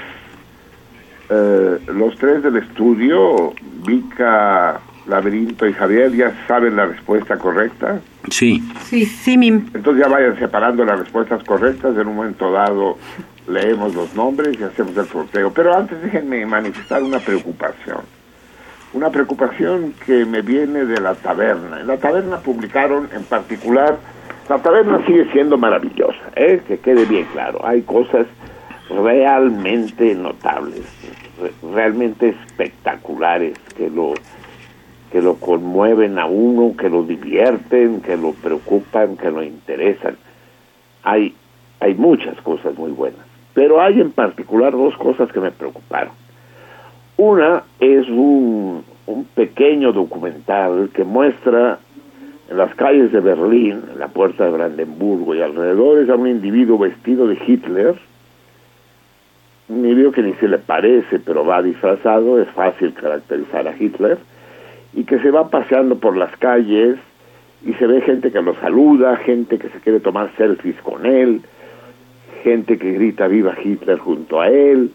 [1.30, 3.54] eh, los tres del estudio,
[3.86, 8.00] Vika, Laberinto y Javier, ya saben la respuesta correcta.
[8.30, 8.62] Sí.
[8.84, 9.68] Sí, sí, Mim.
[9.74, 11.98] Entonces ya vayan separando las respuestas correctas.
[11.98, 12.98] En un momento dado
[13.48, 15.52] leemos los nombres y hacemos el sorteo.
[15.52, 18.00] Pero antes déjenme manifestar una preocupación.
[18.94, 21.80] Una preocupación que me viene de la taberna.
[21.82, 23.98] En la taberna publicaron en particular,
[24.50, 26.62] la taberna sigue siendo maravillosa, ¿eh?
[26.68, 27.66] que quede bien claro.
[27.66, 28.28] Hay cosas
[28.90, 30.84] realmente notables,
[31.42, 34.14] re- realmente espectaculares que lo
[35.12, 40.16] que lo conmueven a uno, que lo divierten, que lo preocupan, que lo interesan.
[41.04, 41.36] Hay,
[41.80, 46.14] hay muchas cosas muy buenas, pero hay en particular dos cosas que me preocuparon.
[47.18, 51.80] Una es un, un pequeño documental que muestra
[52.50, 56.78] en las calles de Berlín, en la puerta de Brandenburgo y alrededores a un individuo
[56.78, 57.96] vestido de Hitler,
[59.68, 64.18] un individuo que ni se le parece, pero va disfrazado, es fácil caracterizar a Hitler,
[64.94, 66.98] y que se va paseando por las calles
[67.66, 71.42] y se ve gente que lo saluda, gente que se quiere tomar selfies con él,
[72.44, 74.92] gente que grita viva Hitler junto a él,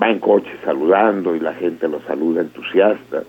[0.00, 3.22] va en coche saludando y la gente lo saluda entusiasta.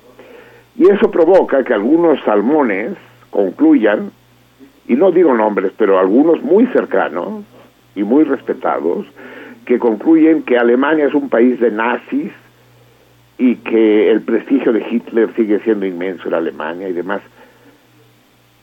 [0.76, 2.94] Y eso provoca que algunos salmones
[3.30, 4.12] concluyan,
[4.88, 7.44] y no digo nombres, pero algunos muy cercanos
[7.96, 9.06] y muy respetados,
[9.66, 12.32] que concluyen que Alemania es un país de nazis
[13.40, 17.22] y que el prestigio de Hitler sigue siendo inmenso en Alemania y demás.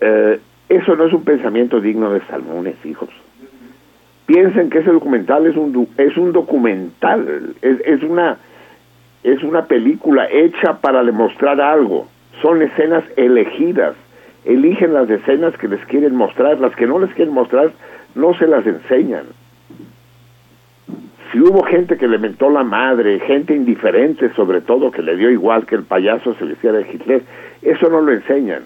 [0.01, 0.39] Eh,
[0.69, 3.09] eso no es un pensamiento digno de salmones, hijos.
[4.27, 8.37] Piensen que ese documental es un es un documental, es, es una
[9.23, 12.07] es una película hecha para demostrar algo.
[12.43, 13.97] Son escenas elegidas.
[14.45, 17.73] Eligen las escenas que les quieren mostrar, las que no les quieren mostrar
[18.15, 19.25] no se las enseñan.
[21.37, 25.31] Si hubo gente que le mentó la madre, gente indiferente sobre todo que le dio
[25.31, 27.25] igual que el payaso se le hiciera de Hitler,
[27.61, 28.63] eso no lo enseñan.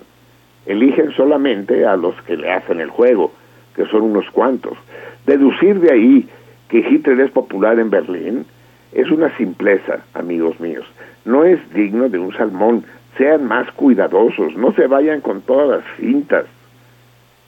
[0.67, 3.33] Eligen solamente a los que le hacen el juego,
[3.75, 4.79] que son unos cuantos.
[5.27, 6.29] Deducir de ahí
[6.69, 8.47] que Hitler es popular en Berlín
[8.93, 10.87] es una simpleza, amigos míos.
[11.25, 12.85] No es digno de un salmón.
[13.19, 16.45] Sean más cuidadosos, no se vayan con todas las cintas.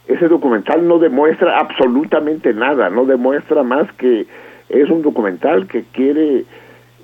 [0.08, 4.26] Ese documental no demuestra absolutamente nada, no demuestra más que
[4.72, 6.44] es un documental que quiere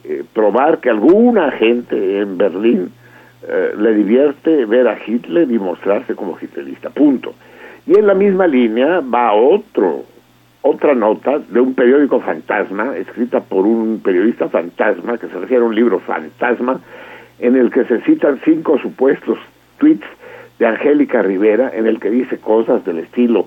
[0.04, 2.90] eh, probar que alguna gente en Berlín
[3.46, 7.34] eh, le divierte ver a Hitler y mostrarse como hitlerista, punto.
[7.86, 10.04] Y en la misma línea va otro,
[10.62, 15.66] otra nota de un periódico fantasma, escrita por un periodista fantasma, que se refiere a
[15.66, 16.80] un libro fantasma,
[17.38, 19.38] en el que se citan cinco supuestos
[19.78, 20.06] tweets
[20.58, 23.46] de Angélica Rivera, en el que dice cosas del estilo,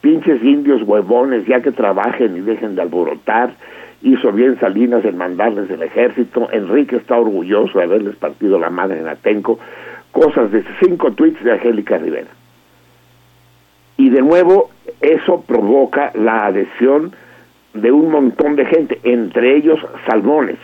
[0.00, 3.54] pinches indios huevones, ya que trabajen y dejen de alborotar,
[4.02, 9.00] hizo bien Salinas en mandarles el ejército, Enrique está orgulloso de haberles partido la madre
[9.00, 9.58] en Atenco,
[10.12, 12.30] cosas de cinco tweets de Angélica Rivera.
[13.96, 14.70] Y de nuevo,
[15.00, 17.12] eso provoca la adhesión
[17.74, 20.58] de un montón de gente, entre ellos salmones.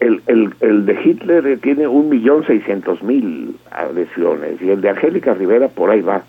[0.00, 5.34] El, el, el de Hitler tiene un millón seiscientos mil adhesiones y el de Angélica
[5.34, 6.22] Rivera por ahí va.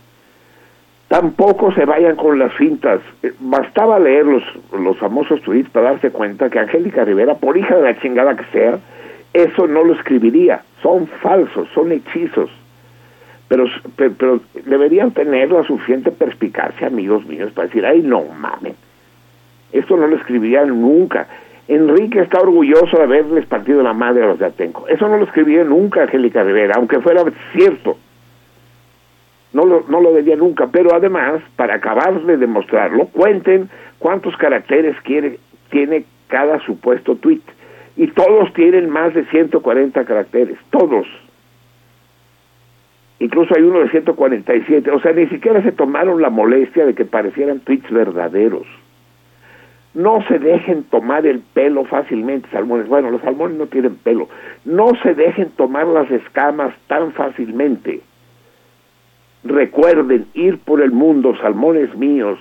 [1.09, 3.01] Tampoco se vayan con las cintas.
[3.23, 4.43] Eh, Bastaba leer los,
[4.79, 8.45] los famosos tweets para darse cuenta que Angélica Rivera, por hija de la chingada que
[8.51, 8.79] sea,
[9.33, 10.61] eso no lo escribiría.
[10.83, 12.51] Son falsos, son hechizos.
[13.47, 13.65] Pero,
[13.95, 18.75] pero, pero deberían tener la suficiente perspicacia, amigos míos, para decir, ay, no mames.
[19.71, 21.27] Esto no lo escribirían nunca.
[21.67, 24.87] Enrique está orgulloso de haberles partido la madre a los de Atenco.
[24.87, 27.23] Eso no lo escribiría nunca Angélica Rivera, aunque fuera
[27.53, 27.97] cierto.
[29.53, 34.95] No lo, no lo diría nunca, pero además, para acabar de demostrarlo, cuenten cuántos caracteres
[35.01, 35.39] quiere,
[35.71, 37.41] tiene cada supuesto tweet.
[37.97, 41.07] Y todos tienen más de 140 caracteres, todos.
[43.19, 47.03] Incluso hay uno de 147, o sea, ni siquiera se tomaron la molestia de que
[47.03, 48.65] parecieran tweets verdaderos.
[49.93, 52.87] No se dejen tomar el pelo fácilmente, salmones.
[52.87, 54.29] Bueno, los salmones no tienen pelo.
[54.63, 58.01] No se dejen tomar las escamas tan fácilmente.
[59.43, 62.37] Recuerden ir por el mundo, salmones míos,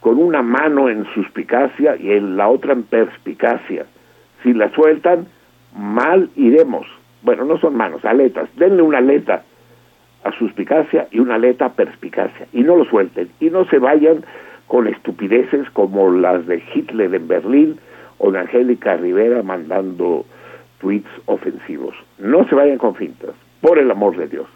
[0.00, 3.86] con una mano en suspicacia y en la otra en perspicacia.
[4.42, 5.26] Si la sueltan,
[5.76, 6.86] mal iremos.
[7.22, 8.48] Bueno, no son manos, aletas.
[8.56, 9.42] Denle una aleta
[10.22, 12.46] a suspicacia y una aleta a perspicacia.
[12.52, 13.30] Y no lo suelten.
[13.40, 14.24] Y no se vayan
[14.66, 17.78] con estupideces como las de Hitler en Berlín
[18.18, 20.24] o de Angélica Rivera mandando
[20.80, 21.94] tweets ofensivos.
[22.18, 24.46] No se vayan con fintas, por el amor de Dios.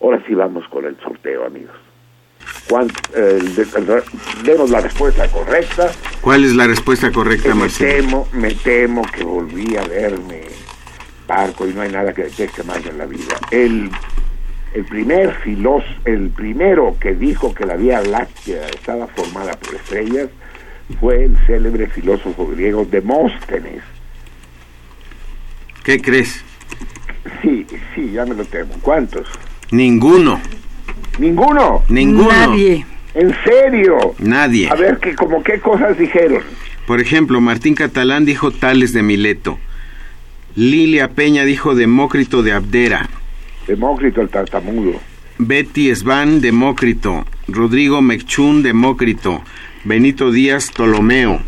[0.00, 1.74] Ahora sí vamos con el sorteo, amigos.
[2.68, 4.02] ¿Cuán- eh, el de- el re-
[4.44, 5.90] denos la respuesta correcta.
[6.20, 10.42] ¿Cuál es la respuesta correcta, me temo, me temo que volví a verme
[11.26, 13.36] parco y no hay nada que deteste más en la vida.
[13.50, 13.90] El,
[14.74, 20.28] el primer filósofo, el primero que dijo que la Vía Láctea estaba formada por estrellas
[21.00, 23.82] fue el célebre filósofo griego Demóstenes.
[25.82, 26.44] ¿Qué crees?
[27.42, 28.74] Sí, sí, ya me lo temo.
[28.82, 29.26] ¿Cuántos?
[29.70, 30.40] Ninguno.
[31.18, 31.82] Ninguno.
[31.88, 32.54] Ninguno.
[33.14, 34.14] ¿En serio?
[34.18, 34.68] Nadie.
[34.68, 36.42] A ver, que, como qué cosas dijeron.
[36.86, 39.58] Por ejemplo, Martín Catalán dijo Tales de Mileto.
[40.54, 43.08] Lilia Peña dijo Demócrito de Abdera.
[43.66, 45.00] Demócrito el tartamudo.
[45.38, 47.26] Betty Svan, Demócrito.
[47.48, 49.42] Rodrigo Mechún, Demócrito.
[49.84, 51.40] Benito Díaz, Ptolomeo.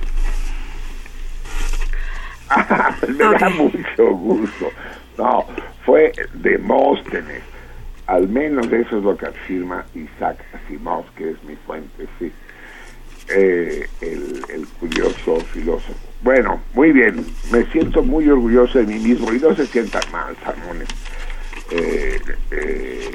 [3.09, 4.71] me da mucho gusto.
[5.17, 5.45] No,
[5.85, 7.48] fue Demóstenes.
[8.09, 12.33] Al menos eso es lo que afirma Isaac Asimov, que es mi fuente, sí.
[13.29, 15.93] Eh, el, el curioso filósofo.
[16.23, 17.27] Bueno, muy bien.
[17.53, 20.89] Me siento muy orgulloso de mí mismo y no se sientan mal, salmones.
[21.71, 22.19] Eh,
[22.51, 23.11] eh,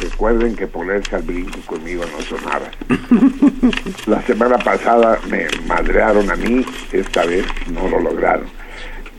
[0.00, 2.68] recuerden que ponerse al brinco conmigo no sonaba.
[4.06, 8.48] La semana pasada me madrearon a mí, esta vez no lo lograron.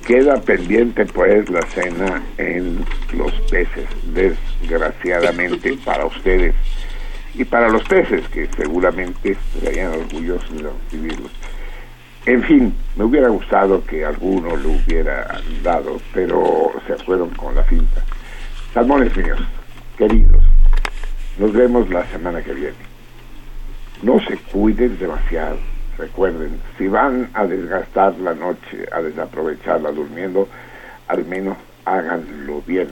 [0.06, 2.86] Queda pendiente pues la cena en
[3.18, 6.54] los peces, desgraciadamente para ustedes
[7.34, 11.32] y para los peces que seguramente estarían orgullosos de recibirlos.
[12.28, 17.64] En fin, me hubiera gustado que alguno lo hubiera dado, pero se fueron con la
[17.64, 18.04] finta.
[18.76, 19.40] Salmones míos,
[19.98, 20.44] queridos,
[21.40, 22.76] nos vemos la semana que viene.
[24.04, 25.58] No se cuiden demasiado.
[25.98, 30.48] Recuerden, si van a desgastar la noche, a desaprovecharla durmiendo,
[31.08, 32.90] al menos háganlo bien.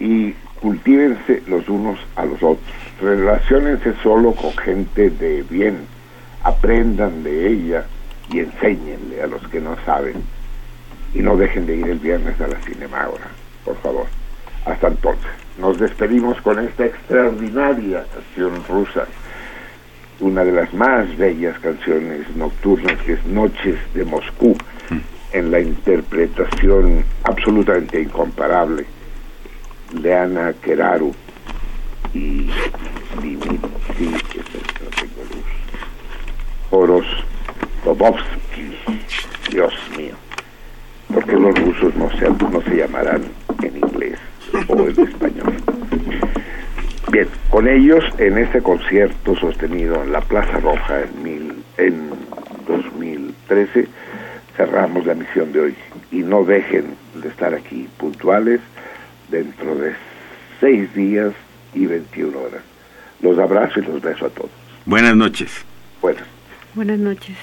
[0.00, 2.66] Y cultívense los unos a los otros.
[3.00, 5.86] Relaciónense solo con gente de bien.
[6.44, 7.84] Aprendan de ella
[8.30, 10.22] y enséñenle a los que no saben.
[11.12, 13.26] Y no dejen de ir el viernes a la Cinemágora,
[13.64, 14.06] por favor.
[14.64, 19.06] Hasta entonces, nos despedimos con esta extraordinaria canción rusa
[20.20, 24.56] una de las más bellas canciones nocturnas que es Noches de Moscú,
[25.32, 28.86] en la interpretación absolutamente incomparable
[29.92, 31.14] de Ana Keraru
[32.14, 32.48] y
[33.22, 35.44] Dimitri, no tengo luz,
[36.70, 37.06] Horos
[37.84, 38.76] Bobovsky,
[39.50, 40.14] Dios mío,
[41.12, 43.24] porque los rusos no se, no se llamarán
[43.62, 44.18] en inglés
[44.66, 45.54] o en español.
[47.10, 52.10] Bien, con ellos en este concierto sostenido en la Plaza Roja en, mil, en
[52.66, 53.88] 2013
[54.56, 55.74] cerramos la misión de hoy
[56.10, 58.60] y no dejen de estar aquí puntuales
[59.30, 59.94] dentro de
[60.60, 61.32] seis días
[61.74, 62.62] y 21 horas.
[63.22, 64.50] Los abrazo y los beso a todos.
[64.84, 65.64] Buenas noches.
[66.02, 66.24] Buenas.
[66.74, 67.36] Buenas noches.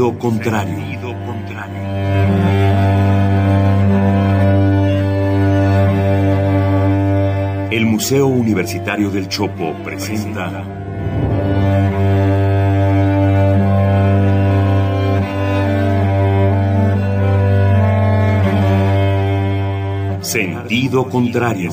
[0.00, 0.78] Sentido contrario.
[7.70, 10.64] El Museo Universitario del Chopo presenta
[20.22, 21.70] Sentido contrario.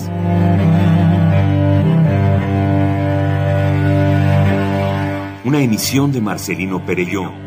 [5.46, 7.47] Una emisión de Marcelino Perelló.